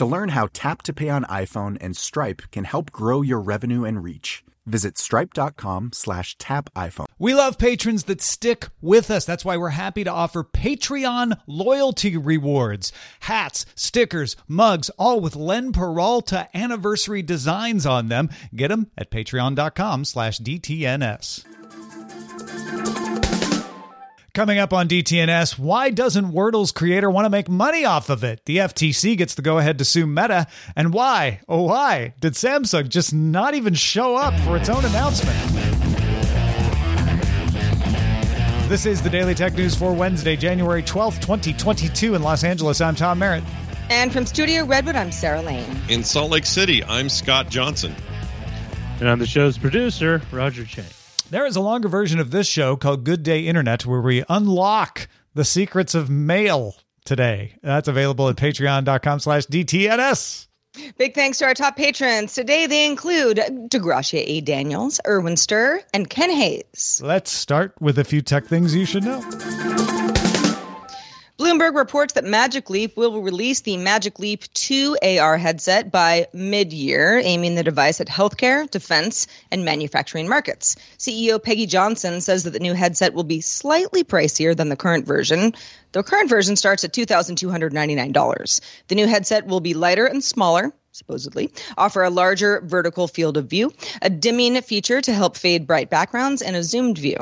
To 0.00 0.06
learn 0.06 0.30
how 0.30 0.48
Tap 0.54 0.80
to 0.84 0.94
Pay 0.94 1.10
on 1.10 1.24
iPhone 1.24 1.76
and 1.78 1.94
Stripe 1.94 2.40
can 2.52 2.64
help 2.64 2.90
grow 2.90 3.20
your 3.20 3.38
revenue 3.38 3.84
and 3.84 4.02
reach, 4.02 4.42
visit 4.64 4.96
stripe.com 4.96 5.90
slash 5.92 6.38
tap 6.38 6.72
iPhone. 6.74 7.04
We 7.18 7.34
love 7.34 7.58
patrons 7.58 8.04
that 8.04 8.22
stick 8.22 8.68
with 8.80 9.10
us. 9.10 9.26
That's 9.26 9.44
why 9.44 9.58
we're 9.58 9.68
happy 9.68 10.02
to 10.04 10.10
offer 10.10 10.42
Patreon 10.42 11.38
loyalty 11.46 12.16
rewards. 12.16 12.94
Hats, 13.20 13.66
stickers, 13.74 14.36
mugs, 14.48 14.88
all 14.98 15.20
with 15.20 15.36
Len 15.36 15.70
Peralta 15.70 16.48
anniversary 16.54 17.20
designs 17.20 17.84
on 17.84 18.08
them. 18.08 18.30
Get 18.56 18.68
them 18.68 18.90
at 18.96 19.10
patreon.com 19.10 20.06
slash 20.06 20.38
DTNS. 20.38 21.44
Coming 24.32 24.60
up 24.60 24.72
on 24.72 24.86
DTNS, 24.86 25.58
why 25.58 25.90
doesn't 25.90 26.30
Wordle's 26.30 26.70
creator 26.70 27.10
want 27.10 27.24
to 27.24 27.30
make 27.30 27.48
money 27.48 27.84
off 27.84 28.10
of 28.10 28.22
it? 28.22 28.44
The 28.44 28.58
FTC 28.58 29.18
gets 29.18 29.34
the 29.34 29.42
go 29.42 29.58
ahead 29.58 29.78
to 29.78 29.84
sue 29.84 30.06
Meta. 30.06 30.46
And 30.76 30.94
why, 30.94 31.40
oh, 31.48 31.62
why 31.62 32.14
did 32.20 32.34
Samsung 32.34 32.88
just 32.88 33.12
not 33.12 33.54
even 33.54 33.74
show 33.74 34.14
up 34.14 34.38
for 34.42 34.56
its 34.56 34.68
own 34.68 34.84
announcement? 34.84 35.36
This 38.68 38.86
is 38.86 39.02
the 39.02 39.10
Daily 39.10 39.34
Tech 39.34 39.54
News 39.54 39.74
for 39.74 39.92
Wednesday, 39.92 40.36
January 40.36 40.84
12th, 40.84 41.20
2022, 41.20 42.14
in 42.14 42.22
Los 42.22 42.44
Angeles. 42.44 42.80
I'm 42.80 42.94
Tom 42.94 43.18
Merritt. 43.18 43.42
And 43.88 44.12
from 44.12 44.26
Studio 44.26 44.64
Redwood, 44.64 44.94
I'm 44.94 45.10
Sarah 45.10 45.42
Lane. 45.42 45.76
In 45.88 46.04
Salt 46.04 46.30
Lake 46.30 46.46
City, 46.46 46.84
I'm 46.84 47.08
Scott 47.08 47.48
Johnson. 47.48 47.96
And 49.00 49.08
I'm 49.08 49.18
the 49.18 49.26
show's 49.26 49.58
producer, 49.58 50.22
Roger 50.30 50.64
Chang. 50.64 50.84
There 51.30 51.46
is 51.46 51.54
a 51.54 51.60
longer 51.60 51.88
version 51.88 52.18
of 52.18 52.32
this 52.32 52.48
show 52.48 52.76
called 52.76 53.04
Good 53.04 53.22
Day 53.22 53.46
Internet 53.46 53.86
where 53.86 54.00
we 54.00 54.24
unlock 54.28 55.06
the 55.32 55.44
secrets 55.44 55.94
of 55.94 56.10
mail 56.10 56.74
today. 57.04 57.54
That's 57.62 57.86
available 57.86 58.28
at 58.28 58.34
patreon.com 58.34 59.20
slash 59.20 59.46
DTNS. 59.46 60.48
Big 60.98 61.14
thanks 61.14 61.38
to 61.38 61.44
our 61.44 61.54
top 61.54 61.76
patrons. 61.76 62.34
Today 62.34 62.66
they 62.66 62.84
include 62.84 63.36
DeGracia 63.36 64.24
A. 64.26 64.40
Daniels, 64.40 65.00
Erwin 65.06 65.36
Stir, 65.36 65.80
and 65.94 66.10
Ken 66.10 66.30
Hayes. 66.30 67.00
Let's 67.00 67.30
start 67.30 67.74
with 67.80 68.00
a 68.00 68.04
few 68.04 68.22
tech 68.22 68.46
things 68.46 68.74
you 68.74 68.84
should 68.84 69.04
know. 69.04 69.20
Bloomberg 71.40 71.74
reports 71.74 72.12
that 72.12 72.24
Magic 72.24 72.68
Leap 72.68 72.98
will 72.98 73.22
release 73.22 73.60
the 73.60 73.78
Magic 73.78 74.18
Leap 74.18 74.44
2 74.52 74.98
AR 75.02 75.38
headset 75.38 75.90
by 75.90 76.26
mid 76.34 76.70
year, 76.70 77.18
aiming 77.18 77.54
the 77.54 77.62
device 77.62 77.98
at 77.98 78.08
healthcare, 78.08 78.70
defense, 78.70 79.26
and 79.50 79.64
manufacturing 79.64 80.28
markets. 80.28 80.76
CEO 80.98 81.42
Peggy 81.42 81.64
Johnson 81.64 82.20
says 82.20 82.44
that 82.44 82.50
the 82.50 82.58
new 82.58 82.74
headset 82.74 83.14
will 83.14 83.24
be 83.24 83.40
slightly 83.40 84.04
pricier 84.04 84.54
than 84.54 84.68
the 84.68 84.76
current 84.76 85.06
version. 85.06 85.54
The 85.92 86.02
current 86.02 86.28
version 86.28 86.56
starts 86.56 86.84
at 86.84 86.92
$2,299. 86.92 88.60
The 88.88 88.94
new 88.94 89.06
headset 89.06 89.46
will 89.46 89.60
be 89.60 89.72
lighter 89.72 90.04
and 90.04 90.22
smaller, 90.22 90.74
supposedly, 90.92 91.50
offer 91.76 92.02
a 92.02 92.10
larger 92.10 92.60
vertical 92.62 93.08
field 93.08 93.36
of 93.36 93.46
view, 93.46 93.72
a 94.02 94.10
dimming 94.10 94.60
feature 94.62 95.00
to 95.00 95.12
help 95.12 95.36
fade 95.36 95.66
bright 95.66 95.90
backgrounds, 95.90 96.42
and 96.42 96.56
a 96.56 96.62
zoomed 96.62 96.98
view. 96.98 97.16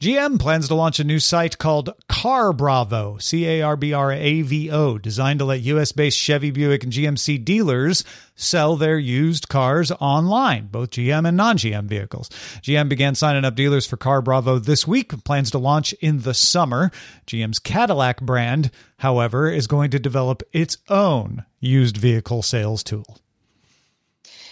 GM 0.00 0.38
plans 0.38 0.68
to 0.68 0.74
launch 0.74 1.00
a 1.00 1.04
new 1.04 1.18
site 1.18 1.58
called 1.58 1.90
Car 2.08 2.52
Bravo, 2.52 3.18
C 3.18 3.46
A 3.46 3.62
R 3.62 3.76
B 3.76 3.92
R 3.92 4.12
A 4.12 4.42
V 4.42 4.70
O, 4.70 4.98
designed 4.98 5.38
to 5.38 5.44
let 5.44 5.60
US 5.60 5.92
based 5.92 6.18
Chevy, 6.18 6.50
Buick, 6.50 6.84
and 6.84 6.92
GMC 6.92 7.44
dealers 7.44 8.04
sell 8.38 8.76
their 8.76 8.98
used 8.98 9.48
cars 9.48 9.90
online, 10.00 10.68
both 10.68 10.90
GM 10.90 11.28
and 11.28 11.36
non 11.36 11.58
GM 11.58 11.84
vehicles. 11.84 12.30
GM 12.62 12.88
began 12.88 13.14
signing 13.14 13.44
up 13.44 13.54
dealers 13.54 13.86
for 13.86 13.98
Car 13.98 14.22
Bravo 14.22 14.58
this 14.58 14.86
week, 14.86 15.24
plans 15.24 15.50
to 15.50 15.58
launch 15.58 15.92
in 15.94 16.20
the 16.20 16.32
summer. 16.32 16.90
GM's 17.26 17.58
Cadillac 17.58 18.22
brand, 18.22 18.70
however, 18.98 19.50
is 19.50 19.66
going 19.66 19.90
to 19.90 19.98
develop 19.98 20.42
its 20.52 20.78
own 20.88 21.44
used 21.60 21.96
vehicle 21.96 22.42
sales 22.42 22.82
tool. 22.82 23.18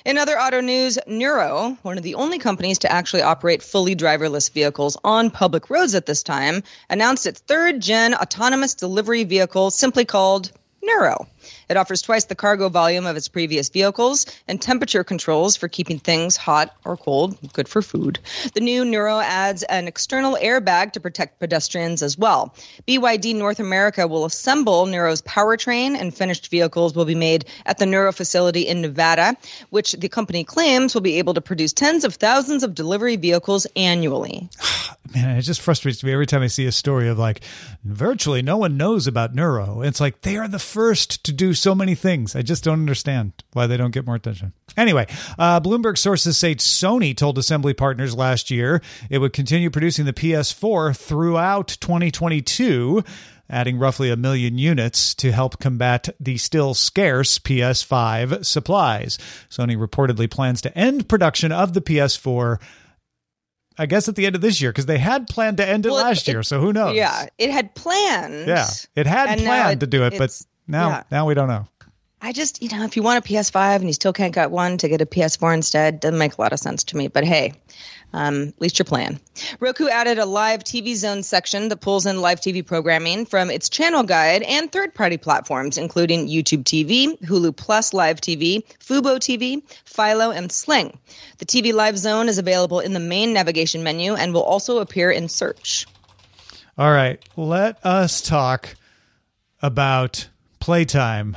In 0.04 0.18
other 0.18 0.38
auto 0.38 0.60
news, 0.60 1.00
Nuro, 1.08 1.76
one 1.82 1.96
of 1.96 2.04
the 2.04 2.14
only 2.14 2.38
companies 2.38 2.78
to 2.80 2.92
actually 2.92 3.22
operate 3.22 3.60
fully 3.60 3.96
driverless 3.96 4.52
vehicles 4.52 4.96
on 5.02 5.30
public 5.30 5.68
roads 5.68 5.96
at 5.96 6.06
this 6.06 6.22
time, 6.22 6.62
announced 6.88 7.26
its 7.26 7.40
third 7.40 7.80
gen 7.80 8.14
autonomous 8.14 8.74
delivery 8.74 9.24
vehicle 9.24 9.72
simply 9.72 10.04
called 10.04 10.52
Nuro. 10.80 11.26
It 11.68 11.76
offers 11.76 12.02
twice 12.02 12.24
the 12.24 12.34
cargo 12.34 12.68
volume 12.68 13.06
of 13.06 13.16
its 13.16 13.28
previous 13.28 13.68
vehicles 13.68 14.26
and 14.48 14.60
temperature 14.60 15.04
controls 15.04 15.56
for 15.56 15.68
keeping 15.68 15.98
things 15.98 16.36
hot 16.36 16.74
or 16.84 16.96
cold, 16.96 17.36
good 17.52 17.68
for 17.68 17.82
food. 17.82 18.18
The 18.54 18.60
new 18.60 18.84
Nuro 18.84 19.18
adds 19.18 19.62
an 19.64 19.88
external 19.88 20.36
airbag 20.40 20.92
to 20.92 21.00
protect 21.00 21.40
pedestrians 21.40 22.02
as 22.02 22.16
well. 22.16 22.54
BYD 22.86 23.34
North 23.34 23.60
America 23.60 24.06
will 24.06 24.24
assemble 24.24 24.86
Nuro's 24.86 25.22
powertrain 25.22 25.96
and 25.98 26.14
finished 26.14 26.50
vehicles 26.50 26.94
will 26.94 27.04
be 27.04 27.14
made 27.14 27.46
at 27.64 27.78
the 27.78 27.86
Nuro 27.86 28.12
facility 28.12 28.62
in 28.62 28.80
Nevada, 28.80 29.36
which 29.70 29.92
the 29.92 30.08
company 30.08 30.44
claims 30.44 30.94
will 30.94 31.02
be 31.02 31.18
able 31.18 31.34
to 31.34 31.40
produce 31.40 31.72
tens 31.72 32.04
of 32.04 32.14
thousands 32.14 32.62
of 32.62 32.74
delivery 32.74 33.16
vehicles 33.16 33.66
annually. 33.76 34.48
Man, 35.14 35.36
it 35.36 35.42
just 35.42 35.60
frustrates 35.60 36.02
me 36.02 36.12
every 36.12 36.26
time 36.26 36.42
I 36.42 36.48
see 36.48 36.66
a 36.66 36.72
story 36.72 37.08
of 37.08 37.18
like 37.18 37.40
virtually 37.84 38.42
no 38.42 38.56
one 38.56 38.76
knows 38.76 39.06
about 39.06 39.34
Nuro. 39.34 39.82
It's 39.82 40.00
like 40.00 40.22
they 40.22 40.36
are 40.36 40.48
the 40.48 40.58
first 40.58 41.24
to 41.24 41.32
do 41.36 41.54
so 41.54 41.74
many 41.74 41.94
things. 41.94 42.34
I 42.34 42.42
just 42.42 42.64
don't 42.64 42.80
understand 42.80 43.32
why 43.52 43.66
they 43.66 43.76
don't 43.76 43.92
get 43.92 44.06
more 44.06 44.16
attention. 44.16 44.52
Anyway, 44.76 45.06
uh, 45.38 45.60
Bloomberg 45.60 45.98
sources 45.98 46.36
say 46.36 46.54
Sony 46.56 47.16
told 47.16 47.38
assembly 47.38 47.74
partners 47.74 48.14
last 48.16 48.50
year 48.50 48.82
it 49.10 49.18
would 49.18 49.32
continue 49.32 49.70
producing 49.70 50.04
the 50.04 50.12
PS4 50.12 50.96
throughout 50.96 51.68
2022 51.80 53.02
adding 53.48 53.78
roughly 53.78 54.10
a 54.10 54.16
million 54.16 54.58
units 54.58 55.14
to 55.14 55.30
help 55.30 55.60
combat 55.60 56.08
the 56.18 56.36
still 56.36 56.74
scarce 56.74 57.38
PS5 57.38 58.44
supplies. 58.44 59.18
Sony 59.48 59.76
reportedly 59.78 60.28
plans 60.28 60.60
to 60.62 60.76
end 60.76 61.08
production 61.08 61.52
of 61.52 61.72
the 61.72 61.80
PS4 61.80 62.60
I 63.78 63.84
guess 63.86 64.08
at 64.08 64.16
the 64.16 64.24
end 64.24 64.34
of 64.34 64.40
this 64.40 64.60
year 64.60 64.70
because 64.72 64.86
they 64.86 64.96
had 64.98 65.28
planned 65.28 65.58
to 65.58 65.68
end 65.68 65.84
it 65.86 65.90
Well, 65.90 65.98
it- 65.98 66.04
last 66.04 66.26
year. 66.26 66.42
So 66.42 66.60
who 66.60 66.72
knows? 66.72 66.96
Yeah, 66.96 67.26
it 67.38 67.50
had 67.50 67.74
planned. 67.74 68.48
Yeah. 68.48 68.66
It 68.94 69.06
had 69.06 69.38
planned 69.38 69.74
it- 69.74 69.80
to 69.80 69.86
do 69.86 70.04
it, 70.04 70.14
but 70.18 70.30
now 70.66 70.88
yeah. 70.88 71.02
now 71.10 71.26
we 71.26 71.34
don't 71.34 71.48
know. 71.48 71.66
I 72.22 72.32
just, 72.32 72.62
you 72.62 72.68
know, 72.70 72.82
if 72.84 72.96
you 72.96 73.02
want 73.02 73.24
a 73.24 73.28
PS5 73.28 73.76
and 73.76 73.86
you 73.86 73.92
still 73.92 74.12
can't 74.12 74.34
get 74.34 74.50
one, 74.50 74.78
to 74.78 74.88
get 74.88 75.02
a 75.02 75.06
PS4 75.06 75.54
instead 75.54 76.00
doesn't 76.00 76.18
make 76.18 76.36
a 76.36 76.40
lot 76.40 76.52
of 76.52 76.58
sense 76.58 76.82
to 76.84 76.96
me. 76.96 77.08
But 77.08 77.24
hey, 77.24 77.52
um, 78.14 78.48
at 78.48 78.60
least 78.60 78.78
your 78.78 78.84
plan. 78.84 79.20
Roku 79.60 79.88
added 79.88 80.18
a 80.18 80.24
live 80.24 80.64
TV 80.64 80.94
zone 80.94 81.22
section 81.22 81.68
that 81.68 81.82
pulls 81.82 82.06
in 82.06 82.22
live 82.22 82.40
TV 82.40 82.66
programming 82.66 83.26
from 83.26 83.50
its 83.50 83.68
channel 83.68 84.02
guide 84.02 84.42
and 84.42 84.72
third 84.72 84.94
party 84.94 85.18
platforms, 85.18 85.76
including 85.76 86.26
YouTube 86.26 86.64
TV, 86.64 87.18
Hulu 87.20 87.54
Plus 87.54 87.92
Live 87.92 88.20
TV, 88.20 88.64
Fubo 88.78 89.18
TV, 89.18 89.62
Philo, 89.84 90.30
and 90.30 90.50
Sling. 90.50 90.98
The 91.38 91.46
TV 91.46 91.74
live 91.74 91.98
zone 91.98 92.28
is 92.28 92.38
available 92.38 92.80
in 92.80 92.94
the 92.94 93.00
main 93.00 93.34
navigation 93.34 93.82
menu 93.82 94.14
and 94.14 94.32
will 94.32 94.42
also 94.42 94.78
appear 94.78 95.10
in 95.10 95.28
search. 95.28 95.86
All 96.78 96.90
right, 96.90 97.22
let 97.36 97.84
us 97.84 98.22
talk 98.22 98.74
about 99.62 100.28
playtime 100.66 101.36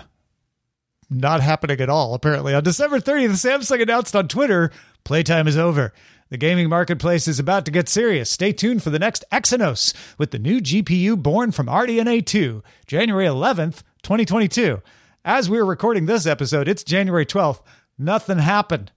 not 1.07 1.39
happening 1.39 1.79
at 1.79 1.87
all, 1.87 2.15
apparently. 2.15 2.55
On 2.55 2.63
December 2.63 2.99
30th, 2.99 3.33
Samsung 3.33 3.79
announced 3.79 4.15
on 4.15 4.27
Twitter 4.27 4.71
playtime 5.03 5.47
is 5.47 5.55
over. 5.55 5.93
The 6.29 6.37
gaming 6.37 6.67
marketplace 6.67 7.27
is 7.27 7.37
about 7.37 7.63
to 7.65 7.71
get 7.71 7.87
serious. 7.87 8.31
Stay 8.31 8.51
tuned 8.53 8.81
for 8.81 8.89
the 8.89 8.97
next 8.97 9.23
Exynos 9.31 9.93
with 10.17 10.31
the 10.31 10.39
new 10.39 10.59
GPU 10.59 11.21
born 11.21 11.51
from 11.51 11.67
RDNA 11.67 12.25
2, 12.25 12.63
January 12.87 13.27
11th, 13.27 13.83
2022. 14.01 14.81
As 15.23 15.47
we're 15.47 15.63
recording 15.63 16.07
this 16.07 16.25
episode, 16.25 16.67
it's 16.67 16.83
January 16.83 17.27
12th. 17.27 17.61
Nothing 17.99 18.39
happened. 18.39 18.91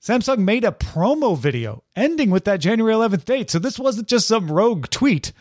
Samsung 0.00 0.38
made 0.38 0.62
a 0.62 0.70
promo 0.70 1.36
video 1.36 1.82
ending 1.96 2.30
with 2.30 2.44
that 2.44 2.60
January 2.60 2.94
11th 2.94 3.24
date. 3.24 3.50
So 3.50 3.58
this 3.58 3.80
wasn't 3.80 4.06
just 4.06 4.28
some 4.28 4.48
rogue 4.48 4.88
tweet. 4.90 5.32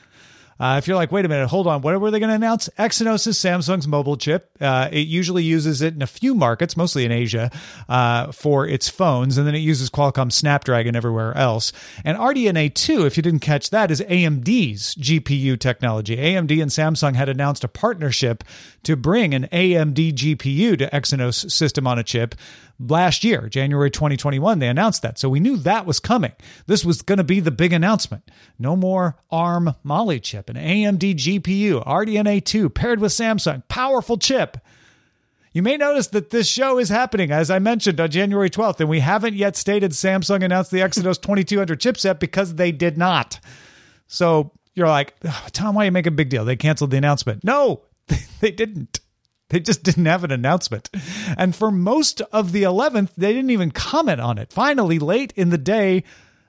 Uh, 0.60 0.76
if 0.78 0.88
you're 0.88 0.96
like, 0.96 1.12
wait 1.12 1.26
a 1.26 1.28
minute, 1.28 1.48
hold 1.48 1.68
on, 1.68 1.82
what 1.82 2.00
were 2.00 2.12
they 2.12 2.20
going 2.20 2.30
to 2.30 2.36
announce? 2.36 2.70
Exynos 2.80 3.28
is 3.28 3.38
Samsung's 3.38 3.88
mobile 3.88 4.16
chip. 4.16 4.50
Uh, 4.62 4.88
it 4.92 5.08
usually 5.08 5.44
uses 5.44 5.82
it 5.82 5.94
in 5.94 6.02
a 6.02 6.08
few 6.08 6.34
markets, 6.34 6.78
mostly 6.78 7.04
in 7.04 7.12
Asia, 7.12 7.52
uh, 7.90 8.32
for 8.32 8.66
its 8.66 8.88
phones, 8.88 9.38
and 9.38 9.46
then 9.46 9.56
it 9.56 9.60
uses 9.60 9.90
Qualcomm 9.90 10.32
Snapdragon 10.32 10.96
everywhere 10.96 11.36
else. 11.36 11.74
And 12.06 12.18
RDNA 12.18 12.74
2, 12.74 13.06
if 13.06 13.18
you 13.18 13.24
didn't 13.24 13.42
catch 13.42 13.70
that, 13.72 13.92
is 13.92 14.00
AMD's 14.02 14.96
GPU 14.96 15.60
technology. 15.60 16.16
AMD 16.16 16.62
and 16.62 16.72
Samsung 16.72 17.16
had 17.16 17.28
announced 17.28 17.64
a 17.66 17.68
partnership 17.68 18.44
to 18.84 18.96
bring 18.96 19.34
an 19.34 19.50
AMD 19.52 20.14
GPU 20.14 20.78
to 20.78 20.90
Exynos 20.90 21.52
system 21.52 21.86
on 21.86 22.00
a 22.00 22.04
chip 22.04 22.36
last 22.80 23.24
year, 23.24 23.48
January 23.50 23.90
2021. 23.90 24.60
They 24.60 24.68
announced 24.68 25.02
that. 25.02 25.18
So 25.18 25.30
we 25.30 25.40
knew 25.40 25.58
that 25.58 25.86
was 25.86 26.00
coming. 26.00 26.34
This 26.68 26.86
was 26.86 27.02
going 27.02 27.18
to 27.18 27.24
be 27.24 27.40
the 27.40 27.52
big 27.52 27.74
announcement. 27.74 28.30
No 28.60 28.76
more 28.76 29.18
ARM 29.32 29.76
Mali 29.84 30.20
chip, 30.20 30.45
an 30.50 30.56
AMD 30.56 31.16
GPU, 31.16 31.86
RDNA 31.86 32.44
2 32.44 32.70
paired 32.70 33.00
with 33.00 33.12
Samsung. 33.12 33.68
Powerful 33.68 34.18
chip. 34.18 34.58
You 35.54 35.62
may 35.62 35.78
notice 35.78 36.08
that 36.08 36.32
this 36.32 36.48
show 36.48 36.78
is 36.78 36.90
happening, 36.90 37.32
as 37.32 37.50
I 37.50 37.60
mentioned, 37.60 38.02
on 38.02 38.12
January 38.12 38.50
12th, 38.50 38.82
and 38.82 38.90
we 38.90 39.00
haven't 39.00 39.36
yet 39.36 39.56
stated 39.56 39.92
Samsung 39.92 40.44
announced 40.44 40.70
the 40.70 40.80
Exynos 40.80 41.22
2200 41.22 41.80
chipset 41.80 42.20
because 42.20 42.56
they 42.56 42.74
did 42.74 42.98
not. 42.98 43.40
So 44.08 44.52
you're 44.74 44.90
like, 44.90 45.14
oh, 45.24 45.48
Tom, 45.54 45.76
why 45.76 45.86
you 45.86 45.92
make 45.92 46.08
a 46.08 46.12
big 46.12 46.30
deal? 46.30 46.44
They 46.44 46.58
canceled 46.58 46.92
the 46.92 46.98
announcement. 46.98 47.44
No, 47.46 47.84
they 48.42 48.52
didn't. 48.52 49.00
They 49.50 49.60
just 49.60 49.84
didn't 49.84 50.08
have 50.08 50.24
an 50.24 50.32
announcement. 50.32 50.90
And 51.38 51.56
for 51.56 51.72
most 51.72 52.20
of 52.34 52.52
the 52.52 52.64
11th, 52.64 53.12
they 53.16 53.32
didn't 53.32 53.52
even 53.52 53.72
comment 53.72 54.20
on 54.20 54.38
it. 54.38 54.52
Finally, 54.52 55.00
late 55.00 55.34
in 55.38 55.52
the 55.52 55.58
day, 55.58 56.04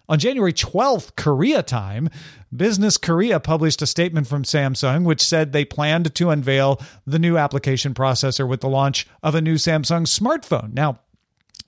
on 0.09 0.19
January 0.19 0.53
12th, 0.53 1.17
Korea 1.17 1.63
time, 1.63 2.09
Business 2.55 2.97
Korea 2.97 3.41
published 3.41 3.83
a 3.83 3.87
statement 3.87 4.27
from 4.27 4.45
Samsung 4.45 5.05
which 5.05 5.23
said 5.23 5.53
they 5.53 5.65
planned 5.65 6.15
to 6.15 6.31
unveil 6.31 6.81
the 7.07 7.19
new 7.19 7.37
application 7.37 7.95
processor 7.95 8.49
with 8.49 8.61
the 8.61 8.69
launch 8.69 9.07
of 9.23 9.35
a 9.35 9.41
new 9.41 9.57
Samsung 9.57 10.07
smartphone. 10.07 10.73
Now, 10.73 11.01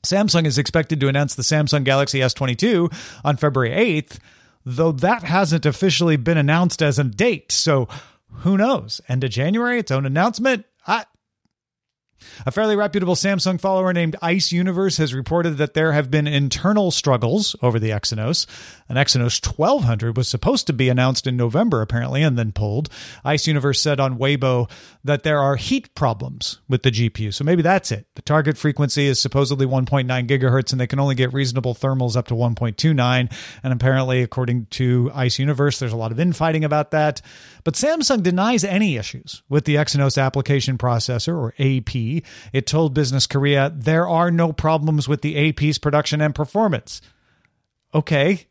Samsung 0.03 0.47
is 0.47 0.59
expected 0.59 1.01
to 1.01 1.09
announce 1.09 1.35
the 1.35 1.43
Samsung 1.43 1.85
Galaxy 1.85 2.21
S22 2.21 2.93
on 3.25 3.37
February 3.37 3.71
8th, 3.71 4.19
though 4.65 4.93
that 4.93 5.25
hasn't 5.25 5.67
officially 5.67 6.17
been 6.17 6.39
announced 6.39 6.83
as 6.83 6.99
a 6.99 7.05
date. 7.05 7.51
So 7.51 7.89
who 8.31 8.57
knows? 8.57 9.01
End 9.09 9.25
of 9.25 9.31
January, 9.31 9.79
its 9.79 9.91
own 9.91 10.07
announcement. 10.07 10.65
I, 10.87 11.05
a 12.47 12.51
fairly 12.51 12.77
reputable 12.77 13.15
Samsung 13.15 13.61
follower 13.61 13.93
named 13.93 14.17
Ice 14.23 14.53
Universe 14.53 14.97
has 14.97 15.15
reported 15.15 15.59
that 15.59 15.75
there 15.75 15.93
have 15.93 16.11
been 16.11 16.27
internal 16.27 16.91
struggles 16.91 17.57
over 17.63 17.79
the 17.79 17.91
Exynos. 17.91 18.47
An 18.89 18.97
Exynos 18.97 19.45
1200 19.45 20.17
was 20.17 20.29
supposed 20.29 20.67
to 20.67 20.73
be 20.73 20.89
announced 20.89 21.27
in 21.27 21.37
November, 21.37 21.83
apparently, 21.83 22.23
and 22.23 22.39
then 22.39 22.53
pulled. 22.53 22.89
Ice 23.25 23.47
Universe 23.47 23.81
said 23.81 24.01
on 24.01 24.19
Weibo 24.19 24.71
that 25.05 25.23
there 25.23 25.41
are 25.41 25.57
heat 25.57 25.95
problems 25.95 26.61
with 26.69 26.83
the 26.83 26.91
GPU. 26.91 27.33
So 27.33 27.45
maybe 27.45 27.63
that's 27.63 27.93
it. 27.93 28.07
The 28.15 28.23
target 28.23 28.57
frequency 28.57 29.07
is 29.07 29.21
supposedly 29.21 29.67
1.9 29.67 30.07
gigahertz, 30.27 30.73
and 30.73 30.81
they 30.81 30.87
can 30.87 31.01
only 31.01 31.15
get 31.15 31.33
reasonable 31.33 31.75
thermals 31.75 32.17
up 32.17 32.29
to 32.29 32.35
1.29. 32.35 33.33
And 33.63 33.73
apparently, 33.73 34.23
according 34.23 34.67
to 34.67 35.11
Ice 35.15 35.39
Universe, 35.39 35.79
there's 35.79 35.93
a 35.93 35.97
lot 35.97 36.13
of 36.13 36.21
infighting 36.21 36.65
about 36.65 36.91
that. 36.93 37.21
But 37.65 37.75
Samsung 37.75 38.23
denies 38.23 38.65
any 38.65 38.97
issues 38.97 39.43
with 39.49 39.65
the 39.65 39.77
Exynos 39.77 40.23
application 40.23 40.79
processor, 40.79 41.35
or 41.35 41.55
AP. 41.59 41.95
It 42.53 42.67
told 42.67 42.95
Business 42.95 43.27
Korea 43.27 43.73
there 43.75 44.09
are 44.09 44.31
no 44.31 44.53
problems 44.53 45.09
with 45.09 45.23
the 45.23 45.49
AP's 45.49 45.79
production 45.79 46.21
and 46.21 46.35
performance. 46.35 47.01
Okay. 47.95 48.47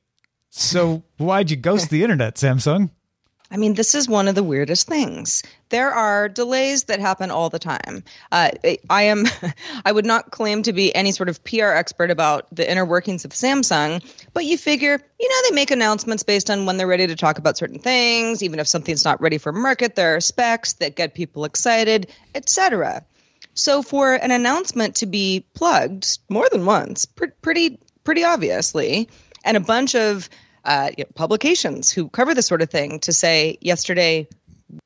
So 0.50 1.04
why'd 1.18 1.52
you 1.52 1.58
ghost 1.58 1.90
the 1.90 2.04
internet, 2.04 2.36
Samsung? 2.36 2.90
I 3.50 3.56
mean, 3.56 3.76
this 3.76 3.96
is 3.96 4.10
one 4.10 4.28
of 4.28 4.36
the 4.36 4.44
weirdest 4.44 4.88
things. 4.88 5.42
There 5.70 5.92
are 5.92 6.28
delays 6.28 6.86
that 6.86 7.00
happen 7.00 7.32
all 7.32 7.50
the 7.50 7.60
time. 7.60 8.04
Uh, 8.32 8.52
I 8.90 9.04
am, 9.04 9.26
I 9.86 9.92
would 9.92 10.06
not 10.06 10.32
claim 10.32 10.64
to 10.64 10.74
be 10.74 10.94
any 10.94 11.12
sort 11.14 11.30
of 11.30 11.42
PR 11.46 11.68
expert 11.68 12.12
about 12.12 12.54
the 12.54 12.70
inner 12.70 12.86
workings 12.86 13.24
of 13.24 13.32
Samsung, 13.32 14.04
but 14.34 14.44
you 14.44 14.58
figure, 14.58 15.00
you 15.20 15.30
know, 15.30 15.50
they 15.50 15.56
make 15.56 15.72
announcements 15.72 16.24
based 16.24 16.50
on 16.50 16.66
when 16.66 16.76
they're 16.76 16.88
ready 16.88 17.08
to 17.08 17.16
talk 17.16 17.38
about 17.38 17.58
certain 17.58 17.80
things. 17.80 18.44
Even 18.44 18.60
if 18.60 18.68
something's 18.68 19.06
not 19.06 19.22
ready 19.22 19.38
for 19.38 19.54
market, 19.54 19.96
there 19.96 20.16
are 20.16 20.22
specs 20.22 20.74
that 20.74 20.96
get 20.96 21.14
people 21.14 21.46
excited, 21.46 22.12
etc. 22.36 23.06
So 23.58 23.82
for 23.82 24.14
an 24.14 24.32
announcement 24.32 24.96
to 24.98 25.06
be 25.06 25.44
plugged 25.54 26.20
more 26.30 26.48
than 26.52 26.66
once, 26.66 27.06
pr- 27.06 27.26
pretty 27.42 27.80
pretty 28.04 28.24
obviously, 28.24 29.10
and 29.44 29.58
a 29.58 29.62
bunch 29.62 29.96
of 29.96 30.30
uh, 30.64 30.92
you 30.98 31.04
know, 31.04 31.10
publications 31.16 31.90
who 31.90 32.10
cover 32.10 32.36
this 32.36 32.46
sort 32.46 32.62
of 32.62 32.70
thing 32.70 33.00
to 33.00 33.14
say 33.14 33.58
yesterday, 33.62 34.28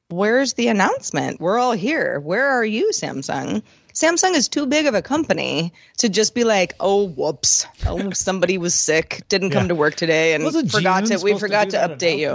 where's 0.09 0.53
the 0.53 0.69
announcement? 0.69 1.41
We're 1.41 1.59
all 1.59 1.73
here. 1.73 2.19
Where 2.19 2.47
are 2.47 2.63
you, 2.63 2.91
Samsung? 2.93 3.63
Samsung 3.93 4.35
is 4.35 4.47
too 4.47 4.67
big 4.67 4.85
of 4.85 4.95
a 4.95 5.01
company 5.01 5.73
to 5.97 6.07
just 6.07 6.33
be 6.33 6.43
like, 6.45 6.75
oh, 6.79 7.07
whoops, 7.07 7.65
oh, 7.85 8.11
somebody 8.11 8.57
was 8.57 8.73
sick, 8.73 9.23
didn't 9.27 9.49
come 9.49 9.67
to 9.67 9.75
work 9.75 9.95
today, 9.95 10.33
and 10.33 10.43
forgot 10.71 11.07
to. 11.07 11.17
We 11.17 11.37
forgot 11.37 11.69
do 11.69 11.71
to, 11.71 11.89
update 11.89 12.19
you. 12.19 12.31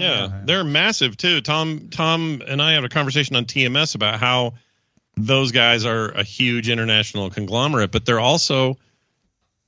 Yeah, 0.00 0.42
they're 0.44 0.64
massive 0.64 1.16
too. 1.16 1.40
Tom, 1.40 1.88
Tom, 1.90 2.42
and 2.46 2.62
I 2.62 2.72
had 2.72 2.84
a 2.84 2.88
conversation 2.88 3.34
on 3.36 3.46
TMS 3.46 3.94
about 3.94 4.20
how 4.20 4.54
those 5.16 5.52
guys 5.52 5.84
are 5.84 6.10
a 6.10 6.22
huge 6.22 6.68
international 6.68 7.30
conglomerate, 7.30 7.92
but 7.92 8.06
they're 8.06 8.20
also 8.20 8.78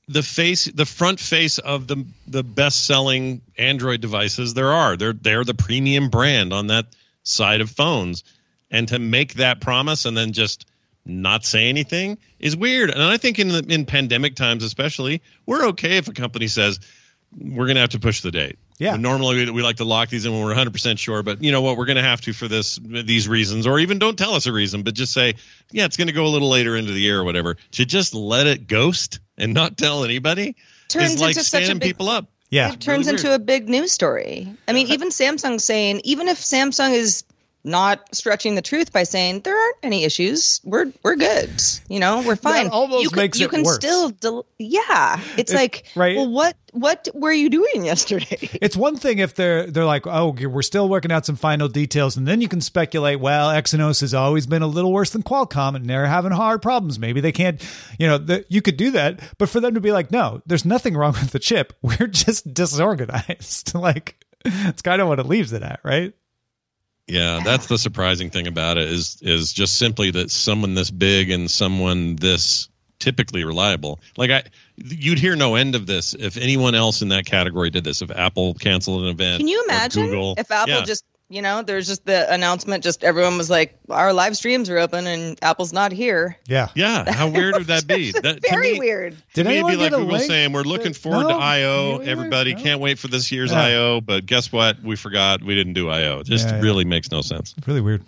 the 0.07 0.23
face, 0.23 0.65
the 0.65 0.85
front 0.85 1.19
face 1.19 1.57
of 1.57 1.87
the 1.87 2.05
the 2.27 2.43
best 2.43 2.85
selling 2.85 3.41
Android 3.57 4.01
devices 4.01 4.53
there 4.53 4.71
are. 4.71 4.97
They're 4.97 5.13
they're 5.13 5.43
the 5.43 5.53
premium 5.53 6.09
brand 6.09 6.53
on 6.53 6.67
that 6.67 6.87
side 7.23 7.61
of 7.61 7.69
phones, 7.69 8.23
and 8.71 8.87
to 8.89 8.99
make 8.99 9.35
that 9.35 9.61
promise 9.61 10.05
and 10.05 10.15
then 10.15 10.33
just 10.33 10.65
not 11.05 11.45
say 11.45 11.69
anything 11.69 12.17
is 12.39 12.57
weird. 12.57 12.89
And 12.89 13.01
I 13.01 13.17
think 13.17 13.37
in 13.37 13.49
the, 13.49 13.65
in 13.69 13.85
pandemic 13.85 14.35
times, 14.35 14.63
especially, 14.63 15.21
we're 15.45 15.67
okay 15.67 15.97
if 15.97 16.07
a 16.07 16.13
company 16.13 16.47
says 16.47 16.79
we're 17.37 17.65
going 17.65 17.75
to 17.75 17.81
have 17.81 17.91
to 17.91 17.99
push 17.99 18.21
the 18.21 18.31
date. 18.31 18.57
Yeah. 18.77 18.97
Normally 18.97 19.45
we, 19.45 19.51
we 19.51 19.63
like 19.63 19.77
to 19.77 19.85
lock 19.85 20.09
these 20.09 20.25
in 20.25 20.33
when 20.33 20.43
we're 20.43 20.53
100% 20.53 20.97
sure, 20.99 21.23
but 21.23 21.41
you 21.41 21.51
know 21.51 21.61
what? 21.61 21.77
We're 21.77 21.85
going 21.85 21.95
to 21.97 22.03
have 22.03 22.21
to 22.21 22.33
for 22.33 22.47
this 22.47 22.77
these 22.83 23.27
reasons, 23.27 23.67
or 23.67 23.79
even 23.79 23.99
don't 23.99 24.17
tell 24.17 24.33
us 24.33 24.47
a 24.47 24.51
reason, 24.51 24.83
but 24.83 24.93
just 24.93 25.13
say, 25.13 25.35
yeah, 25.71 25.85
it's 25.85 25.97
going 25.97 26.07
to 26.07 26.13
go 26.13 26.25
a 26.25 26.27
little 26.27 26.49
later 26.49 26.75
into 26.75 26.91
the 26.91 26.99
year 26.99 27.19
or 27.19 27.23
whatever. 27.23 27.57
To 27.73 27.85
just 27.85 28.13
let 28.13 28.47
it 28.47 28.67
ghost 28.67 29.19
and 29.37 29.53
not 29.53 29.77
tell 29.77 30.03
anybody 30.03 30.55
Turns 30.89 31.13
is 31.13 31.21
like 31.21 31.29
into 31.31 31.43
such 31.43 31.61
a 31.61 31.65
standing 31.65 31.79
big- 31.79 31.89
people 31.89 32.09
up. 32.09 32.27
Yeah. 32.49 32.71
it 32.71 32.79
turns 32.79 33.07
really 33.07 33.17
into 33.17 33.33
a 33.33 33.39
big 33.39 33.67
news 33.67 33.91
story. 33.91 34.53
I 34.67 34.73
mean, 34.73 34.87
even 34.87 35.09
Samsung 35.09 35.59
saying, 35.59 36.01
even 36.03 36.27
if 36.27 36.39
Samsung 36.39 36.93
is 36.93 37.23
not 37.65 38.15
stretching 38.15 38.55
the 38.55 38.61
truth 38.61 38.93
by 38.93 39.03
saying 39.03 39.41
there 39.41 39.57
aren't 39.59 39.77
any 39.83 40.03
issues, 40.05 40.61
we're 40.63 40.91
we're 41.03 41.15
good. 41.15 41.49
You 41.89 41.99
know, 41.99 42.21
we're 42.25 42.35
fine. 42.35 42.67
almost 42.69 43.03
you 43.03 43.09
can, 43.09 43.17
makes 43.17 43.39
you 43.39 43.47
it 43.47 43.49
can 43.51 43.63
worse. 43.63 43.75
still, 43.75 44.09
del- 44.11 44.45
yeah. 44.59 45.19
It's 45.37 45.51
It- 45.51 45.55
like, 45.55 45.85
right. 45.95 46.15
well, 46.15 46.29
what 46.29 46.55
what 46.71 47.07
were 47.13 47.31
you 47.31 47.49
doing 47.49 47.83
yesterday? 47.85 48.49
It's 48.61 48.77
one 48.77 48.97
thing 48.97 49.19
if 49.19 49.33
they're 49.35 49.65
they're 49.69 49.85
like, 49.85 50.05
oh, 50.07 50.31
we're 50.47 50.61
still 50.61 50.87
working 50.87 51.11
out 51.11 51.25
some 51.25 51.35
final 51.37 51.67
details, 51.67 52.15
and 52.17 52.27
then 52.27 52.39
you 52.39 52.47
can 52.47 52.61
speculate. 52.61 53.19
Well, 53.19 53.49
Exynos 53.49 54.01
has 54.01 54.13
always 54.13 54.45
been 54.45 54.61
a 54.61 54.67
little 54.67 54.93
worse 54.93 55.09
than 55.09 55.23
Qualcomm, 55.23 55.75
and 55.75 55.89
they're 55.89 56.05
having 56.05 56.31
hard 56.31 56.61
problems. 56.61 56.99
Maybe 56.99 57.19
they 57.19 57.31
can't, 57.31 57.61
you 57.97 58.07
know, 58.07 58.17
the, 58.19 58.45
you 58.49 58.61
could 58.61 58.77
do 58.77 58.91
that. 58.91 59.19
But 59.37 59.49
for 59.49 59.59
them 59.59 59.73
to 59.73 59.81
be 59.81 59.91
like, 59.91 60.11
no, 60.11 60.41
there's 60.45 60.65
nothing 60.65 60.95
wrong 60.95 61.13
with 61.19 61.31
the 61.31 61.39
chip. 61.39 61.73
We're 61.81 62.07
just 62.07 62.53
disorganized. 62.53 63.73
like, 63.75 64.23
it's 64.45 64.81
kind 64.81 65.01
of 65.01 65.07
what 65.07 65.19
it 65.19 65.25
leaves 65.25 65.51
it 65.53 65.63
at, 65.63 65.79
right? 65.83 66.13
Yeah, 67.07 67.41
that's 67.43 67.67
the 67.67 67.77
surprising 67.77 68.31
thing 68.31 68.47
about 68.47 68.77
it 68.77 68.89
is 68.89 69.19
is 69.21 69.53
just 69.53 69.77
simply 69.77 70.11
that 70.11 70.31
someone 70.31 70.73
this 70.73 70.89
big 70.89 71.29
and 71.29 71.49
someone 71.51 72.15
this 72.15 72.67
typically 72.97 73.43
reliable. 73.43 73.99
Like 74.17 74.31
I 74.31 74.43
you'd 74.77 75.19
hear 75.19 75.35
no 75.35 75.55
end 75.55 75.75
of 75.75 75.85
this 75.85 76.15
if 76.15 76.37
anyone 76.37 76.73
else 76.73 77.01
in 77.03 77.09
that 77.09 77.25
category 77.25 77.69
did 77.69 77.83
this. 77.83 78.01
If 78.01 78.09
Apple 78.09 78.55
canceled 78.55 79.03
an 79.03 79.09
event. 79.09 79.39
Can 79.39 79.47
you 79.47 79.63
imagine 79.65 80.05
Google, 80.05 80.33
if 80.37 80.49
Apple 80.49 80.73
Yeah. 80.73 80.83
just, 80.83 81.05
you 81.29 81.41
know, 81.41 81.63
there's 81.63 81.87
just 81.87 82.05
the 82.05 82.31
announcement, 82.31 82.83
just 82.83 83.03
everyone 83.03 83.37
was 83.37 83.49
like, 83.49 83.77
our 83.89 84.13
live 84.13 84.37
streams 84.37 84.69
are 84.69 84.77
open 84.77 85.07
and 85.07 85.37
Apple's 85.41 85.73
not 85.73 85.91
here. 85.91 86.37
Yeah. 86.47 86.69
Yeah, 86.75 87.11
how 87.11 87.29
weird 87.29 87.55
would 87.55 87.67
that 87.67 87.87
be? 87.87 88.11
That 88.21 88.43
to 88.43 88.49
Very 88.49 88.73
me- 88.73 88.79
weird. 88.79 89.13
To 89.33 89.43
Did 89.43 89.47
me, 89.47 89.57
it'd 89.57 89.65
anyone 89.65 89.71
be 89.71 89.77
like 89.77 89.91
get 89.91 89.99
a 89.99 90.03
Google 90.03 90.19
saying, 90.19 90.51
"We're 90.53 90.61
looking 90.63 90.91
Did- 90.93 90.97
forward 90.97 91.27
to? 91.29 91.33
I/O. 91.35 92.01
Everybody 92.03 92.53
no? 92.55 92.61
can't 92.61 92.79
wait 92.79 92.99
for 92.99 93.07
this 93.07 93.31
year's 93.31 93.51
Yeah. 93.51 93.63
I/O." 93.63 94.01
But 94.01 94.25
guess 94.25 94.51
what? 94.51 94.81
We 94.83 94.95
forgot. 94.95 95.41
We 95.41 95.55
didn't 95.55 95.73
do 95.73 95.89
I/O. 95.89 96.19
It 96.19 96.27
just 96.27 96.47
Yeah, 96.47 96.55
yeah. 96.57 96.61
really 96.61 96.85
makes 96.85 97.11
no 97.11 97.21
sense. 97.21 97.55
Really 97.65 97.81
weird. 97.81 98.03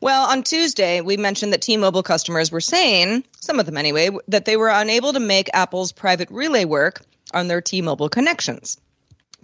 Well, 0.00 0.30
on 0.30 0.42
Tuesday, 0.42 1.00
we 1.00 1.16
mentioned 1.16 1.52
that 1.52 1.62
T 1.62 1.76
Mobile 1.76 2.02
customers 2.02 2.50
were 2.50 2.60
saying, 2.60 3.22
some 3.40 3.60
of 3.60 3.66
them 3.66 3.76
anyway, 3.76 4.10
that 4.28 4.44
they 4.46 4.56
were 4.56 4.68
unable 4.68 5.12
to 5.12 5.20
make 5.20 5.48
Apple's 5.54 5.92
private 5.92 6.28
relay 6.30 6.64
work 6.64 7.02
on 7.32 7.46
their 7.48 7.60
T 7.60 7.82
Mobile 7.82 8.08
connections. 8.08 8.78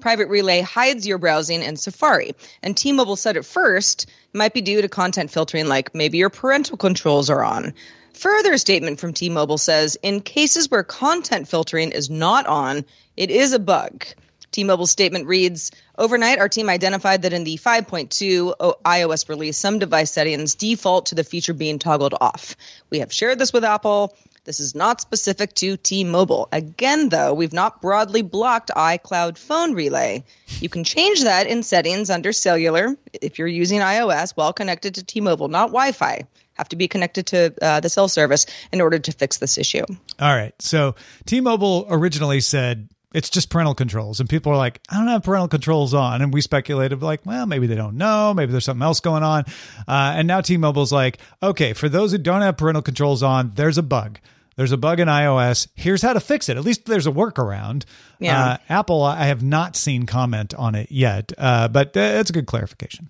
Private 0.00 0.28
Relay 0.28 0.60
hides 0.60 1.06
your 1.06 1.18
browsing 1.18 1.62
in 1.62 1.76
Safari, 1.76 2.34
and 2.62 2.76
T 2.76 2.92
Mobile 2.92 3.16
said 3.16 3.36
at 3.36 3.44
first 3.44 4.04
it 4.32 4.36
might 4.36 4.54
be 4.54 4.60
due 4.60 4.80
to 4.80 4.88
content 4.88 5.30
filtering, 5.30 5.66
like 5.66 5.94
maybe 5.94 6.18
your 6.18 6.30
parental 6.30 6.76
controls 6.76 7.30
are 7.30 7.42
on. 7.42 7.74
Further 8.14 8.58
statement 8.58 9.00
from 9.00 9.12
T 9.12 9.28
Mobile 9.28 9.58
says 9.58 9.96
in 10.02 10.20
cases 10.20 10.70
where 10.70 10.84
content 10.84 11.48
filtering 11.48 11.90
is 11.90 12.10
not 12.10 12.46
on, 12.46 12.84
it 13.16 13.30
is 13.30 13.52
a 13.52 13.58
bug. 13.58 14.04
T 14.50 14.64
Mobile's 14.64 14.90
statement 14.90 15.26
reads 15.26 15.72
Overnight, 15.98 16.38
our 16.38 16.48
team 16.48 16.70
identified 16.70 17.22
that 17.22 17.32
in 17.32 17.44
the 17.44 17.58
5.2 17.58 18.54
iOS 18.84 19.28
release, 19.28 19.58
some 19.58 19.78
device 19.78 20.12
settings 20.12 20.54
default 20.54 21.06
to 21.06 21.16
the 21.16 21.24
feature 21.24 21.52
being 21.52 21.78
toggled 21.78 22.14
off. 22.20 22.56
We 22.88 23.00
have 23.00 23.12
shared 23.12 23.38
this 23.38 23.52
with 23.52 23.64
Apple. 23.64 24.16
This 24.44 24.60
is 24.60 24.74
not 24.74 25.00
specific 25.00 25.54
to 25.54 25.76
T 25.76 26.04
Mobile. 26.04 26.48
Again, 26.52 27.08
though, 27.08 27.34
we've 27.34 27.52
not 27.52 27.82
broadly 27.82 28.22
blocked 28.22 28.70
iCloud 28.74 29.38
phone 29.38 29.74
relay. 29.74 30.24
You 30.60 30.68
can 30.68 30.84
change 30.84 31.22
that 31.22 31.46
in 31.46 31.62
settings 31.62 32.10
under 32.10 32.32
cellular 32.32 32.96
if 33.12 33.38
you're 33.38 33.48
using 33.48 33.80
iOS 33.80 34.32
while 34.34 34.52
connected 34.52 34.94
to 34.96 35.04
T 35.04 35.20
Mobile, 35.20 35.48
not 35.48 35.68
Wi 35.68 35.92
Fi. 35.92 36.26
Have 36.54 36.68
to 36.70 36.76
be 36.76 36.88
connected 36.88 37.26
to 37.28 37.54
uh, 37.62 37.78
the 37.78 37.88
cell 37.88 38.08
service 38.08 38.46
in 38.72 38.80
order 38.80 38.98
to 38.98 39.12
fix 39.12 39.38
this 39.38 39.58
issue. 39.58 39.84
All 40.18 40.34
right. 40.34 40.52
So 40.58 40.96
T-Mobile 41.24 41.86
originally 41.88 42.40
said 42.40 42.88
it's 43.14 43.30
just 43.30 43.50
parental 43.50 43.74
controls, 43.74 44.20
and 44.20 44.28
people 44.28 44.52
are 44.52 44.56
like, 44.56 44.80
"I 44.88 44.96
don't 44.96 45.08
have 45.08 45.22
parental 45.22 45.48
controls 45.48 45.94
on," 45.94 46.22
and 46.22 46.32
we 46.32 46.40
speculated 46.40 47.02
like, 47.02 47.24
"Well, 47.24 47.46
maybe 47.46 47.66
they 47.66 47.74
don't 47.74 47.96
know. 47.96 48.34
Maybe 48.34 48.52
there's 48.52 48.64
something 48.64 48.82
else 48.82 49.00
going 49.00 49.22
on." 49.22 49.44
Uh, 49.86 50.14
and 50.16 50.28
now 50.28 50.40
T-Mobile's 50.40 50.92
like, 50.92 51.18
"Okay, 51.42 51.72
for 51.72 51.88
those 51.88 52.12
who 52.12 52.18
don't 52.18 52.42
have 52.42 52.56
parental 52.56 52.82
controls 52.82 53.22
on, 53.22 53.52
there's 53.54 53.78
a 53.78 53.82
bug." 53.82 54.18
There's 54.56 54.72
a 54.72 54.76
bug 54.76 54.98
in 54.98 55.06
iOS. 55.06 55.68
Here's 55.76 56.02
how 56.02 56.14
to 56.14 56.20
fix 56.20 56.48
it. 56.48 56.56
At 56.56 56.64
least 56.64 56.84
there's 56.86 57.06
a 57.06 57.12
workaround. 57.12 57.84
Yeah. 58.18 58.44
Uh, 58.44 58.56
Apple, 58.68 59.04
I 59.04 59.26
have 59.26 59.40
not 59.40 59.76
seen 59.76 60.04
comment 60.04 60.52
on 60.52 60.74
it 60.74 60.90
yet, 60.90 61.32
uh, 61.38 61.68
but 61.68 61.96
uh, 61.96 62.00
it's 62.00 62.30
a 62.30 62.32
good 62.32 62.46
clarification. 62.46 63.08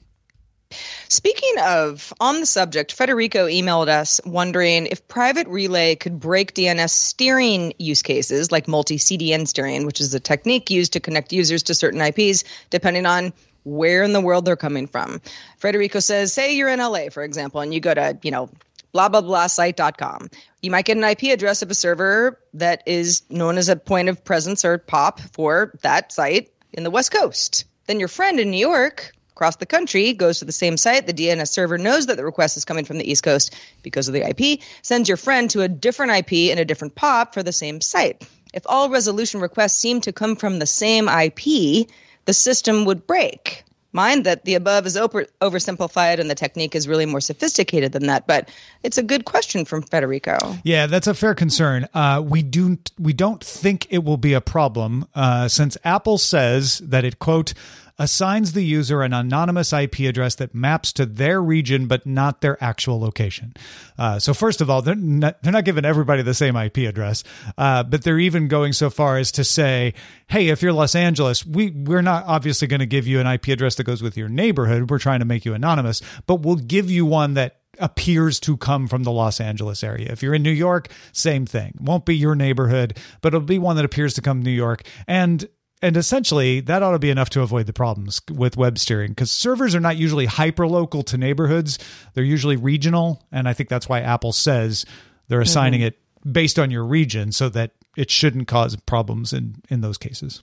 Speaking 1.08 1.54
of, 1.64 2.12
on 2.20 2.40
the 2.40 2.46
subject, 2.46 2.92
Federico 2.92 3.46
emailed 3.46 3.88
us 3.88 4.20
wondering 4.26 4.86
if 4.86 5.08
Private 5.08 5.48
Relay 5.48 5.96
could 5.96 6.20
break 6.20 6.54
DNS 6.54 6.90
steering 6.90 7.72
use 7.78 8.02
cases 8.02 8.52
like 8.52 8.68
multi 8.68 8.98
CDN 8.98 9.48
steering, 9.48 9.86
which 9.86 10.00
is 10.00 10.12
a 10.12 10.20
technique 10.20 10.70
used 10.70 10.92
to 10.92 11.00
connect 11.00 11.32
users 11.32 11.62
to 11.64 11.74
certain 11.74 12.00
IPs 12.00 12.44
depending 12.68 13.06
on 13.06 13.32
where 13.64 14.02
in 14.02 14.12
the 14.12 14.20
world 14.20 14.44
they're 14.44 14.56
coming 14.56 14.86
from. 14.86 15.20
Federico 15.56 16.00
says, 16.00 16.32
say 16.32 16.54
you're 16.54 16.68
in 16.68 16.78
LA, 16.78 17.08
for 17.10 17.22
example, 17.22 17.60
and 17.60 17.72
you 17.72 17.80
go 17.80 17.94
to, 17.94 18.18
you 18.22 18.30
know, 18.30 18.50
blah 18.92 19.08
blah 19.08 19.22
blah 19.22 19.46
site.com. 19.46 20.28
You 20.60 20.70
might 20.70 20.84
get 20.84 20.96
an 20.96 21.04
IP 21.04 21.24
address 21.24 21.62
of 21.62 21.70
a 21.70 21.74
server 21.74 22.38
that 22.54 22.82
is 22.86 23.22
known 23.30 23.56
as 23.56 23.68
a 23.68 23.76
point 23.76 24.08
of 24.08 24.24
presence 24.24 24.64
or 24.64 24.76
POP 24.78 25.20
for 25.32 25.72
that 25.82 26.12
site 26.12 26.50
in 26.72 26.84
the 26.84 26.90
West 26.90 27.12
Coast. 27.12 27.64
Then 27.86 27.98
your 27.98 28.08
friend 28.08 28.38
in 28.38 28.50
New 28.50 28.58
York, 28.58 29.12
across 29.38 29.54
the 29.54 29.66
country, 29.66 30.12
goes 30.12 30.40
to 30.40 30.44
the 30.44 30.50
same 30.50 30.76
site. 30.76 31.06
The 31.06 31.14
DNS 31.14 31.48
server 31.48 31.78
knows 31.78 32.06
that 32.06 32.16
the 32.16 32.24
request 32.24 32.56
is 32.56 32.64
coming 32.64 32.84
from 32.84 32.98
the 32.98 33.08
East 33.08 33.22
Coast 33.22 33.54
because 33.84 34.08
of 34.08 34.14
the 34.14 34.28
IP, 34.28 34.60
sends 34.82 35.08
your 35.08 35.16
friend 35.16 35.48
to 35.50 35.62
a 35.62 35.68
different 35.68 36.10
IP 36.10 36.50
in 36.50 36.58
a 36.58 36.64
different 36.64 36.96
POP 36.96 37.34
for 37.34 37.44
the 37.44 37.52
same 37.52 37.80
site. 37.80 38.28
If 38.52 38.64
all 38.66 38.90
resolution 38.90 39.40
requests 39.40 39.78
seem 39.78 40.00
to 40.00 40.12
come 40.12 40.34
from 40.34 40.58
the 40.58 40.66
same 40.66 41.08
IP, 41.08 41.86
the 42.24 42.32
system 42.32 42.84
would 42.86 43.06
break. 43.06 43.62
Mind 43.92 44.24
that 44.24 44.44
the 44.44 44.54
above 44.54 44.86
is 44.86 44.96
over, 44.96 45.26
oversimplified 45.40 46.18
and 46.18 46.28
the 46.28 46.34
technique 46.34 46.74
is 46.74 46.88
really 46.88 47.06
more 47.06 47.20
sophisticated 47.20 47.92
than 47.92 48.06
that, 48.08 48.26
but 48.26 48.50
it's 48.82 48.98
a 48.98 49.04
good 49.04 49.24
question 49.24 49.64
from 49.64 49.82
Federico. 49.82 50.36
Yeah, 50.64 50.86
that's 50.86 51.06
a 51.06 51.14
fair 51.14 51.34
concern. 51.34 51.86
Uh, 51.94 52.22
we 52.26 52.42
do 52.42 52.78
we 52.98 53.12
don't 53.12 53.42
think 53.42 53.86
it 53.88 54.04
will 54.04 54.18
be 54.18 54.34
a 54.34 54.40
problem 54.40 55.06
uh, 55.14 55.46
since 55.48 55.78
Apple 55.84 56.18
says 56.18 56.78
that 56.78 57.04
it 57.04 57.18
quote 57.18 57.54
assigns 57.98 58.52
the 58.52 58.64
user 58.64 59.02
an 59.02 59.12
anonymous 59.12 59.72
IP 59.72 60.00
address 60.00 60.36
that 60.36 60.54
maps 60.54 60.92
to 60.92 61.04
their 61.06 61.42
region 61.42 61.86
but 61.86 62.06
not 62.06 62.40
their 62.40 62.62
actual 62.62 63.00
location. 63.00 63.52
Uh, 63.98 64.18
so 64.18 64.32
first 64.32 64.60
of 64.60 64.70
all, 64.70 64.82
they're 64.82 64.94
not, 64.94 65.42
they're 65.42 65.52
not 65.52 65.64
giving 65.64 65.84
everybody 65.84 66.22
the 66.22 66.34
same 66.34 66.56
IP 66.56 66.78
address, 66.78 67.24
uh, 67.56 67.82
but 67.82 68.04
they're 68.04 68.18
even 68.18 68.48
going 68.48 68.72
so 68.72 68.90
far 68.90 69.18
as 69.18 69.32
to 69.32 69.44
say, 69.44 69.94
"Hey, 70.28 70.48
if 70.48 70.62
you're 70.62 70.72
Los 70.72 70.94
Angeles, 70.94 71.44
we 71.44 71.70
we're 71.70 72.02
not 72.02 72.24
obviously 72.26 72.68
going 72.68 72.80
to 72.80 72.86
give 72.86 73.06
you 73.06 73.20
an 73.20 73.26
IP 73.26 73.48
address 73.48 73.74
that 73.76 73.84
goes 73.84 74.02
with 74.02 74.16
your 74.16 74.28
neighborhood. 74.28 74.90
We're 74.90 74.98
trying 74.98 75.20
to 75.20 75.26
make 75.26 75.44
you 75.44 75.54
anonymous, 75.54 76.02
but 76.26 76.36
we'll 76.36 76.56
give 76.56 76.90
you 76.90 77.06
one 77.06 77.34
that." 77.34 77.56
appears 77.80 78.40
to 78.40 78.56
come 78.56 78.88
from 78.88 79.04
the 79.04 79.12
Los 79.12 79.40
Angeles 79.40 79.84
area. 79.84 80.10
If 80.10 80.20
you're 80.20 80.34
in 80.34 80.42
New 80.42 80.50
York, 80.50 80.88
same 81.12 81.46
thing. 81.46 81.74
Won't 81.80 82.04
be 82.04 82.16
your 82.16 82.34
neighborhood, 82.34 82.98
but 83.20 83.28
it'll 83.28 83.46
be 83.46 83.58
one 83.58 83.76
that 83.76 83.84
appears 83.84 84.14
to 84.14 84.20
come 84.20 84.42
New 84.42 84.50
York. 84.50 84.82
And 85.06 85.48
and 85.82 85.96
essentially 85.96 86.60
that 86.60 86.82
ought 86.82 86.92
to 86.92 86.98
be 86.98 87.10
enough 87.10 87.30
to 87.30 87.42
avoid 87.42 87.66
the 87.66 87.72
problems 87.72 88.20
with 88.30 88.56
web 88.56 88.78
steering 88.78 89.10
because 89.12 89.30
servers 89.30 89.74
are 89.74 89.80
not 89.80 89.96
usually 89.96 90.26
hyper 90.26 90.66
local 90.66 91.02
to 91.04 91.16
neighborhoods. 91.18 91.78
They're 92.14 92.24
usually 92.24 92.56
regional, 92.56 93.22
and 93.32 93.48
I 93.48 93.52
think 93.52 93.68
that's 93.68 93.88
why 93.88 94.00
Apple 94.00 94.32
says 94.32 94.84
they're 95.28 95.40
assigning 95.40 95.80
it 95.80 95.98
based 96.30 96.58
on 96.58 96.70
your 96.70 96.84
region 96.84 97.32
so 97.32 97.48
that 97.50 97.72
it 97.96 98.10
shouldn't 98.10 98.48
cause 98.48 98.74
problems 98.76 99.32
in 99.32 99.56
in 99.68 99.80
those 99.80 99.98
cases. 99.98 100.42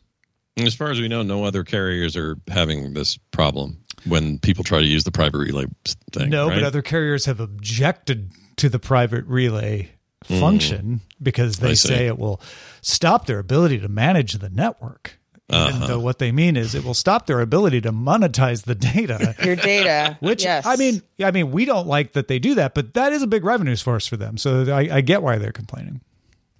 And 0.57 0.65
as 0.65 0.73
far 0.73 0.89
as 0.89 1.01
we 1.01 1.09
know, 1.09 1.21
no 1.21 1.43
other 1.43 1.63
carriers 1.65 2.15
are 2.15 2.37
having 2.47 2.93
this 2.93 3.17
problem 3.31 3.77
when 4.05 4.39
people 4.39 4.63
try 4.63 4.79
to 4.79 4.87
use 4.87 5.03
the 5.03 5.11
private 5.11 5.39
relay 5.39 5.65
thing. 6.13 6.29
No, 6.29 6.47
right? 6.47 6.55
but 6.55 6.63
other 6.63 6.81
carriers 6.81 7.25
have 7.25 7.41
objected 7.41 8.31
to 8.57 8.69
the 8.69 8.79
private 8.79 9.25
relay 9.25 9.91
function 10.23 11.01
because 11.21 11.57
they 11.59 11.67
Hmm. 11.67 11.71
I 11.71 11.73
see. 11.75 11.87
say 11.89 12.07
it 12.07 12.17
will 12.17 12.41
stop 12.81 13.25
their 13.25 13.39
ability 13.39 13.79
to 13.79 13.87
manage 13.89 14.33
the 14.33 14.49
network. 14.49 15.19
Even 15.47 15.61
Uh-huh. 15.75 15.87
though 15.87 15.99
what 15.99 16.17
they 16.17 16.31
mean 16.31 16.57
is 16.57 16.73
it 16.73 16.83
will 16.83 16.95
stop 16.95 17.27
their 17.27 17.39
ability 17.39 17.79
to 17.81 17.91
monetize 17.91 18.63
the 18.63 18.73
data. 18.73 19.35
Your 19.43 19.55
data. 19.55 20.17
Which 20.21 20.43
yes. 20.43 20.65
I 20.65 20.75
mean, 20.75 21.03
I 21.23 21.29
mean, 21.31 21.51
we 21.51 21.65
don't 21.65 21.85
like 21.87 22.13
that 22.13 22.27
they 22.27 22.39
do 22.39 22.55
that, 22.55 22.73
but 22.73 22.95
that 22.95 23.13
is 23.13 23.21
a 23.21 23.27
big 23.27 23.43
revenue 23.45 23.75
source 23.75 24.07
for 24.07 24.17
them. 24.17 24.37
So 24.37 24.73
I, 24.73 24.95
I 24.97 25.01
get 25.01 25.21
why 25.21 25.37
they're 25.37 25.51
complaining. 25.51 26.01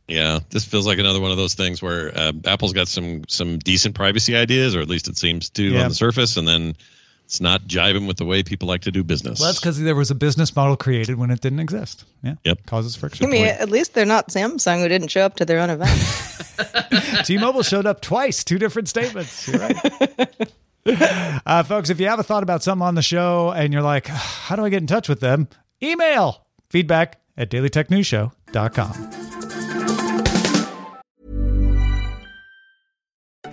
Yeah, 0.08 0.40
this 0.52 0.66
feels 0.66 0.86
like 0.86 1.00
another 1.00 1.20
one 1.20 1.32
of 1.32 1.38
those 1.38 1.56
things 1.56 1.82
where 1.82 2.16
uh, 2.16 2.32
Apple's 2.46 2.74
got 2.74 2.88
some 2.88 3.24
some 3.28 3.58
decent 3.58 3.96
privacy 3.96 4.36
ideas, 4.36 4.76
or 4.76 4.82
at 4.82 4.88
least 4.88 5.08
it 5.08 5.18
seems 5.18 5.50
to 5.52 5.64
Yeah. 5.64 5.82
on 5.82 5.90
the 5.90 5.96
surface, 5.96 6.38
and 6.38 6.48
then 6.48 6.76
it's 7.26 7.42
not 7.42 7.64
jiving 7.64 8.08
with 8.08 8.18
the 8.18 8.26
way 8.26 8.44
people 8.44 8.68
like 8.68 8.82
to 8.82 8.92
do 8.92 9.04
business. 9.04 9.40
Well, 9.40 9.50
that's 9.50 9.60
because 9.60 9.80
there 9.80 9.96
was 9.96 10.12
a 10.12 10.16
business 10.16 10.56
model 10.56 10.78
created 10.78 11.18
when 11.18 11.32
it 11.32 11.42
didn't 11.42 11.60
exist. 11.60 12.06
Yeah. 12.24 12.36
Yep. 12.44 12.68
Causes 12.68 12.96
friction. 12.96 13.26
I 13.26 13.30
mean, 13.30 13.46
at 13.46 13.70
least 13.70 13.96
they're 13.96 14.06
not 14.06 14.28
Samsung 14.28 14.82
who 14.82 14.88
didn't 14.88 15.08
show 15.08 15.22
up 15.22 15.36
to 15.38 15.46
their 15.46 15.60
own 15.60 15.72
event. 15.72 15.92
T-Mobile 17.26 17.64
showed 17.64 17.88
up 17.88 18.02
twice, 18.02 18.44
two 18.44 18.60
different 18.60 18.88
statements. 18.88 19.48
You're 19.48 19.60
right. 19.60 20.52
uh, 21.46 21.64
folks, 21.64 21.90
if 21.90 22.00
you 22.00 22.08
have 22.08 22.20
a 22.20 22.24
thought 22.24 22.44
about 22.44 22.62
something 22.62 22.86
on 22.86 22.94
the 22.94 23.02
show 23.02 23.52
and 23.52 23.74
you're 23.74 23.82
like, 23.82 24.06
how 24.08 24.56
do 24.56 24.64
I 24.64 24.70
get 24.70 24.82
in 24.82 24.88
touch 24.88 25.10
with 25.10 25.20
them? 25.20 25.48
Email 25.82 26.46
feedback 26.70 27.20
at 27.38 27.50
dailytechnewsshow.com. 27.50 29.25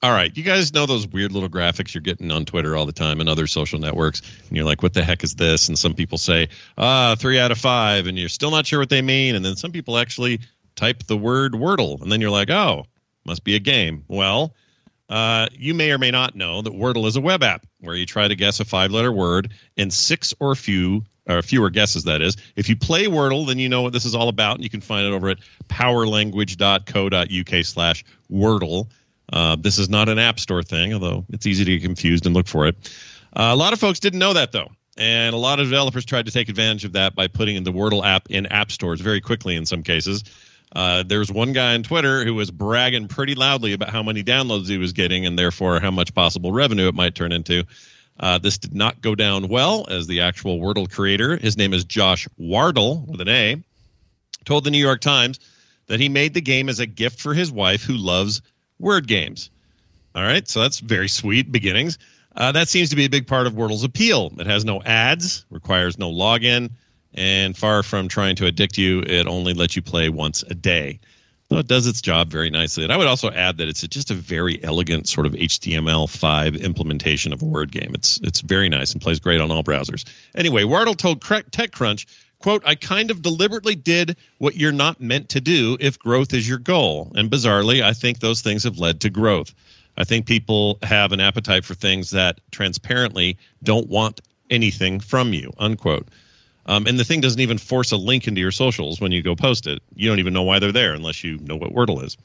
All 0.00 0.12
right, 0.12 0.30
you 0.36 0.44
guys 0.44 0.72
know 0.72 0.86
those 0.86 1.08
weird 1.08 1.32
little 1.32 1.48
graphics 1.48 1.92
you're 1.92 2.02
getting 2.02 2.30
on 2.30 2.44
Twitter 2.44 2.76
all 2.76 2.86
the 2.86 2.92
time 2.92 3.18
and 3.18 3.28
other 3.28 3.48
social 3.48 3.80
networks, 3.80 4.22
and 4.46 4.56
you're 4.56 4.64
like, 4.64 4.80
"What 4.80 4.94
the 4.94 5.02
heck 5.02 5.24
is 5.24 5.34
this?" 5.34 5.66
And 5.66 5.76
some 5.76 5.94
people 5.94 6.18
say, 6.18 6.50
"Ah, 6.76 7.16
three 7.18 7.40
out 7.40 7.50
of 7.50 7.58
five, 7.58 8.06
and 8.06 8.16
you're 8.16 8.28
still 8.28 8.52
not 8.52 8.64
sure 8.64 8.78
what 8.78 8.90
they 8.90 9.02
mean. 9.02 9.34
And 9.34 9.44
then 9.44 9.56
some 9.56 9.72
people 9.72 9.98
actually 9.98 10.38
type 10.76 11.02
the 11.08 11.16
word 11.16 11.54
Wordle, 11.54 12.00
and 12.00 12.12
then 12.12 12.20
you're 12.20 12.30
like, 12.30 12.48
"Oh, 12.48 12.86
must 13.24 13.42
be 13.42 13.56
a 13.56 13.58
game." 13.58 14.04
Well, 14.06 14.54
uh, 15.08 15.48
you 15.52 15.74
may 15.74 15.90
or 15.90 15.98
may 15.98 16.12
not 16.12 16.36
know 16.36 16.62
that 16.62 16.72
Wordle 16.72 17.06
is 17.06 17.16
a 17.16 17.20
web 17.20 17.42
app 17.42 17.66
where 17.80 17.96
you 17.96 18.06
try 18.06 18.28
to 18.28 18.36
guess 18.36 18.60
a 18.60 18.64
five-letter 18.64 19.10
word 19.10 19.52
in 19.76 19.90
six 19.90 20.32
or 20.38 20.54
few 20.54 21.06
or 21.26 21.42
fewer 21.42 21.70
guesses. 21.70 22.04
That 22.04 22.22
is, 22.22 22.36
if 22.54 22.68
you 22.68 22.76
play 22.76 23.06
Wordle, 23.06 23.48
then 23.48 23.58
you 23.58 23.68
know 23.68 23.82
what 23.82 23.92
this 23.92 24.04
is 24.04 24.14
all 24.14 24.28
about, 24.28 24.54
and 24.54 24.62
you 24.62 24.70
can 24.70 24.80
find 24.80 25.06
it 25.06 25.12
over 25.12 25.30
at 25.30 25.38
powerlanguage.co.uk/slash 25.68 28.04
Wordle. 28.30 28.86
Uh, 29.32 29.56
this 29.56 29.78
is 29.78 29.88
not 29.88 30.08
an 30.08 30.18
app 30.18 30.40
store 30.40 30.62
thing, 30.62 30.94
although 30.94 31.24
it's 31.30 31.46
easy 31.46 31.64
to 31.64 31.78
get 31.78 31.82
confused 31.82 32.26
and 32.26 32.34
look 32.34 32.46
for 32.46 32.66
it. 32.66 32.76
Uh, 33.32 33.50
a 33.52 33.56
lot 33.56 33.72
of 33.72 33.80
folks 33.80 34.00
didn't 34.00 34.18
know 34.18 34.32
that 34.32 34.52
though, 34.52 34.70
and 34.96 35.34
a 35.34 35.38
lot 35.38 35.60
of 35.60 35.66
developers 35.66 36.04
tried 36.04 36.26
to 36.26 36.32
take 36.32 36.48
advantage 36.48 36.84
of 36.84 36.92
that 36.92 37.14
by 37.14 37.28
putting 37.28 37.56
in 37.56 37.64
the 37.64 37.72
Wordle 37.72 38.04
app 38.04 38.30
in 38.30 38.46
app 38.46 38.72
stores 38.72 39.00
very 39.00 39.20
quickly 39.20 39.56
in 39.56 39.66
some 39.66 39.82
cases. 39.82 40.24
Uh, 40.74 41.02
there's 41.06 41.32
one 41.32 41.52
guy 41.52 41.74
on 41.74 41.82
Twitter 41.82 42.24
who 42.24 42.34
was 42.34 42.50
bragging 42.50 43.08
pretty 43.08 43.34
loudly 43.34 43.72
about 43.72 43.88
how 43.88 44.02
many 44.02 44.22
downloads 44.22 44.68
he 44.68 44.78
was 44.78 44.92
getting 44.92 45.24
and 45.24 45.38
therefore 45.38 45.80
how 45.80 45.90
much 45.90 46.14
possible 46.14 46.52
revenue 46.52 46.88
it 46.88 46.94
might 46.94 47.14
turn 47.14 47.32
into. 47.32 47.64
Uh, 48.20 48.38
this 48.38 48.58
did 48.58 48.74
not 48.74 49.00
go 49.00 49.14
down 49.14 49.48
well 49.48 49.86
as 49.88 50.06
the 50.06 50.22
actual 50.22 50.58
Wordle 50.58 50.90
creator, 50.90 51.36
his 51.36 51.56
name 51.56 51.72
is 51.72 51.84
Josh 51.84 52.26
Wardle 52.36 53.04
with 53.06 53.20
an 53.20 53.28
A, 53.28 53.62
told 54.44 54.64
the 54.64 54.70
New 54.70 54.78
York 54.78 55.00
Times 55.00 55.38
that 55.86 56.00
he 56.00 56.08
made 56.08 56.34
the 56.34 56.40
game 56.40 56.68
as 56.68 56.80
a 56.80 56.86
gift 56.86 57.20
for 57.20 57.32
his 57.32 57.50
wife 57.50 57.82
who 57.82 57.96
loves 57.96 58.42
word 58.78 59.06
games. 59.06 59.50
All 60.14 60.22
right, 60.22 60.46
so 60.48 60.62
that's 60.62 60.80
very 60.80 61.08
sweet 61.08 61.52
beginnings. 61.52 61.98
Uh, 62.34 62.52
that 62.52 62.68
seems 62.68 62.90
to 62.90 62.96
be 62.96 63.04
a 63.04 63.10
big 63.10 63.26
part 63.26 63.46
of 63.46 63.54
Wordle's 63.54 63.84
appeal. 63.84 64.32
It 64.38 64.46
has 64.46 64.64
no 64.64 64.82
ads, 64.82 65.44
requires 65.50 65.98
no 65.98 66.10
login, 66.10 66.70
and 67.14 67.56
far 67.56 67.82
from 67.82 68.08
trying 68.08 68.36
to 68.36 68.46
addict 68.46 68.78
you, 68.78 69.00
it 69.00 69.26
only 69.26 69.54
lets 69.54 69.76
you 69.76 69.82
play 69.82 70.08
once 70.08 70.42
a 70.42 70.54
day. 70.54 71.00
So 71.50 71.56
it 71.56 71.66
does 71.66 71.86
its 71.86 72.02
job 72.02 72.28
very 72.30 72.50
nicely. 72.50 72.84
And 72.84 72.92
I 72.92 72.96
would 72.98 73.06
also 73.06 73.30
add 73.30 73.56
that 73.56 73.68
it's 73.68 73.80
just 73.80 74.10
a 74.10 74.14
very 74.14 74.62
elegant 74.62 75.08
sort 75.08 75.26
of 75.26 75.32
HTML5 75.32 76.60
implementation 76.60 77.32
of 77.32 77.40
a 77.40 77.46
word 77.46 77.72
game. 77.72 77.92
It's 77.94 78.20
it's 78.22 78.42
very 78.42 78.68
nice 78.68 78.92
and 78.92 79.00
plays 79.00 79.18
great 79.18 79.40
on 79.40 79.50
all 79.50 79.64
browsers. 79.64 80.04
Anyway, 80.34 80.64
Wordle 80.64 80.96
told 80.96 81.22
TechCrunch, 81.22 82.04
quote, 82.40 82.62
I 82.64 82.74
kind 82.74 83.10
of 83.10 83.22
deliberately 83.22 83.74
did 83.74 84.16
what 84.38 84.56
you're 84.56 84.72
not 84.72 85.00
meant 85.00 85.30
to 85.30 85.40
do 85.40 85.76
if 85.80 85.98
growth 85.98 86.32
is 86.34 86.48
your 86.48 86.58
goal. 86.58 87.12
And 87.14 87.30
bizarrely, 87.30 87.82
I 87.82 87.92
think 87.92 88.20
those 88.20 88.42
things 88.42 88.64
have 88.64 88.78
led 88.78 89.00
to 89.00 89.10
growth. 89.10 89.54
I 89.96 90.04
think 90.04 90.26
people 90.26 90.78
have 90.82 91.12
an 91.12 91.20
appetite 91.20 91.64
for 91.64 91.74
things 91.74 92.10
that 92.10 92.40
transparently 92.50 93.36
don't 93.62 93.88
want 93.88 94.20
anything 94.48 95.00
from 95.00 95.32
you, 95.32 95.52
unquote. 95.58 96.08
Um, 96.66 96.86
and 96.86 96.98
the 96.98 97.04
thing 97.04 97.20
doesn't 97.20 97.40
even 97.40 97.58
force 97.58 97.92
a 97.92 97.96
link 97.96 98.28
into 98.28 98.40
your 98.40 98.52
socials 98.52 99.00
when 99.00 99.10
you 99.10 99.22
go 99.22 99.34
post 99.34 99.66
it. 99.66 99.82
You 99.94 100.08
don't 100.08 100.18
even 100.18 100.34
know 100.34 100.42
why 100.42 100.58
they're 100.58 100.70
there 100.70 100.94
unless 100.94 101.24
you 101.24 101.38
know 101.38 101.56
what 101.56 101.72
Wordle 101.72 102.04
is. 102.04 102.16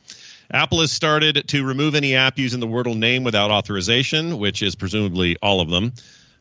Apple 0.51 0.81
has 0.81 0.91
started 0.91 1.47
to 1.47 1.65
remove 1.65 1.95
any 1.95 2.15
app 2.15 2.37
using 2.37 2.59
the 2.59 2.67
Wordle 2.67 2.97
name 2.97 3.23
without 3.23 3.51
authorization, 3.51 4.37
which 4.37 4.61
is 4.61 4.75
presumably 4.75 5.37
all 5.41 5.61
of 5.61 5.69
them. 5.69 5.93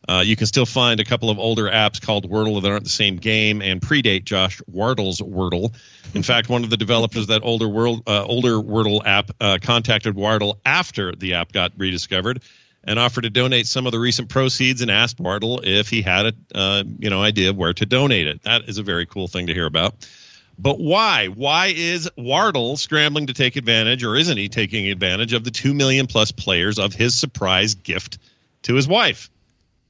Uh, 0.07 0.21
you 0.25 0.35
can 0.35 0.47
still 0.47 0.65
find 0.65 0.99
a 0.99 1.05
couple 1.05 1.29
of 1.29 1.39
older 1.39 1.69
apps 1.69 2.01
called 2.01 2.29
Wordle 2.29 2.61
that 2.61 2.69
aren't 2.69 2.83
the 2.83 2.89
same 2.89 3.17
game 3.17 3.61
and 3.61 3.81
predate 3.81 4.25
Josh 4.25 4.61
Wardle's 4.69 5.21
Wordle. 5.21 5.73
In 6.13 6.23
fact, 6.23 6.49
one 6.49 6.63
of 6.63 6.69
the 6.69 6.77
developers 6.77 7.23
of 7.23 7.27
that 7.27 7.43
older 7.43 7.69
world, 7.69 8.03
uh, 8.05 8.25
older 8.25 8.55
Wordle 8.55 9.05
app 9.05 9.31
uh, 9.39 9.59
contacted 9.61 10.15
Wardle 10.15 10.59
after 10.65 11.13
the 11.13 11.35
app 11.35 11.51
got 11.51 11.71
rediscovered 11.77 12.43
and 12.83 12.99
offered 12.99 13.21
to 13.21 13.29
donate 13.29 13.65
some 13.65 13.85
of 13.85 13.91
the 13.93 13.99
recent 13.99 14.29
proceeds 14.29 14.81
and 14.81 14.91
asked 14.91 15.19
Wardle 15.19 15.61
if 15.63 15.89
he 15.89 16.01
had 16.01 16.25
a 16.25 16.33
uh, 16.53 16.83
you 16.99 17.09
know 17.09 17.21
idea 17.21 17.53
where 17.53 17.73
to 17.73 17.85
donate 17.85 18.27
it. 18.27 18.43
That 18.43 18.67
is 18.67 18.77
a 18.77 18.83
very 18.83 19.05
cool 19.05 19.27
thing 19.27 19.47
to 19.47 19.53
hear 19.53 19.65
about. 19.65 19.95
But 20.59 20.79
why? 20.79 21.27
Why 21.27 21.73
is 21.75 22.09
Wardle 22.15 22.77
scrambling 22.77 23.27
to 23.27 23.33
take 23.33 23.55
advantage, 23.55 24.03
or 24.03 24.15
isn't 24.15 24.37
he 24.37 24.49
taking 24.49 24.89
advantage 24.89 25.33
of 25.33 25.43
the 25.43 25.51
two 25.51 25.73
million 25.73 26.07
plus 26.07 26.31
players 26.31 26.77
of 26.77 26.93
his 26.93 27.15
surprise 27.17 27.73
gift 27.75 28.19
to 28.63 28.75
his 28.75 28.87
wife? 28.87 29.29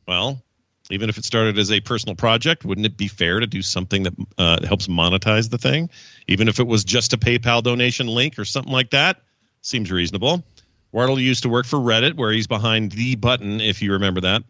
Well, 0.08 0.42
even 0.90 1.10
if 1.10 1.18
it 1.18 1.26
started 1.26 1.58
as 1.58 1.72
a 1.72 1.80
personal 1.80 2.16
project, 2.16 2.66
wouldn't 2.66 2.86
it 2.86 2.98
be 2.98 3.08
fair 3.08 3.40
to 3.40 3.48
do 3.48 3.62
something 3.62 4.04
that 4.04 4.14
uh, 4.38 4.66
helps 4.66 4.88
monetize 4.88 5.50
the 5.50 5.58
thing? 5.58 5.90
Even 6.28 6.48
if 6.48 6.60
it 6.60 6.68
was 6.68 6.84
just 6.84 7.14
a 7.14 7.18
PayPal 7.18 7.64
donation 7.64 8.08
link 8.08 8.38
or 8.38 8.46
something 8.46 8.72
like 8.72 8.90
that, 8.92 9.22
seems 9.62 9.92
reasonable. 9.92 10.44
Wardle 10.92 11.20
used 11.20 11.44
to 11.44 11.50
work 11.50 11.66
for 11.66 11.80
Reddit, 11.80 12.16
where 12.16 12.32
he's 12.32 12.48
behind 12.48 12.92
the 12.92 13.16
button, 13.16 13.62
if 13.62 13.82
you 13.82 13.94
remember 13.94 14.22
that. 14.22 14.44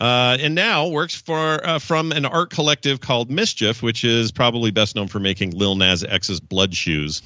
Uh, 0.00 0.36
and 0.40 0.54
now 0.54 0.88
works 0.88 1.14
for 1.14 1.66
uh, 1.66 1.78
from 1.78 2.12
an 2.12 2.24
art 2.24 2.50
collective 2.50 3.00
called 3.00 3.30
Mischief, 3.30 3.82
which 3.82 4.04
is 4.04 4.32
probably 4.32 4.70
best 4.70 4.96
known 4.96 5.08
for 5.08 5.18
making 5.18 5.50
Lil 5.50 5.74
Nas 5.74 6.04
X's 6.04 6.40
Blood 6.40 6.74
Shoes. 6.74 7.22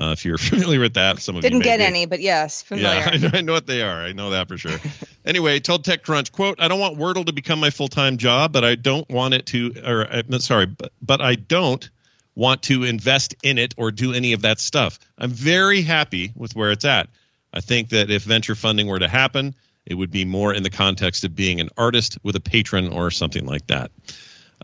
Uh, 0.00 0.12
if 0.12 0.24
you're 0.24 0.38
familiar 0.38 0.80
with 0.80 0.94
that, 0.94 1.20
some 1.20 1.36
of 1.36 1.44
you 1.44 1.50
Didn't 1.50 1.58
you 1.58 1.64
get 1.64 1.78
be. 1.78 1.84
any, 1.84 2.06
but 2.06 2.20
yes, 2.20 2.62
familiar. 2.66 2.98
Yeah, 2.98 3.10
I 3.12 3.16
know, 3.18 3.30
I 3.34 3.40
know 3.42 3.52
what 3.52 3.66
they 3.66 3.82
are. 3.82 4.02
I 4.02 4.12
know 4.12 4.30
that 4.30 4.48
for 4.48 4.56
sure. 4.56 4.78
anyway, 5.24 5.60
told 5.60 5.84
TechCrunch, 5.84 6.32
quote, 6.32 6.60
I 6.60 6.68
don't 6.68 6.80
want 6.80 6.98
Wordle 6.98 7.26
to 7.26 7.32
become 7.32 7.60
my 7.60 7.70
full-time 7.70 8.16
job, 8.16 8.52
but 8.52 8.64
I 8.64 8.74
don't 8.76 9.08
want 9.10 9.34
it 9.34 9.46
to, 9.46 9.74
or 9.84 10.06
uh, 10.10 10.38
sorry, 10.38 10.66
but, 10.66 10.92
but 11.02 11.20
I 11.20 11.34
don't 11.34 11.88
want 12.34 12.62
to 12.62 12.84
invest 12.84 13.34
in 13.42 13.58
it 13.58 13.74
or 13.76 13.90
do 13.90 14.14
any 14.14 14.32
of 14.32 14.42
that 14.42 14.60
stuff. 14.60 14.98
I'm 15.18 15.30
very 15.30 15.82
happy 15.82 16.32
with 16.34 16.56
where 16.56 16.70
it's 16.70 16.84
at. 16.84 17.08
I 17.52 17.60
think 17.60 17.90
that 17.90 18.10
if 18.10 18.22
venture 18.22 18.54
funding 18.54 18.86
were 18.86 19.00
to 19.00 19.08
happen, 19.08 19.54
it 19.84 19.94
would 19.94 20.10
be 20.10 20.24
more 20.24 20.54
in 20.54 20.62
the 20.62 20.70
context 20.70 21.24
of 21.24 21.34
being 21.34 21.60
an 21.60 21.68
artist 21.76 22.16
with 22.22 22.36
a 22.36 22.40
patron 22.40 22.88
or 22.92 23.10
something 23.10 23.44
like 23.44 23.66
that. 23.66 23.90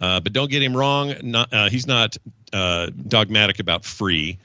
Uh, 0.00 0.20
but 0.20 0.32
don't 0.32 0.50
get 0.50 0.62
him 0.62 0.76
wrong. 0.76 1.14
Not, 1.22 1.52
uh, 1.52 1.68
he's 1.68 1.86
not 1.86 2.16
uh, 2.52 2.90
dogmatic 3.08 3.58
about 3.58 3.84
free. 3.84 4.38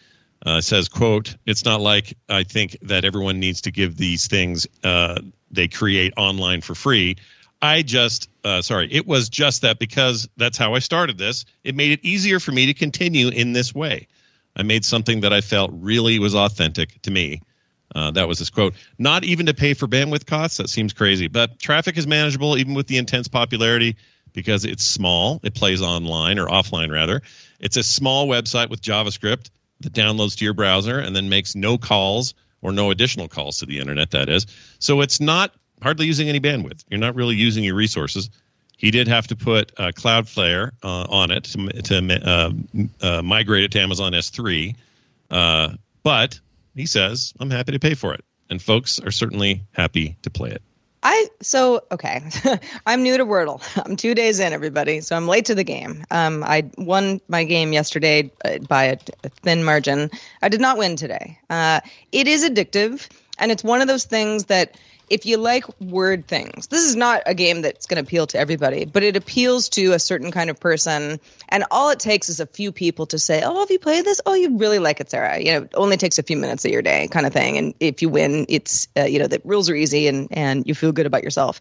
Uh, 0.44 0.60
says, 0.60 0.90
"quote 0.90 1.36
It's 1.46 1.66
not 1.66 1.82
like 1.82 2.18
I 2.28 2.44
think 2.44 2.78
that 2.84 3.06
everyone 3.06 3.40
needs 3.40 3.62
to 3.62 3.72
give 3.72 3.96
these 3.96 4.28
things 4.28 4.68
uh, 4.84 5.20
they 5.52 5.68
create 5.68 6.14
online 6.18 6.62
for 6.62 6.74
free. 6.76 7.18
I 7.62 7.84
just, 7.84 8.28
uh, 8.44 8.64
sorry, 8.64 8.92
it 8.92 9.06
was 9.06 9.30
just 9.30 9.62
that 9.62 9.78
because 9.78 10.28
that's 10.38 10.58
how 10.58 10.74
I 10.74 10.80
started 10.80 11.18
this. 11.20 11.46
It 11.64 11.76
made 11.76 11.92
it 11.92 12.00
easier 12.04 12.40
for 12.40 12.52
me 12.52 12.66
to 12.68 12.74
continue 12.74 13.28
in 13.28 13.54
this 13.54 13.76
way. 13.76 14.08
I 14.56 14.64
made 14.64 14.84
something 14.84 15.22
that 15.22 15.32
I 15.32 15.42
felt 15.42 15.70
really 15.74 16.18
was 16.18 16.34
authentic 16.36 17.02
to 17.04 17.12
me." 17.12 17.42
Uh, 17.94 18.10
that 18.12 18.28
was 18.28 18.40
his 18.40 18.50
quote. 18.50 18.74
Not 18.98 19.24
even 19.24 19.46
to 19.48 19.54
pay 19.54 19.74
for 19.74 19.88
bandwidth 19.88 20.26
costs. 20.26 20.58
That 20.58 20.70
seems 20.70 20.94
crazy, 20.94 21.28
but 21.28 21.60
traffic 21.60 21.98
is 21.98 22.08
manageable 22.08 22.58
even 22.58 22.74
with 22.74 22.88
the 22.88 22.98
intense 22.98 23.28
popularity. 23.28 23.96
because 24.34 24.64
it's 24.64 24.84
small. 24.86 25.40
It 25.44 25.54
plays 25.54 25.82
online 25.82 26.40
or 26.40 26.48
offline 26.48 26.90
rather. 26.90 27.22
It's 27.60 27.78
a 27.78 27.84
small 27.84 28.28
website 28.28 28.70
with 28.70 28.82
JavaScript 28.82 29.50
that 29.82 29.94
downloads 29.94 30.38
to 30.38 30.46
your 30.46 30.54
browser 30.54 31.00
and 31.00 31.16
then 31.16 31.30
makes 31.30 31.56
no 31.56 31.78
calls 31.78 32.34
or 32.62 32.72
no 32.72 32.92
additional 32.92 33.28
calls 33.28 33.60
to 33.60 33.66
the 33.66 33.80
internet. 33.80 34.12
That 34.12 34.30
is, 34.30 34.48
so 34.80 35.02
it's 35.02 35.20
not 35.20 35.54
hardly 35.82 36.06
using 36.06 36.30
any 36.30 36.40
bandwidth. 36.40 36.84
You're 36.90 37.00
not 37.00 37.16
really 37.16 37.36
using 37.36 37.64
your 37.64 37.76
resources. 37.76 38.30
He 38.78 38.92
did 38.92 39.08
have 39.08 39.28
to 39.28 39.36
put 39.36 39.72
uh, 39.78 39.92
Cloudflare 39.92 40.72
uh, 40.82 41.06
on 41.10 41.32
it 41.32 41.44
to, 41.46 41.82
to 41.84 42.28
uh, 42.28 42.52
uh, 43.02 43.22
migrate 43.22 43.64
it 43.64 43.72
to 43.74 43.80
Amazon 43.80 44.14
S3. 44.14 44.76
Uh, 45.30 45.74
but 46.04 46.40
he 46.76 46.86
says, 46.86 47.34
I'm 47.40 47.52
happy 47.52 47.74
to 47.74 47.80
pay 47.80 47.94
for 47.94 48.14
it. 48.14 48.24
And 48.50 48.62
folks 48.62 49.00
are 49.00 49.12
certainly 49.12 49.64
happy 49.72 50.18
to 50.24 50.30
play 50.30 50.50
it. 50.50 50.62
I 51.04 51.28
so 51.42 51.84
okay. 51.92 52.22
I'm 52.86 53.04
new 53.04 53.18
to 53.18 53.26
Wordle. 53.26 53.62
I'm 53.86 53.96
two 53.96 54.14
days 54.14 54.40
in, 54.40 54.54
everybody, 54.54 55.02
so 55.02 55.16
I'm 55.16 55.28
late 55.28 55.46
to 55.46 55.56
the 55.56 55.64
game. 55.64 56.04
Um, 56.12 56.44
I 56.44 56.70
won 56.78 57.22
my 57.28 57.44
game 57.44 57.74
yesterday 57.74 58.32
uh, 58.46 58.60
by 58.60 58.84
a, 58.86 58.98
a 59.24 59.30
thin 59.30 59.64
margin. 59.64 60.12
I 60.42 60.50
did 60.50 60.62
not 60.62 60.78
win 60.78 60.96
today. 60.96 61.40
Uh, 61.50 61.80
it 62.12 62.28
is 62.28 62.48
addictive, 62.48 63.08
and 63.42 63.52
it's 63.52 63.64
one 63.64 63.82
of 63.82 63.88
those 63.88 64.06
things 64.06 64.46
that 64.46 64.78
if 65.10 65.26
you 65.26 65.36
like 65.36 65.66
word 65.82 66.26
things, 66.26 66.68
this 66.68 66.86
is 66.86 66.96
not 66.96 67.24
a 67.26 67.34
game 67.34 67.62
that's 67.64 67.86
going 67.86 68.02
to 68.02 68.08
appeal 68.08 68.28
to 68.28 68.40
everybody, 68.40 68.86
but 68.86 69.04
it 69.04 69.18
appeals 69.18 69.68
to 69.70 69.92
a 69.92 70.00
certain 70.00 70.32
kind 70.32 70.50
of 70.50 70.58
person. 70.58 71.20
And 71.50 71.66
all 71.70 71.90
it 71.90 72.00
takes 72.00 72.30
is 72.30 72.40
a 72.40 72.46
few 72.46 72.72
people 72.72 73.08
to 73.08 73.20
say, 73.20 73.42
"Oh, 73.44 73.60
have 73.60 73.70
you 73.70 73.78
played 73.78 74.06
this? 74.06 74.22
Oh, 74.26 74.34
you 74.36 74.58
really 74.58 74.80
like 74.80 75.02
it, 75.02 75.10
Sarah." 75.10 75.38
You 75.38 75.52
know, 75.52 75.62
it 75.64 75.72
only 75.74 75.98
takes 75.98 76.18
a 76.18 76.24
few 76.24 76.38
minutes 76.38 76.64
of 76.64 76.72
your 76.72 76.82
day, 76.82 77.10
kind 77.10 77.26
of 77.26 77.34
thing. 77.34 77.58
And 77.58 77.74
if 77.82 78.02
you 78.02 78.08
win, 78.08 78.46
it's 78.48 78.88
uh, 78.96 79.04
you 79.04 79.20
know 79.20 79.28
the 79.28 79.42
rules 79.44 79.70
are 79.70 79.76
easy 79.76 80.08
and 80.08 80.30
and 80.32 80.66
you 80.66 80.74
feel 80.74 80.94
good 80.94 81.06
about 81.06 81.24
yourself. 81.24 81.60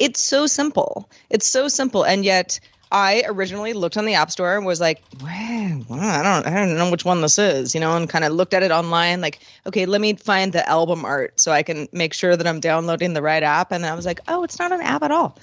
It's 0.00 0.20
so 0.20 0.48
simple. 0.48 1.08
It's 1.28 1.46
so 1.46 1.68
simple, 1.68 2.02
and 2.02 2.24
yet 2.24 2.58
I 2.92 3.22
originally 3.26 3.72
looked 3.72 3.96
on 3.96 4.04
the 4.04 4.14
App 4.14 4.30
Store 4.30 4.56
and 4.56 4.66
was 4.66 4.80
like, 4.80 5.02
well, 5.22 6.00
I 6.00 6.22
don't, 6.22 6.46
I 6.46 6.54
don't 6.54 6.76
know 6.76 6.90
which 6.90 7.04
one 7.04 7.20
this 7.20 7.38
is, 7.38 7.74
you 7.74 7.80
know, 7.80 7.96
and 7.96 8.08
kind 8.08 8.24
of 8.24 8.32
looked 8.32 8.52
at 8.52 8.62
it 8.62 8.72
online, 8.72 9.20
like, 9.20 9.40
okay, 9.66 9.86
let 9.86 10.00
me 10.00 10.14
find 10.14 10.52
the 10.52 10.68
album 10.68 11.04
art 11.04 11.38
so 11.38 11.52
I 11.52 11.62
can 11.62 11.88
make 11.92 12.14
sure 12.14 12.34
that 12.36 12.46
I'm 12.46 12.58
downloading 12.58 13.14
the 13.14 13.22
right 13.22 13.42
app. 13.42 13.70
And 13.70 13.86
I 13.86 13.94
was 13.94 14.06
like, 14.06 14.20
oh, 14.26 14.42
it's 14.42 14.58
not 14.58 14.72
an 14.72 14.80
app 14.80 15.02
at 15.02 15.12
all. 15.12 15.38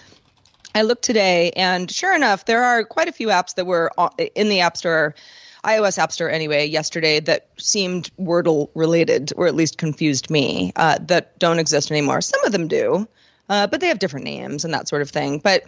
I 0.76 0.82
looked 0.82 1.04
today, 1.04 1.52
and 1.56 1.90
sure 1.90 2.14
enough, 2.16 2.46
there 2.46 2.64
are 2.64 2.84
quite 2.84 3.08
a 3.08 3.12
few 3.14 3.30
apps 3.30 3.56
that 3.56 3.66
were 3.66 3.92
in 4.36 4.50
the 4.50 4.60
App 4.60 4.78
Store. 4.78 5.16
iOS 5.64 5.98
App 5.98 6.12
Store 6.12 6.30
anyway 6.30 6.68
yesterday 6.68 7.20
that 7.22 7.48
seemed 7.58 8.12
Wordle 8.18 8.70
related 8.76 9.34
or 9.38 9.48
at 9.48 9.56
least 9.56 9.78
confused 9.78 10.30
me 10.30 10.72
uh, 10.76 10.98
that 11.02 11.38
don't 11.40 11.60
exist 11.60 11.92
anymore. 11.92 12.22
Some 12.22 12.44
of 12.46 12.52
them 12.52 12.68
do, 12.68 13.08
uh, 13.50 13.68
but 13.68 13.82
they 13.82 13.88
have 13.88 14.00
different 14.00 14.26
names 14.26 14.64
and 14.64 14.74
that 14.74 14.88
sort 14.88 15.02
of 15.02 15.10
thing. 15.10 15.40
But 15.40 15.64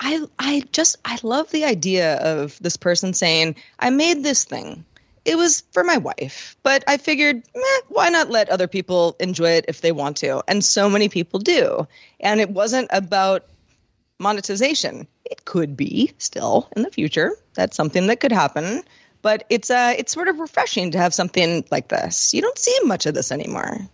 I 0.00 0.26
I 0.38 0.62
just 0.72 0.96
I 1.04 1.18
love 1.22 1.50
the 1.50 1.64
idea 1.64 2.16
of 2.16 2.58
this 2.60 2.76
person 2.76 3.14
saying, 3.14 3.56
"I 3.78 3.90
made 3.90 4.22
this 4.22 4.44
thing. 4.44 4.84
It 5.24 5.36
was 5.36 5.62
for 5.72 5.84
my 5.84 5.98
wife, 5.98 6.56
but 6.62 6.84
I 6.86 6.96
figured, 6.96 7.42
meh, 7.54 7.80
why 7.88 8.08
not 8.08 8.30
let 8.30 8.48
other 8.48 8.66
people 8.68 9.16
enjoy 9.20 9.50
it 9.50 9.66
if 9.68 9.80
they 9.80 9.92
want 9.92 10.18
to?" 10.18 10.42
And 10.48 10.64
so 10.64 10.88
many 10.88 11.08
people 11.08 11.40
do. 11.40 11.86
And 12.20 12.40
it 12.40 12.50
wasn't 12.50 12.88
about 12.92 13.46
monetization. 14.18 15.06
It 15.24 15.44
could 15.44 15.76
be 15.76 16.12
still 16.18 16.68
in 16.76 16.82
the 16.82 16.90
future. 16.90 17.32
That's 17.54 17.76
something 17.76 18.06
that 18.06 18.20
could 18.20 18.32
happen. 18.32 18.82
But 19.20 19.44
it's 19.50 19.70
uh 19.70 19.94
it's 19.98 20.12
sort 20.12 20.28
of 20.28 20.38
refreshing 20.38 20.92
to 20.92 20.98
have 20.98 21.12
something 21.12 21.64
like 21.70 21.88
this. 21.88 22.32
You 22.34 22.42
don't 22.42 22.58
see 22.58 22.78
much 22.84 23.06
of 23.06 23.14
this 23.14 23.32
anymore. 23.32 23.88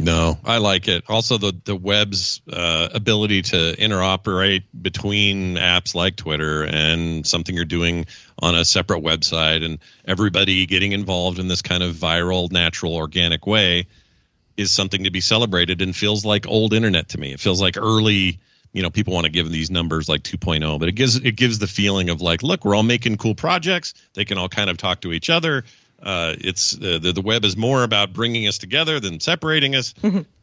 No, 0.00 0.38
I 0.44 0.58
like 0.58 0.86
it. 0.86 1.04
Also, 1.08 1.38
the 1.38 1.52
the 1.64 1.74
web's 1.74 2.40
uh, 2.52 2.88
ability 2.94 3.42
to 3.42 3.74
interoperate 3.76 4.62
between 4.80 5.56
apps 5.56 5.92
like 5.94 6.14
Twitter 6.14 6.62
and 6.64 7.26
something 7.26 7.54
you're 7.54 7.64
doing 7.64 8.06
on 8.38 8.54
a 8.54 8.64
separate 8.64 9.02
website, 9.02 9.64
and 9.64 9.80
everybody 10.04 10.66
getting 10.66 10.92
involved 10.92 11.40
in 11.40 11.48
this 11.48 11.62
kind 11.62 11.82
of 11.82 11.96
viral, 11.96 12.50
natural, 12.52 12.94
organic 12.94 13.44
way 13.44 13.86
is 14.56 14.70
something 14.70 15.02
to 15.04 15.10
be 15.10 15.20
celebrated 15.20 15.82
and 15.82 15.96
feels 15.96 16.24
like 16.24 16.46
old 16.46 16.74
internet 16.74 17.08
to 17.08 17.18
me. 17.18 17.32
It 17.32 17.40
feels 17.40 17.60
like 17.60 17.76
early. 17.76 18.38
You 18.72 18.82
know, 18.82 18.90
people 18.90 19.14
want 19.14 19.24
to 19.24 19.32
give 19.32 19.50
these 19.50 19.70
numbers 19.70 20.10
like 20.10 20.22
2.0, 20.22 20.78
but 20.78 20.88
it 20.88 20.92
gives 20.92 21.16
it 21.16 21.32
gives 21.32 21.58
the 21.58 21.66
feeling 21.66 22.10
of 22.10 22.20
like, 22.20 22.44
look, 22.44 22.64
we're 22.64 22.76
all 22.76 22.82
making 22.84 23.16
cool 23.16 23.34
projects. 23.34 23.94
They 24.14 24.26
can 24.26 24.38
all 24.38 24.48
kind 24.48 24.70
of 24.70 24.76
talk 24.76 25.00
to 25.00 25.12
each 25.12 25.28
other 25.30 25.64
uh, 26.02 26.34
it's 26.38 26.74
uh, 26.76 26.98
the 27.00 27.12
the 27.12 27.20
web 27.22 27.44
is 27.44 27.56
more 27.56 27.82
about 27.82 28.12
bringing 28.12 28.46
us 28.48 28.58
together 28.58 29.00
than 29.00 29.20
separating 29.20 29.74
us. 29.74 29.94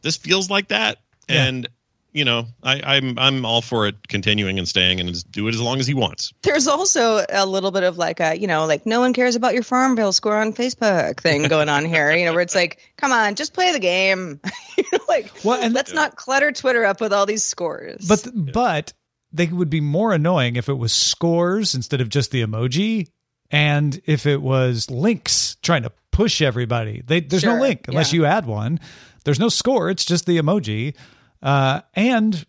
this 0.02 0.16
feels 0.16 0.50
like 0.50 0.68
that, 0.68 0.98
Yeah. 1.28 1.44
and 1.46 1.68
you 2.12 2.24
know, 2.24 2.46
I, 2.62 2.80
I'm 2.96 3.18
I'm 3.18 3.44
all 3.44 3.60
for 3.60 3.86
it 3.86 4.08
continuing 4.08 4.58
and 4.58 4.66
staying 4.66 5.00
and 5.00 5.30
do 5.30 5.48
it 5.48 5.54
as 5.54 5.60
long 5.60 5.80
as 5.80 5.86
he 5.86 5.92
wants. 5.92 6.32
There's 6.42 6.66
also 6.66 7.22
a 7.28 7.44
little 7.44 7.70
bit 7.70 7.82
of 7.82 7.98
like 7.98 8.20
a, 8.20 8.34
you 8.38 8.46
know, 8.46 8.64
like 8.64 8.86
no 8.86 9.00
one 9.00 9.12
cares 9.12 9.36
about 9.36 9.52
your 9.52 9.62
FarmVille 9.62 10.14
score 10.14 10.34
on 10.34 10.54
Facebook 10.54 11.20
thing 11.20 11.42
going 11.48 11.68
on 11.68 11.84
here, 11.84 12.10
you 12.16 12.24
know, 12.24 12.32
where 12.32 12.40
it's 12.40 12.54
like, 12.54 12.78
come 12.96 13.12
on, 13.12 13.34
just 13.34 13.52
play 13.52 13.70
the 13.72 13.78
game. 13.78 14.40
you 14.78 14.84
know, 14.94 14.98
like, 15.08 15.30
Well, 15.44 15.60
and 15.62 15.74
let's 15.74 15.92
not 15.92 16.16
clutter 16.16 16.52
Twitter 16.52 16.86
up 16.86 17.02
with 17.02 17.12
all 17.12 17.26
these 17.26 17.44
scores. 17.44 18.08
But 18.08 18.26
but 18.34 18.94
they 19.32 19.48
would 19.48 19.68
be 19.68 19.82
more 19.82 20.14
annoying 20.14 20.56
if 20.56 20.70
it 20.70 20.78
was 20.78 20.94
scores 20.94 21.74
instead 21.74 22.00
of 22.00 22.08
just 22.08 22.30
the 22.30 22.40
emoji, 22.42 23.08
and 23.50 24.00
if 24.06 24.26
it 24.26 24.42
was 24.42 24.90
links 24.90 25.56
trying 25.62 25.82
to 25.82 25.92
push 26.10 26.40
everybody. 26.40 27.02
They, 27.06 27.20
there's 27.20 27.44
no 27.44 27.60
link 27.60 27.88
unless 27.88 28.12
yeah. 28.12 28.20
you 28.20 28.26
add 28.26 28.46
one. 28.46 28.80
There's 29.24 29.38
no 29.38 29.50
score. 29.50 29.90
It's 29.90 30.04
just 30.04 30.24
the 30.24 30.38
emoji. 30.38 30.96
Uh, 31.42 31.82
and 31.94 32.46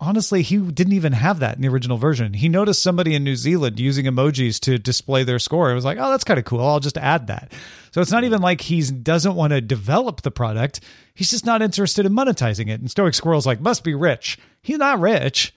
honestly, 0.00 0.40
he 0.40 0.56
didn't 0.56 0.94
even 0.94 1.12
have 1.12 1.40
that 1.40 1.56
in 1.56 1.62
the 1.62 1.68
original 1.68 1.98
version. 1.98 2.32
He 2.32 2.48
noticed 2.48 2.82
somebody 2.82 3.14
in 3.14 3.22
New 3.22 3.36
Zealand 3.36 3.78
using 3.78 4.06
emojis 4.06 4.58
to 4.60 4.78
display 4.78 5.22
their 5.22 5.38
score. 5.38 5.70
It 5.70 5.74
was 5.74 5.84
like, 5.84 5.98
oh, 6.00 6.10
that's 6.10 6.24
kind 6.24 6.38
of 6.38 6.46
cool. 6.46 6.64
I'll 6.64 6.80
just 6.80 6.96
add 6.96 7.26
that. 7.26 7.52
So 7.92 8.00
it's 8.00 8.10
not 8.10 8.24
even 8.24 8.40
like 8.40 8.62
he 8.62 8.80
doesn't 8.80 9.34
want 9.34 9.52
to 9.52 9.60
develop 9.60 10.22
the 10.22 10.30
product. 10.30 10.80
He's 11.12 11.30
just 11.30 11.44
not 11.44 11.60
interested 11.60 12.06
in 12.06 12.12
monetizing 12.12 12.68
it. 12.68 12.80
And 12.80 12.90
Stoic 12.90 13.14
Squirrel's 13.14 13.46
like, 13.46 13.60
must 13.60 13.84
be 13.84 13.94
rich. 13.94 14.38
He's 14.62 14.78
not 14.78 15.00
rich. 15.00 15.54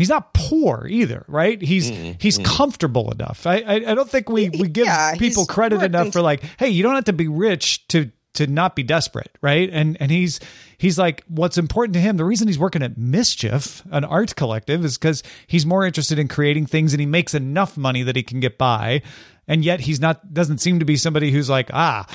He's 0.00 0.08
not 0.08 0.32
poor 0.32 0.86
either, 0.88 1.24
right? 1.28 1.60
He's 1.60 1.88
he's 2.18 2.38
comfortable 2.38 3.10
enough. 3.12 3.46
I, 3.46 3.56
I 3.58 3.74
I 3.74 3.94
don't 3.94 4.08
think 4.08 4.30
we 4.30 4.48
we 4.48 4.66
give 4.68 4.86
Yeah, 4.86 5.14
people 5.16 5.44
credit 5.44 5.82
enough 5.82 6.06
in- 6.06 6.12
for 6.12 6.22
like, 6.22 6.42
hey, 6.58 6.70
you 6.70 6.82
don't 6.82 6.94
have 6.94 7.04
to 7.04 7.12
be 7.12 7.28
rich 7.28 7.86
to 7.88 8.10
to 8.32 8.46
not 8.46 8.74
be 8.74 8.82
desperate, 8.82 9.36
right? 9.42 9.68
And 9.70 9.98
and 10.00 10.10
he's 10.10 10.40
he's 10.78 10.98
like, 10.98 11.22
what's 11.28 11.58
important 11.58 11.92
to 11.94 12.00
him? 12.00 12.16
The 12.16 12.24
reason 12.24 12.48
he's 12.48 12.58
working 12.58 12.82
at 12.82 12.96
Mischief, 12.96 13.82
an 13.90 14.04
art 14.04 14.34
collective, 14.36 14.84
is 14.86 14.96
because 14.96 15.22
he's 15.46 15.66
more 15.66 15.84
interested 15.84 16.18
in 16.18 16.28
creating 16.28 16.64
things, 16.64 16.94
and 16.94 17.00
he 17.00 17.06
makes 17.06 17.34
enough 17.34 17.76
money 17.76 18.02
that 18.02 18.16
he 18.16 18.22
can 18.22 18.40
get 18.40 18.56
by. 18.56 19.02
And 19.46 19.64
yet 19.64 19.80
he's 19.80 20.00
not 20.00 20.32
doesn't 20.32 20.58
seem 20.58 20.78
to 20.78 20.84
be 20.86 20.96
somebody 20.96 21.30
who's 21.30 21.50
like, 21.50 21.68
ah, 21.74 22.06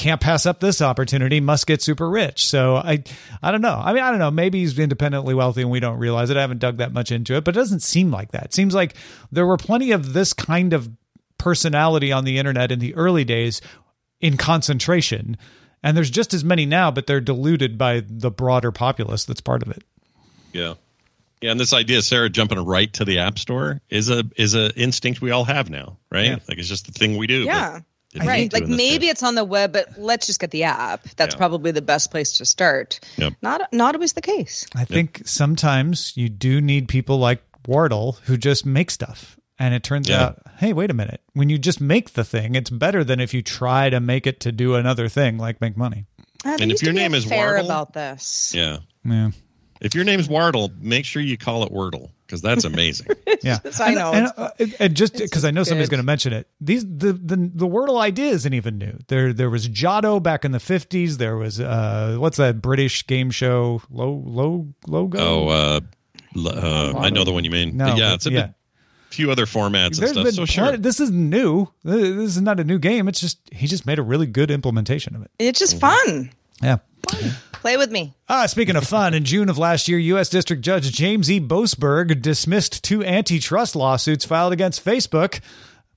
can't 0.00 0.20
pass 0.20 0.46
up 0.46 0.60
this 0.60 0.80
opportunity, 0.80 1.40
must 1.40 1.66
get 1.66 1.82
super 1.82 2.08
rich. 2.08 2.46
So 2.46 2.76
I 2.76 3.04
I 3.42 3.52
don't 3.52 3.60
know. 3.60 3.80
I 3.82 3.92
mean, 3.92 4.02
I 4.02 4.10
don't 4.10 4.18
know. 4.18 4.30
Maybe 4.30 4.60
he's 4.60 4.78
independently 4.78 5.34
wealthy 5.34 5.60
and 5.60 5.70
we 5.70 5.78
don't 5.78 5.98
realize 5.98 6.30
it. 6.30 6.38
I 6.38 6.40
haven't 6.40 6.58
dug 6.58 6.78
that 6.78 6.94
much 6.94 7.12
into 7.12 7.36
it, 7.36 7.44
but 7.44 7.54
it 7.54 7.60
doesn't 7.60 7.80
seem 7.80 8.10
like 8.10 8.32
that. 8.32 8.46
It 8.46 8.54
seems 8.54 8.74
like 8.74 8.94
there 9.30 9.46
were 9.46 9.58
plenty 9.58 9.90
of 9.92 10.14
this 10.14 10.32
kind 10.32 10.72
of 10.72 10.88
personality 11.36 12.12
on 12.12 12.24
the 12.24 12.38
internet 12.38 12.72
in 12.72 12.78
the 12.78 12.94
early 12.94 13.24
days 13.24 13.60
in 14.20 14.38
concentration. 14.38 15.36
And 15.82 15.96
there's 15.96 16.10
just 16.10 16.32
as 16.32 16.44
many 16.44 16.64
now, 16.64 16.90
but 16.90 17.06
they're 17.06 17.20
diluted 17.20 17.76
by 17.76 18.02
the 18.06 18.30
broader 18.30 18.72
populace 18.72 19.26
that's 19.26 19.40
part 19.42 19.62
of 19.62 19.70
it. 19.70 19.84
Yeah. 20.52 20.74
Yeah, 21.42 21.52
and 21.52 21.60
this 21.60 21.72
idea 21.72 21.98
of 21.98 22.04
Sarah 22.04 22.28
jumping 22.28 22.62
right 22.64 22.92
to 22.94 23.04
the 23.04 23.18
app 23.20 23.38
store 23.38 23.80
is 23.88 24.10
a 24.10 24.24
is 24.36 24.54
a 24.54 24.74
instinct 24.78 25.22
we 25.22 25.30
all 25.30 25.44
have 25.44 25.70
now, 25.70 25.96
right? 26.10 26.26
Yeah. 26.26 26.38
Like 26.46 26.58
it's 26.58 26.68
just 26.68 26.86
the 26.86 26.92
thing 26.92 27.16
we 27.16 27.26
do. 27.26 27.46
but 27.46 27.52
yeah. 27.52 27.80
Didn't 28.12 28.28
Right. 28.28 28.52
Like 28.52 28.66
maybe 28.66 29.06
case. 29.06 29.10
it's 29.12 29.22
on 29.22 29.34
the 29.36 29.44
web, 29.44 29.72
but 29.72 29.86
let's 29.98 30.26
just 30.26 30.40
get 30.40 30.50
the 30.50 30.64
app. 30.64 31.02
That's 31.16 31.34
Yeah. 31.34 31.38
probably 31.38 31.70
the 31.70 31.82
best 31.82 32.10
place 32.10 32.32
to 32.38 32.44
start. 32.44 33.00
Yep. 33.16 33.34
Not 33.42 33.72
not 33.72 33.94
always 33.94 34.12
the 34.14 34.20
case. 34.22 34.66
I 34.74 34.84
think 34.84 35.22
sometimes 35.24 36.12
you 36.16 36.28
do 36.28 36.60
need 36.60 36.88
people 36.88 37.18
like 37.18 37.42
Wardle 37.66 38.18
who 38.24 38.36
just 38.36 38.66
make 38.66 38.90
stuff. 38.90 39.36
And 39.58 39.74
it 39.74 39.82
turns 39.82 40.08
Yeah. 40.08 40.22
out, 40.22 40.42
hey, 40.58 40.72
wait 40.72 40.90
a 40.90 40.94
minute. 40.94 41.20
When 41.34 41.50
you 41.50 41.58
just 41.58 41.82
make 41.82 42.14
the 42.14 42.24
thing, 42.24 42.54
it's 42.54 42.70
better 42.70 43.04
than 43.04 43.20
if 43.20 43.34
you 43.34 43.42
try 43.42 43.90
to 43.90 44.00
make 44.00 44.26
it 44.26 44.40
to 44.40 44.52
do 44.52 44.74
another 44.74 45.06
thing 45.08 45.36
like 45.36 45.60
make 45.60 45.76
money. 45.76 46.06
Uh, 46.44 46.56
And 46.58 46.72
if 46.72 46.82
your 46.82 46.94
name 46.94 47.12
is 47.14 47.26
fair 47.26 47.48
Wardle- 47.50 47.66
about 47.66 47.92
this. 47.92 48.52
Yeah. 48.56 48.78
Yeah. 49.04 49.30
If 49.80 49.94
your 49.94 50.04
name's 50.04 50.28
Wardle, 50.28 50.70
make 50.78 51.04
sure 51.06 51.22
you 51.22 51.38
call 51.38 51.62
it 51.64 51.72
Wordle 51.72 52.10
because 52.26 52.42
that's 52.42 52.64
amazing. 52.64 53.08
Yeah, 53.42 53.58
I 53.80 53.94
know. 53.94 54.12
and, 54.12 54.26
It's- 54.26 54.38
uh, 54.38 54.50
and- 54.58 54.76
and 54.80 54.94
just 54.94 55.16
because 55.16 55.46
I 55.46 55.50
know 55.50 55.62
somebody's 55.64 55.88
good. 55.88 55.96
going 55.96 56.02
to 56.02 56.06
mention 56.06 56.32
it, 56.34 56.46
these 56.60 56.84
the, 56.84 57.14
the 57.14 57.36
the 57.54 57.66
Wordle 57.66 57.98
idea 57.98 58.32
isn't 58.32 58.52
even 58.52 58.76
new. 58.76 58.98
There 59.08 59.32
there 59.32 59.48
was 59.48 59.66
Jotto 59.66 60.20
back 60.20 60.44
in 60.44 60.52
the 60.52 60.60
fifties. 60.60 61.16
There 61.16 61.36
was 61.38 61.58
uh 61.58 62.16
what's 62.18 62.36
that 62.36 62.60
British 62.60 63.06
game 63.06 63.30
show? 63.30 63.80
Low 63.90 64.22
low 64.26 64.66
logo. 64.86 65.18
oh, 65.18 65.48
uh, 65.48 65.80
uh, 66.36 66.92
I 66.98 67.08
know 67.08 67.24
the 67.24 67.32
one 67.32 67.44
you 67.44 67.50
mean. 67.50 67.78
No, 67.78 67.94
yeah, 67.96 68.12
it's 68.12 68.26
a 68.26 68.30
yeah. 68.30 68.42
bit- 68.48 68.54
few 69.08 69.30
other 69.32 69.46
formats 69.46 69.86
and 69.86 69.94
There's 69.96 70.10
stuff. 70.12 70.24
been 70.24 70.32
So 70.34 70.44
sure. 70.44 70.64
plenty- 70.66 70.82
This 70.82 71.00
is 71.00 71.10
new. 71.10 71.66
This 71.82 72.36
is 72.36 72.42
not 72.42 72.60
a 72.60 72.64
new 72.64 72.78
game. 72.78 73.08
It's 73.08 73.20
just 73.20 73.38
he 73.50 73.66
just 73.66 73.86
made 73.86 73.98
a 73.98 74.02
really 74.02 74.26
good 74.26 74.50
implementation 74.50 75.16
of 75.16 75.22
it. 75.22 75.30
It's 75.38 75.58
just 75.58 75.80
Mm-hmm. 75.80 76.10
fun. 76.10 76.30
Yeah. 76.62 77.30
Play 77.60 77.76
with 77.76 77.90
me. 77.90 78.14
Ah, 78.28 78.46
speaking 78.46 78.76
of 78.76 78.86
fun, 78.86 79.14
in 79.14 79.24
June 79.24 79.48
of 79.48 79.58
last 79.58 79.86
year, 79.86 79.98
U.S. 79.98 80.28
District 80.28 80.62
Judge 80.62 80.90
James 80.92 81.30
E. 81.30 81.40
Boasberg 81.40 82.22
dismissed 82.22 82.82
two 82.82 83.04
antitrust 83.04 83.76
lawsuits 83.76 84.24
filed 84.24 84.52
against 84.52 84.84
Facebook 84.84 85.40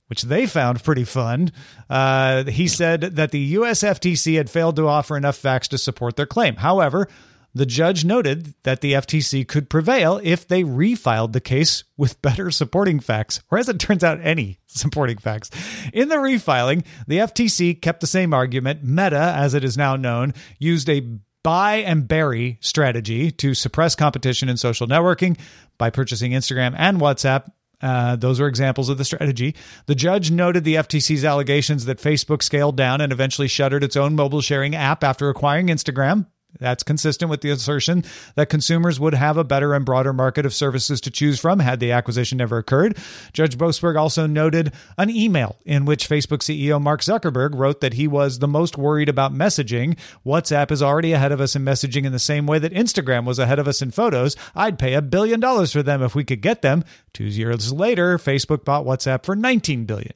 which 0.08 0.22
they 0.22 0.46
found 0.46 0.84
pretty 0.84 1.04
fun. 1.04 1.50
Uh, 1.88 2.44
he 2.44 2.68
said 2.68 3.00
that 3.00 3.30
the 3.30 3.40
US 3.40 3.82
FTC 3.82 4.36
had 4.36 4.50
failed 4.50 4.76
to 4.76 4.86
offer 4.86 5.16
enough 5.16 5.36
facts 5.36 5.68
to 5.68 5.78
support 5.78 6.16
their 6.16 6.26
claim. 6.26 6.56
However, 6.56 7.08
the 7.54 7.66
judge 7.66 8.04
noted 8.04 8.54
that 8.64 8.80
the 8.80 8.94
FTC 8.94 9.46
could 9.46 9.70
prevail 9.70 10.20
if 10.22 10.46
they 10.46 10.64
refiled 10.64 11.32
the 11.32 11.40
case 11.40 11.84
with 11.96 12.20
better 12.20 12.50
supporting 12.50 12.98
facts, 12.98 13.40
or 13.50 13.58
as 13.58 13.68
it 13.68 13.78
turns 13.78 14.02
out, 14.02 14.20
any 14.20 14.58
supporting 14.66 15.18
facts. 15.18 15.50
In 15.92 16.08
the 16.08 16.16
refiling, 16.16 16.84
the 17.06 17.18
FTC 17.18 17.80
kept 17.80 18.00
the 18.00 18.08
same 18.08 18.34
argument. 18.34 18.82
Meta, 18.82 19.34
as 19.36 19.54
it 19.54 19.62
is 19.62 19.76
now 19.76 19.94
known, 19.94 20.34
used 20.58 20.88
a 20.88 21.18
buy 21.44 21.76
and 21.76 22.08
bury 22.08 22.58
strategy 22.60 23.30
to 23.30 23.54
suppress 23.54 23.94
competition 23.94 24.48
in 24.48 24.56
social 24.56 24.88
networking 24.88 25.38
by 25.78 25.90
purchasing 25.90 26.32
Instagram 26.32 26.74
and 26.76 26.98
WhatsApp 27.00 27.48
uh, 27.84 28.16
those 28.16 28.40
are 28.40 28.46
examples 28.46 28.88
of 28.88 28.96
the 28.96 29.04
strategy. 29.04 29.54
The 29.86 29.94
judge 29.94 30.30
noted 30.30 30.64
the 30.64 30.76
FTC's 30.76 31.24
allegations 31.24 31.84
that 31.84 31.98
Facebook 31.98 32.42
scaled 32.42 32.78
down 32.78 33.02
and 33.02 33.12
eventually 33.12 33.46
shuttered 33.46 33.84
its 33.84 33.94
own 33.94 34.14
mobile 34.14 34.40
sharing 34.40 34.74
app 34.74 35.04
after 35.04 35.28
acquiring 35.28 35.66
Instagram. 35.66 36.26
That's 36.58 36.82
consistent 36.82 37.30
with 37.30 37.40
the 37.40 37.50
assertion 37.50 38.04
that 38.36 38.48
consumers 38.48 39.00
would 39.00 39.14
have 39.14 39.36
a 39.36 39.44
better 39.44 39.74
and 39.74 39.84
broader 39.84 40.12
market 40.12 40.46
of 40.46 40.54
services 40.54 41.00
to 41.02 41.10
choose 41.10 41.40
from 41.40 41.58
had 41.58 41.80
the 41.80 41.92
acquisition 41.92 42.38
never 42.38 42.58
occurred. 42.58 42.96
Judge 43.32 43.58
Boasberg 43.58 43.98
also 43.98 44.26
noted 44.26 44.72
an 44.98 45.10
email 45.10 45.56
in 45.64 45.84
which 45.84 46.08
Facebook 46.08 46.38
CEO 46.38 46.80
Mark 46.80 47.00
Zuckerberg 47.00 47.54
wrote 47.54 47.80
that 47.80 47.94
he 47.94 48.06
was 48.06 48.38
the 48.38 48.48
most 48.48 48.78
worried 48.78 49.08
about 49.08 49.34
messaging. 49.34 49.98
WhatsApp 50.24 50.70
is 50.70 50.82
already 50.82 51.12
ahead 51.12 51.32
of 51.32 51.40
us 51.40 51.56
in 51.56 51.64
messaging 51.64 52.04
in 52.04 52.12
the 52.12 52.18
same 52.18 52.46
way 52.46 52.58
that 52.58 52.72
Instagram 52.72 53.24
was 53.24 53.38
ahead 53.38 53.58
of 53.58 53.68
us 53.68 53.82
in 53.82 53.90
photos. 53.90 54.36
I'd 54.54 54.78
pay 54.78 54.94
a 54.94 55.02
billion 55.02 55.40
dollars 55.40 55.72
for 55.72 55.82
them 55.82 56.02
if 56.02 56.14
we 56.14 56.24
could 56.24 56.40
get 56.40 56.62
them. 56.62 56.84
Two 57.12 57.24
years 57.24 57.72
later, 57.72 58.18
Facebook 58.18 58.64
bought 58.64 58.84
WhatsApp 58.84 59.24
for 59.24 59.36
19 59.36 59.84
billion. 59.84 60.12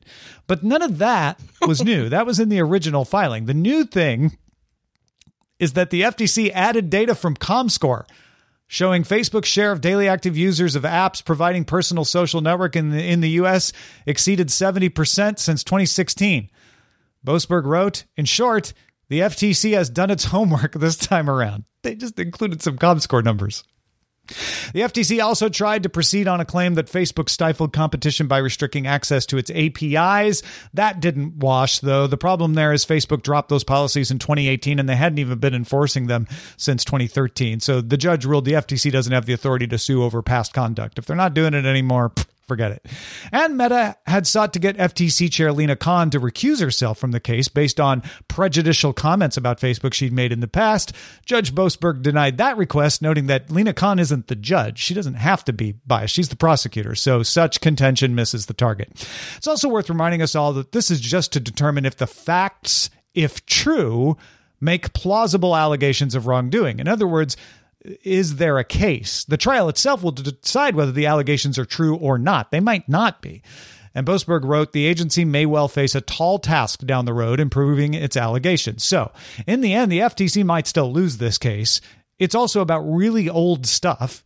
But 0.47 0.63
none 0.63 0.83
of 0.83 0.99
that 0.99 1.41
was 1.67 1.83
new. 1.85 2.09
That 2.09 2.27
was 2.27 2.41
in 2.41 2.49
the 2.49 2.61
original 2.61 3.05
filing. 3.05 3.47
The 3.47 3.55
new 3.55 3.85
thing 3.85 4.37
is 5.59 5.75
that 5.75 5.91
the 5.91 6.03
FTC 6.03 6.51
added 6.53 6.91
data 6.91 7.15
from 7.15 7.37
ComScore 7.37 8.05
showing 8.69 9.03
Facebook's 9.03 9.49
share 9.49 9.73
of 9.73 9.81
daily 9.81 10.09
active 10.09 10.37
users 10.37 10.77
of 10.77 10.83
apps 10.83 11.25
providing 11.25 11.65
personal 11.65 12.05
social 12.05 12.41
network 12.41 12.77
in 12.77 12.91
the, 12.91 13.03
in 13.03 13.21
the 13.21 13.31
US 13.31 13.73
exceeded 14.07 14.49
70% 14.49 15.39
since 15.39 15.65
2016. 15.65 16.51
Boasberg 17.27 17.65
wrote, 17.65 18.05
in 18.17 18.27
short, 18.27 18.73
the 19.09 19.21
FTC 19.21 19.73
has 19.73 19.91
done 19.91 20.11
its 20.11 20.27
homework 20.27 20.73
this 20.75 20.97
time 20.97 21.29
around. 21.29 21.65
They 21.83 21.95
just 21.95 22.19
included 22.19 22.63
some 22.63 22.77
ComScore 22.77 23.25
numbers. 23.25 23.65
The 24.73 24.81
FTC 24.81 25.23
also 25.23 25.49
tried 25.49 25.83
to 25.85 25.89
proceed 25.89 26.29
on 26.29 26.41
a 26.41 26.45
claim 26.45 26.75
that 26.75 26.87
Facebook 26.87 27.29
stifled 27.29 27.73
competition 27.73 28.27
by 28.27 28.39
restricting 28.39 28.87
access 28.87 29.27
to 29.27 29.39
its 29.39 29.51
APIs. 29.51 30.43
That 30.75 31.01
didn't 31.01 31.37
wash, 31.39 31.79
though. 31.81 32.07
The 32.07 32.17
problem 32.17 32.55
there 32.55 32.73
is 32.73 32.85
Facebook 32.85 33.23
dropped 33.23 33.49
those 33.49 33.65
policies 33.65 34.11
in 34.11 34.19
2018 34.19 34.79
and 34.79 34.89
they 34.89 34.97
hadn't 34.97 35.19
even 35.19 35.39
been 35.39 35.55
enforcing 35.55 36.07
them 36.07 36.27
since 36.57 36.85
2013. 36.85 37.61
So 37.61 37.81
the 37.81 37.97
judge 37.97 38.25
ruled 38.25 38.45
the 38.45 38.53
FTC 38.53 38.93
doesn't 38.93 39.13
have 39.13 39.27
the 39.27 39.33
authority 39.33 39.67
to 39.69 39.79
sue 39.79 40.03
over 40.03 40.23
past 40.23 40.53
conduct. 40.53 40.99
If 40.99 41.07
they're 41.07 41.17
not 41.17 41.35
doing 41.35 41.55
it 41.55 41.65
anymore, 41.65 42.13
Forget 42.49 42.73
it. 42.73 42.87
And 43.31 43.59
Meta 43.59 43.97
had 44.07 44.27
sought 44.27 44.55
to 44.55 44.59
get 44.59 44.79
FTC 44.79 45.31
Chair 45.31 45.53
Lina 45.53 45.77
Khan 45.77 46.09
to 46.11 46.19
recuse 46.19 46.63
herself 46.63 46.99
from 46.99 47.11
the 47.11 47.21
case 47.21 47.47
based 47.47 47.79
on 47.79 48.03
prejudicial 48.27 48.95
comments 48.95 49.37
about 49.37 49.61
Facebook 49.61 49.93
she'd 49.93 50.15
made 50.15 50.33
in 50.33 50.41
the 50.41 50.49
past. 50.49 50.95
Judge 51.27 51.55
Boasberg 51.55 52.01
denied 52.01 52.39
that 52.39 52.57
request, 52.57 53.03
noting 53.03 53.27
that 53.27 53.51
Lina 53.51 53.75
Khan 53.75 53.99
isn't 53.99 54.29
the 54.29 54.35
judge. 54.35 54.79
She 54.79 54.95
doesn't 54.95 55.15
have 55.15 55.45
to 55.45 55.53
be 55.53 55.73
biased. 55.87 56.15
She's 56.15 56.31
the 56.31 56.37
prosecutor, 56.37 56.95
so 56.95 57.23
such 57.23 57.61
contention 57.61 58.15
misses 58.15 58.47
the 58.47 58.55
target. 58.55 58.89
It's 59.37 59.47
also 59.47 59.69
worth 59.69 59.91
reminding 59.91 60.23
us 60.23 60.35
all 60.35 60.55
that 60.55 60.73
this 60.73 60.91
is 60.91 61.01
just 61.01 61.35
to 61.35 61.41
determine 61.41 61.85
if 61.85 61.97
the 61.97 62.07
facts, 62.07 62.89
if 63.15 63.45
true, 63.45 64.17
make 64.61 64.93
plausible 64.93 65.55
allegations 65.55 66.15
of 66.15 66.27
wrongdoing. 66.27 66.81
In 66.81 66.89
other 66.89 67.07
words, 67.07 67.37
is 68.03 68.37
there 68.37 68.59
a 68.59 68.65
case? 68.65 69.25
The 69.25 69.37
trial 69.37 69.69
itself 69.69 70.03
will 70.03 70.13
decide 70.13 70.75
whether 70.75 70.93
the 70.93 71.07
allegations 71.07 71.59
are 71.59 71.65
true 71.65 71.97
or 71.97 72.19
not. 72.19 72.51
They 72.51 72.61
might 72.61 72.89
not 72.89 73.23
be. 73.23 73.43
And 73.95 74.07
Boasberg 74.07 74.45
wrote, 74.45 74.73
the 74.73 74.87
agency 74.87 75.25
may 75.25 75.47
well 75.47 75.67
face 75.67 75.95
a 75.95 76.01
tall 76.01 76.39
task 76.39 76.81
down 76.81 77.05
the 77.05 77.13
road 77.13 77.41
in 77.41 77.51
proving 77.51 77.95
its 77.95 78.17
allegations. 78.17 78.85
So, 78.85 79.13
in 79.47 79.61
the 79.61 79.75
end, 79.75 79.91
the 79.91 80.01
FTC 80.01 80.45
might 80.45 80.67
still 80.67 80.93
lose 80.93 81.17
this 81.17 81.39
case. 81.39 81.81
It's 82.19 82.35
also 82.35 82.61
about 82.61 82.81
really 82.81 83.29
old 83.29 83.67
stuff. 83.67 84.25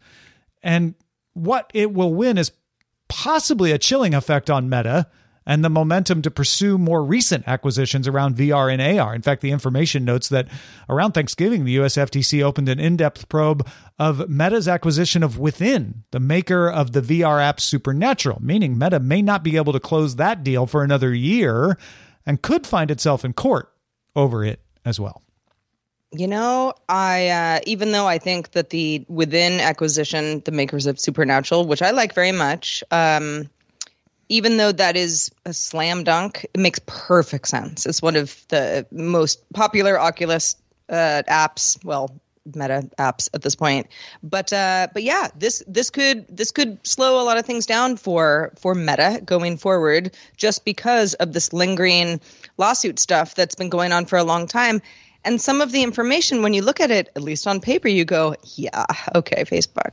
And 0.62 0.94
what 1.34 1.70
it 1.74 1.92
will 1.92 2.12
win 2.12 2.38
is 2.38 2.52
possibly 3.08 3.72
a 3.72 3.78
chilling 3.78 4.14
effect 4.14 4.50
on 4.50 4.68
Meta 4.68 5.06
and 5.46 5.64
the 5.64 5.70
momentum 5.70 6.22
to 6.22 6.30
pursue 6.30 6.78
more 6.78 7.04
recent 7.04 7.46
acquisitions 7.46 8.06
around 8.06 8.36
VR 8.36 8.72
and 8.72 8.98
AR. 8.98 9.14
In 9.14 9.22
fact, 9.22 9.42
the 9.42 9.50
information 9.50 10.04
notes 10.04 10.28
that 10.28 10.48
around 10.88 11.12
Thanksgiving, 11.12 11.64
the 11.64 11.72
US 11.80 11.96
FTC 11.96 12.42
opened 12.42 12.68
an 12.68 12.78
in 12.78 12.96
depth 12.96 13.28
probe 13.28 13.66
of 13.98 14.28
Meta's 14.28 14.68
acquisition 14.68 15.22
of 15.22 15.38
Within, 15.38 16.04
the 16.10 16.20
maker 16.20 16.70
of 16.70 16.92
the 16.92 17.00
VR 17.00 17.42
app 17.42 17.60
Supernatural, 17.60 18.40
meaning 18.42 18.78
Meta 18.78 19.00
may 19.00 19.22
not 19.22 19.42
be 19.42 19.56
able 19.56 19.72
to 19.72 19.80
close 19.80 20.16
that 20.16 20.44
deal 20.44 20.66
for 20.66 20.82
another 20.82 21.14
year 21.14 21.76
and 22.26 22.42
could 22.42 22.66
find 22.66 22.90
itself 22.90 23.24
in 23.24 23.32
court 23.32 23.72
over 24.14 24.44
it 24.44 24.60
as 24.84 25.00
well. 25.00 25.22
You 26.14 26.26
know, 26.26 26.74
I 26.90 27.28
uh, 27.28 27.60
even 27.66 27.92
though 27.92 28.06
I 28.06 28.18
think 28.18 28.50
that 28.50 28.68
the 28.68 29.04
within 29.08 29.60
acquisition, 29.60 30.42
the 30.44 30.52
makers 30.52 30.84
of 30.84 31.00
Supernatural, 31.00 31.66
which 31.66 31.80
I 31.80 31.90
like 31.90 32.14
very 32.14 32.32
much, 32.32 32.84
um, 32.90 33.48
even 34.28 34.56
though 34.56 34.72
that 34.72 34.96
is 34.96 35.30
a 35.44 35.52
slam 35.52 36.04
dunk, 36.04 36.44
it 36.54 36.58
makes 36.58 36.80
perfect 36.86 37.48
sense. 37.48 37.86
It's 37.86 38.02
one 38.02 38.16
of 38.16 38.44
the 38.48 38.86
most 38.90 39.40
popular 39.52 39.98
Oculus 39.98 40.56
uh, 40.88 41.22
apps. 41.28 41.82
Well, 41.84 42.20
meta 42.44 42.88
apps 42.98 43.28
at 43.34 43.42
this 43.42 43.54
point 43.54 43.86
but 44.22 44.52
uh 44.52 44.88
but 44.92 45.02
yeah 45.02 45.28
this 45.36 45.62
this 45.68 45.90
could 45.90 46.26
this 46.28 46.50
could 46.50 46.84
slow 46.84 47.22
a 47.22 47.24
lot 47.24 47.38
of 47.38 47.46
things 47.46 47.66
down 47.66 47.96
for 47.96 48.52
for 48.58 48.74
meta 48.74 49.20
going 49.24 49.56
forward 49.56 50.16
just 50.36 50.64
because 50.64 51.14
of 51.14 51.32
this 51.32 51.52
lingering 51.52 52.20
lawsuit 52.58 52.98
stuff 52.98 53.34
that's 53.36 53.54
been 53.54 53.68
going 53.68 53.92
on 53.92 54.06
for 54.06 54.18
a 54.18 54.24
long 54.24 54.48
time 54.48 54.82
and 55.24 55.40
some 55.40 55.60
of 55.60 55.70
the 55.70 55.82
information, 55.82 56.42
when 56.42 56.52
you 56.52 56.62
look 56.62 56.80
at 56.80 56.90
it, 56.90 57.10
at 57.14 57.22
least 57.22 57.46
on 57.46 57.60
paper, 57.60 57.88
you 57.88 58.04
go, 58.04 58.34
yeah, 58.56 58.84
okay, 59.14 59.44
Facebook. 59.44 59.92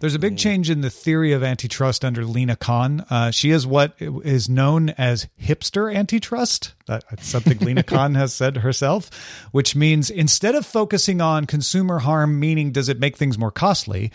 There's 0.00 0.14
a 0.14 0.18
big 0.18 0.38
change 0.38 0.70
in 0.70 0.80
the 0.80 0.88
theory 0.88 1.32
of 1.32 1.42
antitrust 1.42 2.04
under 2.04 2.24
Lina 2.24 2.56
Khan. 2.56 3.04
Uh, 3.10 3.30
she 3.30 3.50
is 3.50 3.66
what 3.66 3.94
is 4.00 4.48
known 4.48 4.90
as 4.90 5.28
hipster 5.40 5.94
antitrust. 5.94 6.72
That's 6.86 7.26
something 7.26 7.58
Lina 7.60 7.82
Khan 7.82 8.14
has 8.14 8.32
said 8.34 8.58
herself, 8.58 9.10
which 9.52 9.76
means 9.76 10.08
instead 10.08 10.54
of 10.54 10.64
focusing 10.64 11.20
on 11.20 11.44
consumer 11.46 11.98
harm, 11.98 12.40
meaning 12.40 12.72
does 12.72 12.88
it 12.88 12.98
make 12.98 13.16
things 13.16 13.38
more 13.38 13.52
costly, 13.52 14.10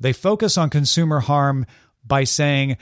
they 0.00 0.14
focus 0.14 0.56
on 0.56 0.70
consumer 0.70 1.20
harm 1.20 1.66
by 2.04 2.24
saying, 2.24 2.78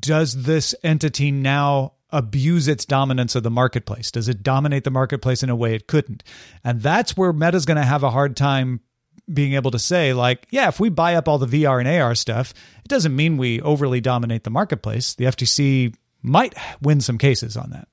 does 0.00 0.44
this 0.44 0.74
entity 0.82 1.30
now 1.30 1.92
abuse 2.12 2.68
its 2.68 2.84
dominance 2.84 3.34
of 3.34 3.42
the 3.42 3.50
marketplace? 3.50 4.10
Does 4.10 4.28
it 4.28 4.42
dominate 4.42 4.84
the 4.84 4.90
marketplace 4.90 5.42
in 5.42 5.50
a 5.50 5.56
way 5.56 5.74
it 5.74 5.86
couldn't? 5.86 6.22
And 6.64 6.80
that's 6.82 7.16
where 7.16 7.32
Meta's 7.32 7.66
going 7.66 7.76
to 7.76 7.84
have 7.84 8.02
a 8.02 8.10
hard 8.10 8.36
time 8.36 8.80
being 9.32 9.54
able 9.54 9.70
to 9.70 9.78
say, 9.78 10.12
like, 10.12 10.46
yeah, 10.50 10.68
if 10.68 10.80
we 10.80 10.88
buy 10.88 11.14
up 11.14 11.28
all 11.28 11.38
the 11.38 11.46
VR 11.46 11.78
and 11.78 11.88
AR 11.88 12.14
stuff, 12.14 12.52
it 12.84 12.88
doesn't 12.88 13.14
mean 13.14 13.36
we 13.36 13.60
overly 13.60 14.00
dominate 14.00 14.44
the 14.44 14.50
marketplace. 14.50 15.14
The 15.14 15.26
FTC 15.26 15.94
might 16.22 16.54
win 16.82 17.00
some 17.00 17.18
cases 17.18 17.56
on 17.56 17.70
that. 17.70 17.88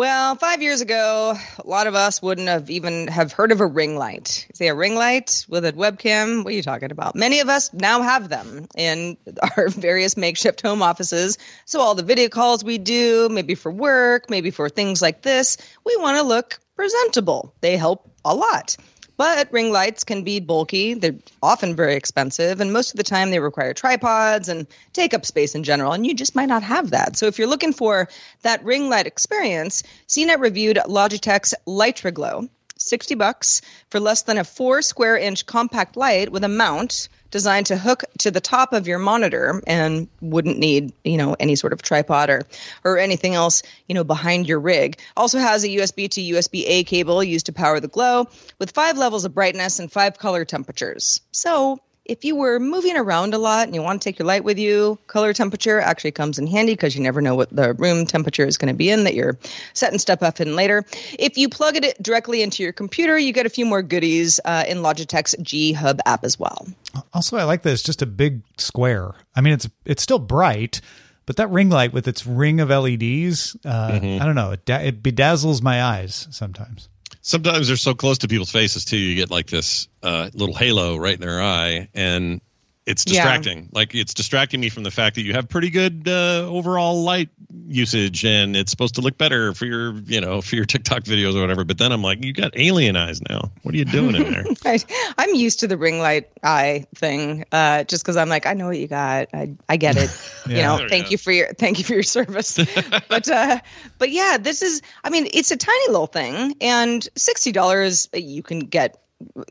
Well, 0.00 0.34
five 0.34 0.62
years 0.62 0.80
ago, 0.80 1.34
a 1.58 1.68
lot 1.68 1.86
of 1.86 1.94
us 1.94 2.22
wouldn't 2.22 2.48
have 2.48 2.70
even 2.70 3.08
have 3.08 3.32
heard 3.32 3.52
of 3.52 3.60
a 3.60 3.66
ring 3.66 3.98
light. 3.98 4.46
Say 4.54 4.68
a 4.68 4.74
ring 4.74 4.94
light 4.94 5.44
with 5.46 5.66
a 5.66 5.74
webcam. 5.74 6.42
What 6.42 6.54
are 6.54 6.56
you 6.56 6.62
talking 6.62 6.90
about? 6.90 7.14
Many 7.16 7.40
of 7.40 7.50
us 7.50 7.70
now 7.74 8.00
have 8.00 8.30
them 8.30 8.66
in 8.74 9.18
our 9.58 9.68
various 9.68 10.16
makeshift 10.16 10.62
home 10.62 10.80
offices. 10.80 11.36
So 11.66 11.82
all 11.82 11.94
the 11.94 12.02
video 12.02 12.30
calls 12.30 12.64
we 12.64 12.78
do, 12.78 13.28
maybe 13.30 13.54
for 13.54 13.70
work, 13.70 14.30
maybe 14.30 14.50
for 14.50 14.70
things 14.70 15.02
like 15.02 15.20
this, 15.20 15.58
we 15.84 15.94
want 15.98 16.16
to 16.16 16.22
look 16.22 16.58
presentable. 16.76 17.54
They 17.60 17.76
help 17.76 18.10
a 18.24 18.34
lot. 18.34 18.78
But 19.20 19.52
ring 19.52 19.70
lights 19.70 20.02
can 20.02 20.24
be 20.24 20.40
bulky, 20.40 20.94
they're 20.94 21.14
often 21.42 21.76
very 21.76 21.94
expensive, 21.94 22.58
and 22.58 22.72
most 22.72 22.92
of 22.92 22.96
the 22.96 23.02
time 23.02 23.30
they 23.30 23.38
require 23.38 23.74
tripods 23.74 24.48
and 24.48 24.66
take 24.94 25.12
up 25.12 25.26
space 25.26 25.54
in 25.54 25.62
general, 25.62 25.92
and 25.92 26.06
you 26.06 26.14
just 26.14 26.34
might 26.34 26.48
not 26.48 26.62
have 26.62 26.92
that. 26.92 27.18
So 27.18 27.26
if 27.26 27.38
you're 27.38 27.46
looking 27.46 27.74
for 27.74 28.08
that 28.44 28.64
ring 28.64 28.88
light 28.88 29.06
experience, 29.06 29.82
CNET 30.08 30.40
reviewed 30.40 30.78
Logitech's 30.86 31.54
Litra 31.66 32.14
Glow. 32.14 32.48
60 32.78 33.14
bucks 33.16 33.60
for 33.90 34.00
less 34.00 34.22
than 34.22 34.38
a 34.38 34.44
four 34.44 34.80
square 34.80 35.18
inch 35.18 35.44
compact 35.44 35.98
light 35.98 36.32
with 36.32 36.42
a 36.42 36.48
mount 36.48 37.10
designed 37.30 37.66
to 37.66 37.76
hook 37.76 38.04
to 38.18 38.30
the 38.30 38.40
top 38.40 38.72
of 38.72 38.86
your 38.86 38.98
monitor 38.98 39.62
and 39.66 40.08
wouldn't 40.20 40.58
need, 40.58 40.92
you 41.04 41.16
know, 41.16 41.36
any 41.38 41.56
sort 41.56 41.72
of 41.72 41.82
tripod 41.82 42.30
or 42.30 42.46
or 42.84 42.98
anything 42.98 43.34
else, 43.34 43.62
you 43.88 43.94
know, 43.94 44.04
behind 44.04 44.48
your 44.48 44.60
rig. 44.60 44.98
Also 45.16 45.38
has 45.38 45.64
a 45.64 45.68
USB 45.68 46.08
to 46.10 46.20
USB 46.20 46.64
A 46.66 46.84
cable 46.84 47.22
used 47.22 47.46
to 47.46 47.52
power 47.52 47.80
the 47.80 47.88
glow 47.88 48.28
with 48.58 48.72
five 48.72 48.98
levels 48.98 49.24
of 49.24 49.34
brightness 49.34 49.78
and 49.78 49.90
five 49.90 50.18
color 50.18 50.44
temperatures. 50.44 51.20
So 51.32 51.80
if 52.10 52.24
you 52.24 52.34
were 52.34 52.58
moving 52.58 52.96
around 52.96 53.34
a 53.34 53.38
lot 53.38 53.66
and 53.66 53.74
you 53.74 53.80
want 53.82 54.02
to 54.02 54.04
take 54.04 54.18
your 54.18 54.26
light 54.26 54.42
with 54.42 54.58
you, 54.58 54.98
color 55.06 55.32
temperature 55.32 55.80
actually 55.80 56.10
comes 56.10 56.40
in 56.40 56.46
handy 56.48 56.72
because 56.72 56.96
you 56.96 57.02
never 57.02 57.22
know 57.22 57.36
what 57.36 57.54
the 57.54 57.72
room 57.74 58.04
temperature 58.04 58.44
is 58.44 58.58
going 58.58 58.72
to 58.72 58.76
be 58.76 58.90
in 58.90 59.04
that 59.04 59.14
you're 59.14 59.38
setting 59.74 59.98
stuff 60.00 60.20
up 60.20 60.40
in 60.40 60.56
later. 60.56 60.84
If 61.20 61.38
you 61.38 61.48
plug 61.48 61.76
it 61.76 62.02
directly 62.02 62.42
into 62.42 62.64
your 62.64 62.72
computer, 62.72 63.16
you 63.16 63.32
get 63.32 63.46
a 63.46 63.48
few 63.48 63.64
more 63.64 63.80
goodies 63.80 64.40
uh, 64.44 64.64
in 64.66 64.78
Logitech's 64.78 65.36
G 65.40 65.72
Hub 65.72 66.00
app 66.04 66.24
as 66.24 66.36
well. 66.36 66.66
Also, 67.14 67.36
I 67.36 67.44
like 67.44 67.62
that 67.62 67.72
it's 67.72 67.82
just 67.82 68.02
a 68.02 68.06
big 68.06 68.42
square. 68.58 69.12
I 69.36 69.40
mean, 69.40 69.52
it's 69.52 69.68
it's 69.84 70.02
still 70.02 70.18
bright, 70.18 70.80
but 71.26 71.36
that 71.36 71.48
ring 71.50 71.70
light 71.70 71.92
with 71.92 72.08
its 72.08 72.26
ring 72.26 72.58
of 72.60 72.70
LEDs, 72.70 73.56
uh, 73.64 73.92
Mm-hmm. 73.92 74.20
I 74.20 74.26
don't 74.26 74.34
know, 74.34 74.50
it, 74.50 74.64
da- 74.64 74.80
it 74.82 75.00
bedazzles 75.00 75.62
my 75.62 75.80
eyes 75.80 76.26
sometimes. 76.32 76.88
Sometimes 77.22 77.68
they're 77.68 77.76
so 77.76 77.94
close 77.94 78.18
to 78.18 78.28
people's 78.28 78.50
faces 78.50 78.84
too. 78.84 78.96
You 78.96 79.14
get 79.14 79.30
like 79.30 79.46
this 79.46 79.88
uh, 80.02 80.30
little 80.32 80.54
halo 80.54 80.96
right 80.96 81.14
in 81.14 81.20
their 81.20 81.42
eye, 81.42 81.88
and 81.94 82.40
it's 82.86 83.04
Yeah. 83.06 83.12
distracting. 83.12 83.68
Like 83.72 83.94
it's 83.94 84.14
distracting 84.14 84.60
me 84.60 84.68
from 84.68 84.82
the 84.82 84.90
fact 84.90 85.16
that 85.16 85.22
you 85.22 85.32
have 85.34 85.48
pretty 85.48 85.70
good 85.70 86.08
uh, 86.08 86.46
overall 86.48 87.02
light 87.02 87.28
usage, 87.68 88.24
and 88.24 88.56
it's 88.56 88.70
supposed 88.70 88.96
to 88.96 89.00
look 89.00 89.16
better 89.18 89.54
for 89.54 89.66
your, 89.66 89.94
you 90.06 90.20
know, 90.20 90.40
for 90.40 90.56
your 90.56 90.64
TikTok 90.64 91.04
videos 91.04 91.36
or 91.36 91.40
whatever. 91.40 91.64
But 91.64 91.78
then 91.78 91.92
I'm 91.92 92.02
like, 92.02 92.24
you 92.24 92.32
got 92.32 92.58
alien 92.58 92.96
eyes 92.96 93.20
now. 93.28 93.50
What 93.62 93.74
are 93.74 93.78
you 93.78 93.84
doing 93.84 94.14
in 94.16 94.32
there? 94.32 94.44
I, 94.64 94.78
I'm 95.18 95.34
used 95.34 95.60
to 95.60 95.66
the 95.68 95.76
ring 95.76 95.98
light 95.98 96.30
eye 96.42 96.86
thing, 96.94 97.44
uh, 97.52 97.84
just 97.84 98.02
because 98.02 98.16
I'm 98.16 98.28
like, 98.28 98.46
I 98.46 98.54
know 98.54 98.66
what 98.66 98.78
you 98.78 98.88
got. 98.88 99.28
I, 99.34 99.54
I 99.68 99.76
get 99.76 99.96
it. 99.96 100.10
You 100.46 100.62
know, 100.62 100.78
There 100.78 100.84
you 100.84 100.88
thank 100.88 101.04
go. 101.06 101.10
you 101.12 101.18
for 101.18 101.30
your 101.30 101.48
thank 101.52 101.78
you 101.78 101.84
for 101.84 101.92
your 101.92 102.02
service. 102.02 102.56
but 103.08 103.30
uh, 103.30 103.60
but 103.98 104.10
yeah, 104.10 104.36
this 104.40 104.62
is. 104.62 104.82
I 105.04 105.10
mean, 105.10 105.28
it's 105.32 105.52
a 105.52 105.56
tiny 105.56 105.88
little 105.88 106.08
thing, 106.08 106.56
and 106.60 107.06
sixty 107.14 107.52
dollars 107.52 108.08
you 108.14 108.42
can 108.42 108.60
get 108.60 109.00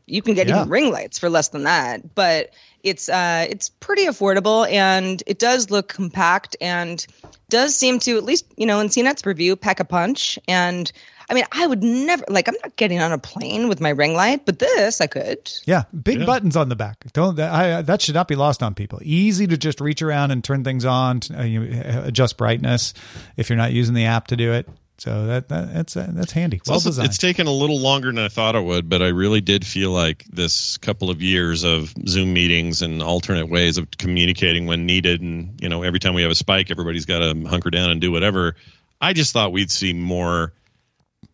you 0.06 0.20
can 0.20 0.34
get 0.34 0.48
Yeah. 0.48 0.56
even 0.58 0.68
ring 0.68 0.90
lights 0.92 1.18
for 1.18 1.30
less 1.30 1.48
than 1.48 1.62
that. 1.62 2.14
But 2.14 2.50
it's 2.82 3.08
uh, 3.08 3.46
it's 3.48 3.68
pretty 3.68 4.06
affordable, 4.06 4.70
and 4.70 5.22
it 5.26 5.38
does 5.38 5.70
look 5.70 5.88
compact, 5.88 6.56
and 6.60 7.06
does 7.48 7.74
seem 7.74 7.98
to 8.00 8.16
at 8.16 8.24
least 8.24 8.46
you 8.56 8.66
know 8.66 8.80
in 8.80 8.88
CNET's 8.88 9.26
review 9.26 9.56
pack 9.56 9.80
a 9.80 9.84
punch 9.84 10.38
and. 10.48 10.90
I 11.28 11.32
mean, 11.32 11.44
I 11.52 11.64
would 11.64 11.80
never 11.84 12.24
like. 12.28 12.48
I'm 12.48 12.56
not 12.64 12.74
getting 12.74 13.00
on 13.00 13.12
a 13.12 13.18
plane 13.18 13.68
with 13.68 13.80
my 13.80 13.90
ring 13.90 14.14
light, 14.14 14.44
but 14.46 14.58
this 14.58 15.00
I 15.00 15.06
could. 15.06 15.48
Yeah, 15.64 15.84
big 16.02 16.18
Yeah. 16.18 16.26
buttons 16.26 16.56
on 16.56 16.68
the 16.70 16.74
back. 16.74 17.04
Don't 17.12 17.36
that, 17.36 17.52
I, 17.52 17.82
that 17.82 18.02
should 18.02 18.16
not 18.16 18.26
be 18.26 18.34
lost 18.34 18.64
on 18.64 18.74
people. 18.74 18.98
Easy 19.02 19.46
to 19.46 19.56
just 19.56 19.80
reach 19.80 20.02
around 20.02 20.32
and 20.32 20.42
turn 20.42 20.64
things 20.64 20.84
on, 20.84 21.20
uh, 21.38 21.44
you 21.44 21.62
uh, 21.62 22.02
adjust 22.06 22.36
brightness 22.36 22.94
if 23.36 23.48
you're 23.48 23.56
not 23.56 23.70
using 23.70 23.94
the 23.94 24.06
app 24.06 24.26
to 24.26 24.36
do 24.36 24.54
it. 24.54 24.68
So 25.00 25.26
that, 25.28 25.48
that 25.48 25.72
that's 25.72 25.96
uh, 25.96 26.08
that's 26.10 26.32
handy. 26.32 26.58
It's 26.58 26.68
Well 26.68 26.74
also- 26.74 26.90
designed. 26.90 27.08
It's 27.08 27.16
taken 27.16 27.46
a 27.46 27.52
little 27.52 27.80
longer 27.80 28.08
than 28.08 28.18
I 28.18 28.28
thought 28.28 28.54
it 28.54 28.62
would, 28.62 28.90
but 28.90 29.00
I 29.00 29.08
really 29.08 29.40
did 29.40 29.66
feel 29.66 29.92
like 29.92 30.24
this 30.30 30.76
couple 30.76 31.08
of 31.08 31.22
years 31.22 31.64
of 31.64 31.94
Zoom 32.06 32.34
meetings 32.34 32.82
and 32.82 33.02
alternate 33.02 33.48
ways 33.48 33.78
of 33.78 33.90
communicating 33.90 34.66
when 34.66 34.84
needed, 34.84 35.22
and 35.22 35.58
you 35.62 35.70
know, 35.70 35.82
every 35.84 36.00
time 36.00 36.12
we 36.12 36.20
have 36.20 36.30
a 36.30 36.34
spike, 36.34 36.70
everybody's 36.70 37.06
got 37.06 37.20
to 37.20 37.46
hunker 37.48 37.70
down 37.70 37.90
and 37.90 38.00
do 38.02 38.12
whatever. 38.12 38.56
I 39.00 39.14
just 39.14 39.32
thought 39.32 39.52
we'd 39.52 39.70
see 39.70 39.94
more 39.94 40.52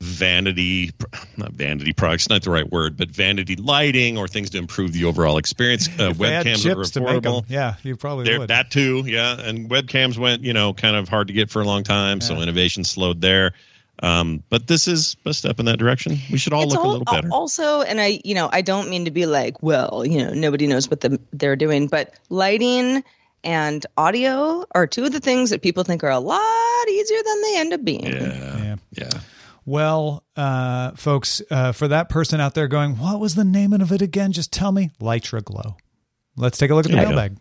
vanity, 0.00 0.90
not 1.37 1.52
vanity 1.52 1.92
products, 1.92 2.28
not 2.28 2.42
the 2.42 2.50
right 2.50 2.70
word, 2.70 2.96
but 2.96 3.11
vanity 3.11 3.56
lighting 3.56 4.18
or 4.18 4.28
things 4.28 4.50
to 4.50 4.59
improve 4.59 4.92
the 4.92 5.04
overall 5.04 5.38
experience. 5.38 5.88
Uh, 5.98 6.11
If 6.11 6.18
they 6.18 6.30
had 6.32 6.46
webcams 6.46 6.62
that 6.64 6.72
are 6.72 6.74
chips 6.76 6.90
to 6.92 7.00
make 7.00 7.09
'em, 7.16 7.22
affordable. 7.22 7.44
Yeah, 7.48 7.74
you 7.82 7.96
probably 7.96 8.24
There, 8.24 8.38
would. 8.40 8.48
that 8.48 8.70
too, 8.70 9.04
yeah. 9.06 9.40
And 9.40 9.68
webcams 9.70 10.18
went, 10.18 10.42
you 10.42 10.52
know, 10.52 10.74
kind 10.74 10.96
of 10.96 11.09
hard 11.09 11.28
to 11.28 11.32
get 11.32 11.50
for 11.50 11.62
a 11.62 11.64
long 11.64 11.82
time, 11.82 12.20
so 12.20 12.40
innovation 12.40 12.85
slowed 12.85 13.20
there. 13.20 13.52
Um, 14.02 14.42
but 14.50 14.66
this 14.66 14.87
is 14.88 15.16
a 15.24 15.32
step 15.32 15.59
in 15.59 15.64
that 15.66 15.78
direction. 15.78 16.18
We 16.30 16.37
should 16.37 16.52
all 16.52 16.64
It's 16.64 16.72
look 16.74 16.85
al- 16.85 16.90
a 16.90 16.92
little 16.98 17.04
better. 17.06 17.30
Also, 17.32 17.80
and 17.80 17.98
I, 17.98 18.20
you 18.24 18.35
know, 18.35 18.50
I 18.52 18.61
don't 18.61 18.90
mean 18.90 19.06
to 19.06 19.11
be 19.11 19.24
like, 19.24 19.62
well, 19.62 20.04
you 20.06 20.18
know, 20.22 20.35
nobody 20.35 20.66
knows 20.66 20.90
what 20.90 21.00
the, 21.00 21.18
they're 21.32 21.56
doing, 21.56 21.87
but 21.87 22.12
lighting 22.28 23.02
and 23.42 23.87
audio 23.96 24.66
are 24.72 24.87
two 24.87 25.04
of 25.04 25.12
the 25.12 25.20
things 25.20 25.48
that 25.48 25.62
people 25.62 25.82
think 25.82 26.04
are 26.04 26.11
a 26.11 26.18
lot 26.18 26.88
easier 26.90 27.22
than 27.24 27.42
they 27.42 27.56
end 27.59 27.72
up 27.72 27.85
being. 27.85 28.04
yeah, 28.06 28.59
Yeah. 28.62 28.76
yeah. 28.92 29.11
Well, 29.66 30.24
uh, 30.37 30.92
folks, 30.92 31.42
uh, 31.50 31.72
for 31.72 31.88
that 31.88 32.09
person 32.09 32.40
out 32.40 32.55
there 32.55 32.68
going, 32.68 32.98
what 32.98 33.18
was 33.18 33.35
the 33.35 33.44
name 33.44 33.72
of 33.72 33.90
it 33.90 34.00
again? 34.00 34.31
Just 34.31 34.52
tell 34.52 34.70
me. 34.70 34.92
Litra 35.00 35.44
Glow. 35.44 35.76
Let's 36.37 36.57
take 36.57 36.70
a 36.70 36.74
look 36.74 36.85
at 36.85 36.92
the 36.92 36.96
There 36.96 37.09
you 37.09 37.14
mailbag. 37.14 37.37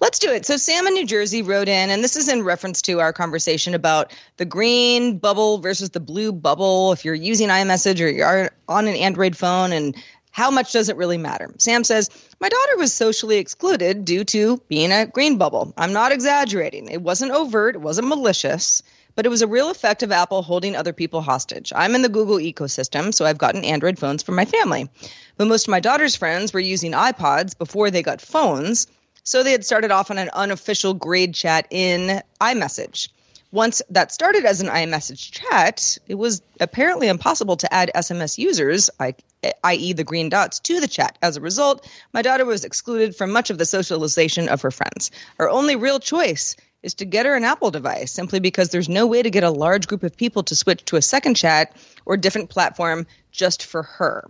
Let's 0.00 0.18
do 0.18 0.30
it. 0.30 0.46
So, 0.46 0.56
Sam 0.56 0.86
in 0.86 0.94
New 0.94 1.06
Jersey 1.06 1.42
wrote 1.42 1.68
in, 1.68 1.90
and 1.90 2.02
this 2.02 2.16
is 2.16 2.28
in 2.28 2.42
reference 2.42 2.80
to 2.82 3.00
our 3.00 3.12
conversation 3.12 3.74
about 3.74 4.12
the 4.38 4.44
green 4.44 5.18
bubble 5.18 5.58
versus 5.58 5.90
the 5.90 6.00
blue 6.00 6.32
bubble. 6.32 6.92
If 6.92 7.04
you're 7.04 7.14
using 7.14 7.48
iMessage 7.48 8.00
or 8.00 8.08
you're 8.08 8.50
on 8.68 8.86
an 8.86 8.94
Android 8.94 9.36
phone, 9.36 9.72
and 9.72 9.94
how 10.30 10.50
much 10.50 10.72
does 10.72 10.88
it 10.88 10.96
really 10.96 11.18
matter? 11.18 11.52
Sam 11.58 11.84
says, 11.84 12.08
My 12.40 12.48
daughter 12.48 12.76
was 12.78 12.94
socially 12.94 13.36
excluded 13.38 14.04
due 14.04 14.24
to 14.24 14.60
being 14.68 14.90
a 14.90 15.06
green 15.06 15.36
bubble. 15.36 15.74
I'm 15.76 15.92
not 15.92 16.12
exaggerating. 16.12 16.88
It 16.88 17.02
wasn't 17.02 17.32
overt, 17.32 17.76
it 17.76 17.82
wasn't 17.82 18.08
malicious. 18.08 18.82
But 19.14 19.26
it 19.26 19.28
was 19.28 19.42
a 19.42 19.46
real 19.46 19.70
effect 19.70 20.02
of 20.02 20.10
Apple 20.10 20.42
holding 20.42 20.74
other 20.74 20.92
people 20.92 21.20
hostage. 21.20 21.72
I'm 21.74 21.94
in 21.94 22.02
the 22.02 22.08
Google 22.08 22.38
ecosystem, 22.38 23.12
so 23.12 23.24
I've 23.24 23.38
gotten 23.38 23.64
Android 23.64 23.98
phones 23.98 24.22
for 24.22 24.32
my 24.32 24.44
family. 24.44 24.88
But 25.36 25.48
most 25.48 25.66
of 25.66 25.70
my 25.70 25.80
daughter's 25.80 26.16
friends 26.16 26.52
were 26.52 26.60
using 26.60 26.92
iPods 26.92 27.56
before 27.56 27.90
they 27.90 28.02
got 28.02 28.20
phones, 28.20 28.86
so 29.22 29.42
they 29.42 29.52
had 29.52 29.64
started 29.64 29.90
off 29.90 30.10
on 30.10 30.18
an 30.18 30.30
unofficial 30.32 30.94
grade 30.94 31.34
chat 31.34 31.66
in 31.70 32.22
iMessage. 32.40 33.08
Once 33.52 33.82
that 33.90 34.10
started 34.10 34.46
as 34.46 34.62
an 34.62 34.68
iMessage 34.68 35.30
chat, 35.30 35.98
it 36.08 36.14
was 36.14 36.40
apparently 36.58 37.08
impossible 37.08 37.58
to 37.58 37.72
add 37.72 37.90
SMS 37.94 38.38
users, 38.38 38.88
i.e., 38.98 39.92
the 39.92 40.04
green 40.04 40.30
dots, 40.30 40.58
to 40.60 40.80
the 40.80 40.88
chat. 40.88 41.18
As 41.20 41.36
a 41.36 41.42
result, 41.42 41.86
my 42.14 42.22
daughter 42.22 42.46
was 42.46 42.64
excluded 42.64 43.14
from 43.14 43.30
much 43.30 43.50
of 43.50 43.58
the 43.58 43.66
socialization 43.66 44.48
of 44.48 44.62
her 44.62 44.70
friends. 44.70 45.10
Her 45.36 45.50
only 45.50 45.76
real 45.76 46.00
choice 46.00 46.56
is 46.82 46.94
to 46.94 47.04
get 47.04 47.26
her 47.26 47.34
an 47.34 47.44
Apple 47.44 47.70
device 47.70 48.12
simply 48.12 48.40
because 48.40 48.70
there's 48.70 48.88
no 48.88 49.06
way 49.06 49.22
to 49.22 49.30
get 49.30 49.44
a 49.44 49.50
large 49.50 49.86
group 49.86 50.02
of 50.02 50.16
people 50.16 50.42
to 50.44 50.56
switch 50.56 50.84
to 50.86 50.96
a 50.96 51.02
second 51.02 51.34
chat 51.34 51.76
or 52.04 52.16
different 52.16 52.50
platform 52.50 53.06
just 53.30 53.64
for 53.64 53.82
her. 53.82 54.28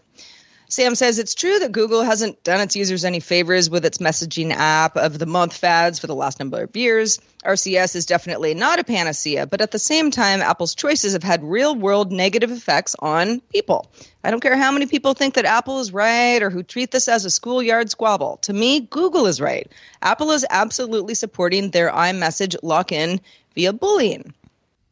Sam 0.72 0.94
says 0.94 1.18
it's 1.18 1.34
true 1.34 1.58
that 1.58 1.70
Google 1.70 2.02
hasn't 2.02 2.44
done 2.44 2.62
its 2.62 2.76
users 2.76 3.04
any 3.04 3.20
favors 3.20 3.68
with 3.68 3.84
its 3.84 3.98
messaging 3.98 4.52
app 4.52 4.96
of 4.96 5.18
the 5.18 5.26
month 5.26 5.54
fads 5.54 5.98
for 5.98 6.06
the 6.06 6.14
last 6.14 6.38
number 6.38 6.62
of 6.62 6.74
years. 6.74 7.20
RCS 7.44 7.94
is 7.94 8.06
definitely 8.06 8.54
not 8.54 8.78
a 8.78 8.84
panacea, 8.84 9.46
but 9.46 9.60
at 9.60 9.70
the 9.70 9.78
same 9.78 10.10
time, 10.10 10.40
Apple's 10.40 10.74
choices 10.74 11.12
have 11.12 11.22
had 11.22 11.44
real 11.44 11.74
world 11.74 12.10
negative 12.10 12.50
effects 12.50 12.96
on 12.98 13.40
people. 13.52 13.90
I 14.24 14.30
don't 14.30 14.40
care 14.40 14.56
how 14.56 14.72
many 14.72 14.86
people 14.86 15.12
think 15.12 15.34
that 15.34 15.44
Apple 15.44 15.78
is 15.78 15.92
right 15.92 16.42
or 16.42 16.48
who 16.48 16.62
treat 16.62 16.90
this 16.90 17.06
as 17.06 17.26
a 17.26 17.30
schoolyard 17.30 17.90
squabble. 17.90 18.38
To 18.44 18.54
me, 18.54 18.80
Google 18.80 19.26
is 19.26 19.42
right. 19.42 19.70
Apple 20.00 20.30
is 20.30 20.46
absolutely 20.48 21.14
supporting 21.14 21.68
their 21.68 21.90
iMessage 21.90 22.56
lock 22.62 22.92
in 22.92 23.20
via 23.54 23.74
bullying. 23.74 24.32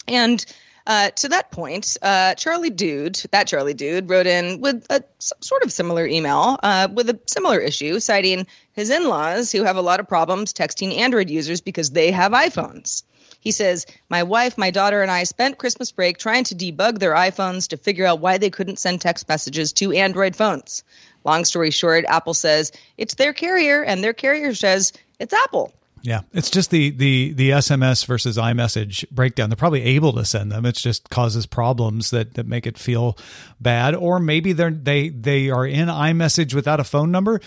And 0.06 0.44
uh, 0.90 1.08
to 1.10 1.28
that 1.28 1.52
point, 1.52 1.96
uh, 2.02 2.34
Charlie 2.34 2.68
Dude, 2.68 3.14
that 3.30 3.46
Charlie 3.46 3.74
Dude, 3.74 4.10
wrote 4.10 4.26
in 4.26 4.60
with 4.60 4.84
a 4.90 5.04
sort 5.38 5.62
of 5.62 5.70
similar 5.70 6.04
email 6.04 6.58
uh, 6.64 6.88
with 6.92 7.08
a 7.08 7.20
similar 7.26 7.60
issue, 7.60 8.00
citing 8.00 8.44
his 8.72 8.90
in 8.90 9.08
laws 9.08 9.52
who 9.52 9.62
have 9.62 9.76
a 9.76 9.82
lot 9.82 10.00
of 10.00 10.08
problems 10.08 10.52
texting 10.52 10.98
Android 10.98 11.30
users 11.30 11.60
because 11.60 11.90
they 11.90 12.10
have 12.10 12.32
iPhones. 12.32 13.04
He 13.38 13.52
says, 13.52 13.86
My 14.08 14.24
wife, 14.24 14.58
my 14.58 14.72
daughter, 14.72 15.00
and 15.00 15.12
I 15.12 15.22
spent 15.22 15.58
Christmas 15.58 15.92
break 15.92 16.18
trying 16.18 16.42
to 16.44 16.56
debug 16.56 16.98
their 16.98 17.14
iPhones 17.14 17.68
to 17.68 17.76
figure 17.76 18.04
out 18.04 18.18
why 18.18 18.38
they 18.38 18.50
couldn't 18.50 18.80
send 18.80 19.00
text 19.00 19.28
messages 19.28 19.72
to 19.74 19.92
Android 19.92 20.34
phones. 20.34 20.82
Long 21.22 21.44
story 21.44 21.70
short, 21.70 22.04
Apple 22.08 22.34
says 22.34 22.72
it's 22.98 23.14
their 23.14 23.32
carrier, 23.32 23.84
and 23.84 24.02
their 24.02 24.12
carrier 24.12 24.54
says 24.56 24.92
it's 25.20 25.32
Apple. 25.32 25.72
Yeah, 26.02 26.22
it's 26.32 26.50
just 26.50 26.70
the 26.70 26.90
the 26.90 27.32
the 27.32 27.50
SMS 27.50 28.06
versus 28.06 28.36
iMessage 28.36 29.08
breakdown. 29.10 29.50
They're 29.50 29.56
probably 29.56 29.82
able 29.82 30.12
to 30.14 30.24
send 30.24 30.50
them. 30.50 30.64
It 30.64 30.76
just 30.76 31.10
causes 31.10 31.46
problems 31.46 32.10
that 32.10 32.34
that 32.34 32.46
make 32.46 32.66
it 32.66 32.78
feel 32.78 33.18
bad. 33.60 33.94
Or 33.94 34.18
maybe 34.18 34.52
they're 34.52 34.70
they 34.70 35.10
they 35.10 35.50
are 35.50 35.66
in 35.66 35.88
iMessage 35.88 36.54
without 36.54 36.80
a 36.80 36.84
phone 36.84 37.10
number. 37.10 37.40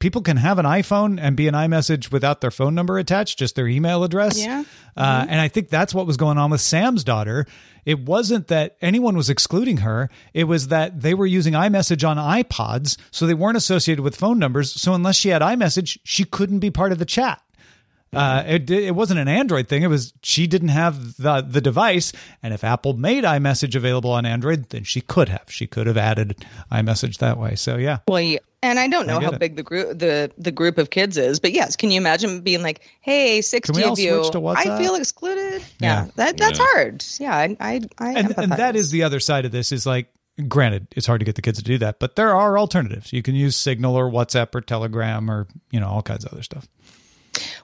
People 0.00 0.22
can 0.22 0.36
have 0.36 0.60
an 0.60 0.64
iPhone 0.64 1.18
and 1.20 1.36
be 1.36 1.48
an 1.48 1.54
iMessage 1.54 2.12
without 2.12 2.40
their 2.40 2.52
phone 2.52 2.72
number 2.72 2.98
attached, 2.98 3.36
just 3.36 3.56
their 3.56 3.66
email 3.66 4.04
address. 4.04 4.38
Yeah. 4.38 4.62
Uh, 4.96 5.26
and 5.28 5.40
I 5.40 5.48
think 5.48 5.70
that's 5.70 5.92
what 5.92 6.06
was 6.06 6.16
going 6.16 6.38
on 6.38 6.52
with 6.52 6.60
Sam's 6.60 7.02
daughter. 7.02 7.46
It 7.84 7.98
wasn't 7.98 8.46
that 8.46 8.76
anyone 8.80 9.16
was 9.16 9.28
excluding 9.28 9.78
her. 9.78 10.08
It 10.34 10.44
was 10.44 10.68
that 10.68 11.00
they 11.00 11.14
were 11.14 11.26
using 11.26 11.54
iMessage 11.54 12.08
on 12.08 12.16
iPods, 12.16 12.96
so 13.10 13.26
they 13.26 13.34
weren't 13.34 13.56
associated 13.56 14.04
with 14.04 14.14
phone 14.14 14.38
numbers. 14.38 14.72
So 14.72 14.94
unless 14.94 15.16
she 15.16 15.30
had 15.30 15.42
iMessage, 15.42 15.98
she 16.04 16.22
couldn't 16.22 16.60
be 16.60 16.70
part 16.70 16.92
of 16.92 17.00
the 17.00 17.04
chat. 17.04 17.42
Uh, 18.12 18.42
it 18.46 18.70
it 18.70 18.94
wasn't 18.94 19.20
an 19.20 19.28
Android 19.28 19.68
thing. 19.68 19.82
It 19.82 19.88
was 19.88 20.12
she 20.22 20.46
didn't 20.46 20.68
have 20.68 21.16
the 21.16 21.42
the 21.42 21.60
device, 21.60 22.12
and 22.42 22.54
if 22.54 22.64
Apple 22.64 22.94
made 22.94 23.24
iMessage 23.24 23.74
available 23.74 24.10
on 24.10 24.24
Android, 24.24 24.70
then 24.70 24.84
she 24.84 25.00
could 25.00 25.28
have. 25.28 25.44
She 25.48 25.66
could 25.66 25.86
have 25.86 25.96
added 25.98 26.36
iMessage 26.72 27.18
that 27.18 27.36
way. 27.38 27.54
So 27.54 27.76
yeah. 27.76 27.98
Well, 28.08 28.20
yeah. 28.20 28.38
and 28.62 28.78
I 28.78 28.88
don't 28.88 29.06
know 29.06 29.18
I 29.18 29.24
how 29.24 29.30
it. 29.32 29.38
big 29.38 29.56
the 29.56 29.62
group 29.62 29.98
the 29.98 30.30
the 30.38 30.50
group 30.52 30.78
of 30.78 30.88
kids 30.90 31.16
is, 31.18 31.38
but 31.38 31.52
yes, 31.52 31.76
can 31.76 31.90
you 31.90 31.98
imagine 32.00 32.40
being 32.40 32.62
like, 32.62 32.80
"Hey, 33.00 33.42
sixty 33.42 33.84
of 33.84 33.98
you, 33.98 34.28
to 34.32 34.46
I 34.46 34.78
feel 34.78 34.94
excluded." 34.94 35.62
Yeah. 35.78 36.04
Yeah, 36.06 36.10
that 36.16 36.36
that's 36.38 36.58
Yeah. 36.58 36.64
hard. 36.66 37.04
Yeah, 37.18 37.36
I 37.36 37.56
I, 37.60 37.80
I 37.98 38.12
and, 38.14 38.38
and 38.38 38.52
that 38.52 38.74
empathize. 38.74 38.78
is 38.78 38.90
the 38.90 39.02
other 39.02 39.20
side 39.20 39.44
of 39.44 39.52
this 39.52 39.70
is 39.70 39.84
like 39.86 40.08
granted 40.46 40.86
it's 40.94 41.04
hard 41.04 41.18
to 41.18 41.24
get 41.24 41.34
the 41.34 41.42
kids 41.42 41.58
to 41.58 41.64
do 41.64 41.78
that 41.78 41.98
but 41.98 42.14
there 42.14 42.32
are 42.32 42.56
alternatives 42.56 43.12
you 43.12 43.22
can 43.24 43.34
use 43.34 43.56
signal 43.56 43.96
or 43.96 44.08
whatsapp 44.08 44.54
or 44.54 44.60
telegram 44.60 45.28
or 45.28 45.48
you 45.72 45.80
know 45.80 45.88
all 45.88 46.00
kinds 46.00 46.24
of 46.24 46.32
other 46.32 46.44
stuff 46.44 46.68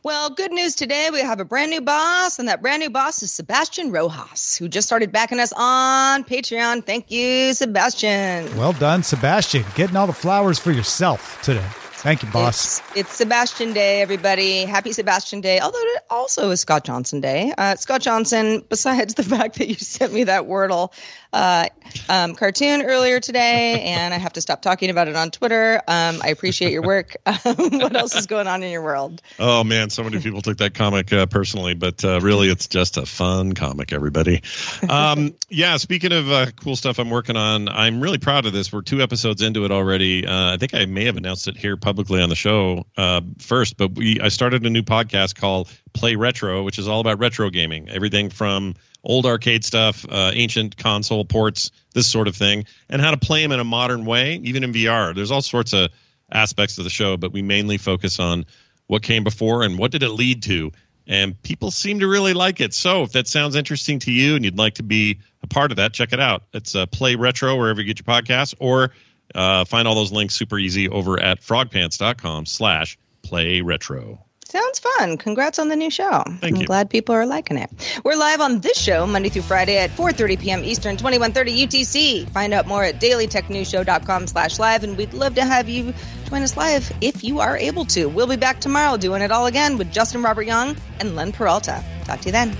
Well, 0.02 0.30
good 0.30 0.52
news 0.52 0.74
today. 0.74 1.10
We 1.12 1.20
have 1.20 1.40
a 1.40 1.44
brand 1.44 1.70
new 1.70 1.80
boss, 1.80 2.38
and 2.38 2.48
that 2.48 2.62
brand 2.62 2.80
new 2.80 2.90
boss 2.90 3.22
is 3.22 3.32
Sebastian 3.32 3.90
Rojas, 3.92 4.56
who 4.56 4.68
just 4.68 4.86
started 4.86 5.12
backing 5.12 5.40
us 5.40 5.52
on 5.56 6.24
Patreon. 6.24 6.84
Thank 6.84 7.10
you, 7.10 7.52
Sebastian. 7.54 8.56
well 8.56 8.72
done 8.72 9.02
sebastian 9.02 9.64
getting 9.74 9.96
all 9.96 10.06
the 10.06 10.12
flowers 10.12 10.58
for 10.58 10.70
yourself 10.72 11.40
today 11.42 11.64
thank 12.04 12.22
you 12.22 12.28
boss 12.30 12.80
It's, 12.80 12.96
it's 12.96 13.14
Sebastian 13.14 13.72
Day, 13.72 14.02
everybody. 14.02 14.64
Happy 14.66 14.92
Sebastian 14.92 15.40
Day. 15.40 15.58
Although 15.60 15.78
it 15.80 16.02
also 16.10 16.50
is 16.50 16.60
Scott 16.60 16.84
Johnson 16.84 17.20
Day. 17.22 17.52
Uh, 17.56 17.76
Scott 17.76 18.02
Johnson, 18.02 18.62
besides 18.68 19.14
the 19.14 19.22
fact 19.34 19.56
that 19.58 19.68
you 19.68 19.74
sent 19.76 20.12
me 20.12 20.24
that 20.24 20.42
Wordle 20.44 20.92
uh, 21.34 21.68
um, 22.08 22.34
cartoon 22.34 22.82
earlier 22.82 23.18
today, 23.18 23.82
and 23.82 24.14
I 24.14 24.18
have 24.18 24.34
to 24.34 24.40
stop 24.40 24.62
talking 24.62 24.88
about 24.88 25.08
it 25.08 25.16
on 25.16 25.32
Twitter. 25.32 25.82
Um, 25.88 26.20
I 26.22 26.28
appreciate 26.28 26.72
your 26.72 26.82
work. 26.82 27.16
Um, 27.44 27.56
what 27.78 27.94
else 27.94 28.14
is 28.14 28.26
going 28.26 28.46
on 28.46 28.62
in 28.62 28.70
your 28.70 28.82
world? 28.82 29.20
Oh 29.38 29.64
man, 29.64 29.90
so 29.90 30.04
many 30.04 30.20
people 30.20 30.40
took 30.40 30.58
that 30.58 30.72
comic 30.72 31.12
uh, 31.12 31.26
personally, 31.26 31.74
but 31.74 32.02
uh, 32.04 32.20
really, 32.20 32.48
it's 32.48 32.68
just 32.68 32.96
a 32.96 33.04
fun 33.04 33.54
comic. 33.54 33.92
Everybody, 33.92 34.42
um, 34.88 35.34
yeah. 35.48 35.76
Speaking 35.76 36.12
of 36.12 36.30
uh, 36.30 36.46
cool 36.52 36.76
stuff 36.76 36.98
I'm 36.98 37.10
working 37.10 37.36
on, 37.36 37.68
I'm 37.68 38.00
really 38.00 38.18
proud 38.18 38.46
of 38.46 38.52
this. 38.52 38.72
We're 38.72 38.82
two 38.82 39.02
episodes 39.02 39.42
into 39.42 39.64
it 39.64 39.72
already. 39.72 40.26
Uh, 40.26 40.54
I 40.54 40.56
think 40.58 40.74
I 40.74 40.86
may 40.86 41.04
have 41.06 41.16
announced 41.16 41.48
it 41.48 41.56
here 41.56 41.76
publicly 41.76 42.22
on 42.22 42.28
the 42.28 42.36
show 42.36 42.86
uh, 42.96 43.22
first, 43.40 43.76
but 43.76 43.94
we 43.94 44.20
I 44.20 44.28
started 44.28 44.64
a 44.64 44.70
new 44.70 44.82
podcast 44.82 45.34
called 45.34 45.68
Play 45.92 46.14
Retro, 46.14 46.62
which 46.62 46.78
is 46.78 46.86
all 46.88 47.00
about 47.00 47.18
retro 47.18 47.50
gaming, 47.50 47.88
everything 47.88 48.30
from 48.30 48.74
old 49.04 49.26
arcade 49.26 49.64
stuff, 49.64 50.04
uh, 50.08 50.32
ancient 50.34 50.76
console 50.76 51.24
ports, 51.24 51.70
this 51.92 52.06
sort 52.06 52.26
of 52.26 52.34
thing, 52.34 52.64
and 52.88 53.00
how 53.00 53.10
to 53.10 53.16
play 53.16 53.42
them 53.42 53.52
in 53.52 53.60
a 53.60 53.64
modern 53.64 54.04
way, 54.04 54.40
even 54.42 54.64
in 54.64 54.72
VR. 54.72 55.14
There's 55.14 55.30
all 55.30 55.42
sorts 55.42 55.72
of 55.72 55.90
aspects 56.32 56.78
of 56.78 56.84
the 56.84 56.90
show, 56.90 57.16
but 57.16 57.32
we 57.32 57.42
mainly 57.42 57.76
focus 57.76 58.18
on 58.18 58.46
what 58.86 59.02
came 59.02 59.24
before 59.24 59.62
and 59.62 59.78
what 59.78 59.90
did 59.90 60.02
it 60.02 60.10
lead 60.10 60.42
to. 60.44 60.72
And 61.06 61.40
people 61.42 61.70
seem 61.70 62.00
to 62.00 62.08
really 62.08 62.32
like 62.32 62.60
it. 62.60 62.72
So 62.72 63.02
if 63.02 63.12
that 63.12 63.28
sounds 63.28 63.56
interesting 63.56 63.98
to 64.00 64.12
you 64.12 64.36
and 64.36 64.44
you'd 64.44 64.58
like 64.58 64.74
to 64.74 64.82
be 64.82 65.18
a 65.42 65.46
part 65.46 65.70
of 65.70 65.76
that, 65.76 65.92
check 65.92 66.12
it 66.12 66.20
out. 66.20 66.44
It's 66.54 66.74
uh, 66.74 66.86
Play 66.86 67.14
Retro 67.14 67.56
wherever 67.56 67.80
you 67.80 67.86
get 67.86 67.98
your 67.98 68.14
podcasts, 68.14 68.54
or 68.58 68.90
uh, 69.34 69.64
find 69.66 69.86
all 69.86 69.94
those 69.94 70.12
links 70.12 70.34
super 70.34 70.58
easy 70.58 70.88
over 70.88 71.20
at 71.20 71.40
frogpants.com 71.40 72.46
slash 72.46 72.98
play 73.22 73.60
retro. 73.60 74.24
Sounds 74.54 74.78
fun. 74.78 75.16
Congrats 75.16 75.58
on 75.58 75.68
the 75.68 75.74
new 75.74 75.90
show. 75.90 76.22
Thank 76.38 76.44
I'm 76.44 76.56
you. 76.60 76.66
glad 76.66 76.88
people 76.88 77.12
are 77.12 77.26
liking 77.26 77.56
it. 77.56 77.68
We're 78.04 78.14
live 78.14 78.40
on 78.40 78.60
this 78.60 78.78
show 78.78 79.04
Monday 79.04 79.28
through 79.28 79.42
Friday 79.42 79.78
at 79.78 79.90
4.30 79.90 80.38
p.m. 80.38 80.62
Eastern, 80.62 80.96
2130 80.96 81.66
UTC. 81.66 82.30
Find 82.30 82.54
out 82.54 82.68
more 82.68 82.84
at 82.84 83.00
dailytechnewsshow.com 83.00 84.28
slash 84.28 84.60
live, 84.60 84.84
and 84.84 84.96
we'd 84.96 85.12
love 85.12 85.34
to 85.34 85.44
have 85.44 85.68
you 85.68 85.92
join 86.30 86.42
us 86.42 86.56
live 86.56 86.92
if 87.00 87.24
you 87.24 87.40
are 87.40 87.56
able 87.56 87.84
to. 87.86 88.06
We'll 88.06 88.28
be 88.28 88.36
back 88.36 88.60
tomorrow 88.60 88.96
doing 88.96 89.22
it 89.22 89.32
all 89.32 89.46
again 89.46 89.76
with 89.76 89.90
Justin 89.90 90.22
Robert 90.22 90.46
Young 90.46 90.76
and 91.00 91.16
Len 91.16 91.32
Peralta. 91.32 91.82
Talk 92.04 92.20
to 92.20 92.26
you 92.26 92.32
then. 92.32 92.50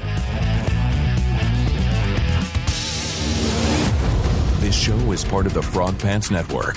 This 4.58 4.76
show 4.76 5.12
is 5.12 5.24
part 5.24 5.46
of 5.46 5.54
the 5.54 5.62
Frog 5.62 5.96
Pants 6.00 6.32
Network. 6.32 6.74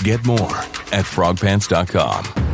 Get 0.00 0.26
more 0.26 0.36
at 0.92 1.06
frogpants.com. 1.06 2.53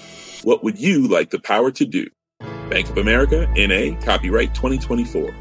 What 0.43 0.63
would 0.63 0.79
you 0.79 1.07
like 1.07 1.29
the 1.29 1.39
power 1.39 1.69
to 1.71 1.85
do? 1.85 2.07
Bank 2.69 2.89
of 2.89 2.97
America, 2.97 3.47
NA, 3.55 3.99
copyright 4.01 4.55
2024. 4.55 5.33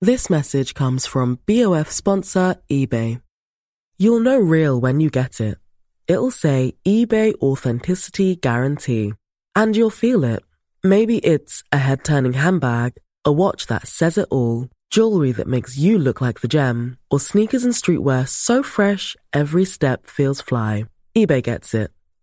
This 0.00 0.30
message 0.30 0.74
comes 0.74 1.06
from 1.06 1.40
BOF 1.46 1.90
sponsor 1.90 2.56
eBay. 2.70 3.20
You'll 3.96 4.20
know 4.20 4.38
real 4.38 4.80
when 4.80 5.00
you 5.00 5.10
get 5.10 5.40
it. 5.40 5.58
It'll 6.06 6.30
say 6.30 6.76
eBay 6.86 7.34
Authenticity 7.42 8.36
Guarantee. 8.36 9.14
And 9.56 9.76
you'll 9.76 9.90
feel 9.90 10.22
it. 10.22 10.44
Maybe 10.84 11.18
it's 11.18 11.64
a 11.72 11.78
head 11.78 12.04
turning 12.04 12.34
handbag, 12.34 12.92
a 13.24 13.32
watch 13.32 13.66
that 13.66 13.88
says 13.88 14.16
it 14.16 14.28
all, 14.30 14.68
jewelry 14.92 15.32
that 15.32 15.48
makes 15.48 15.76
you 15.76 15.98
look 15.98 16.20
like 16.20 16.42
the 16.42 16.48
gem, 16.48 16.96
or 17.10 17.18
sneakers 17.18 17.64
and 17.64 17.74
streetwear 17.74 18.28
so 18.28 18.62
fresh 18.62 19.16
every 19.32 19.64
step 19.64 20.06
feels 20.06 20.40
fly. 20.40 20.86
eBay 21.16 21.42
gets 21.42 21.74
it. 21.74 21.90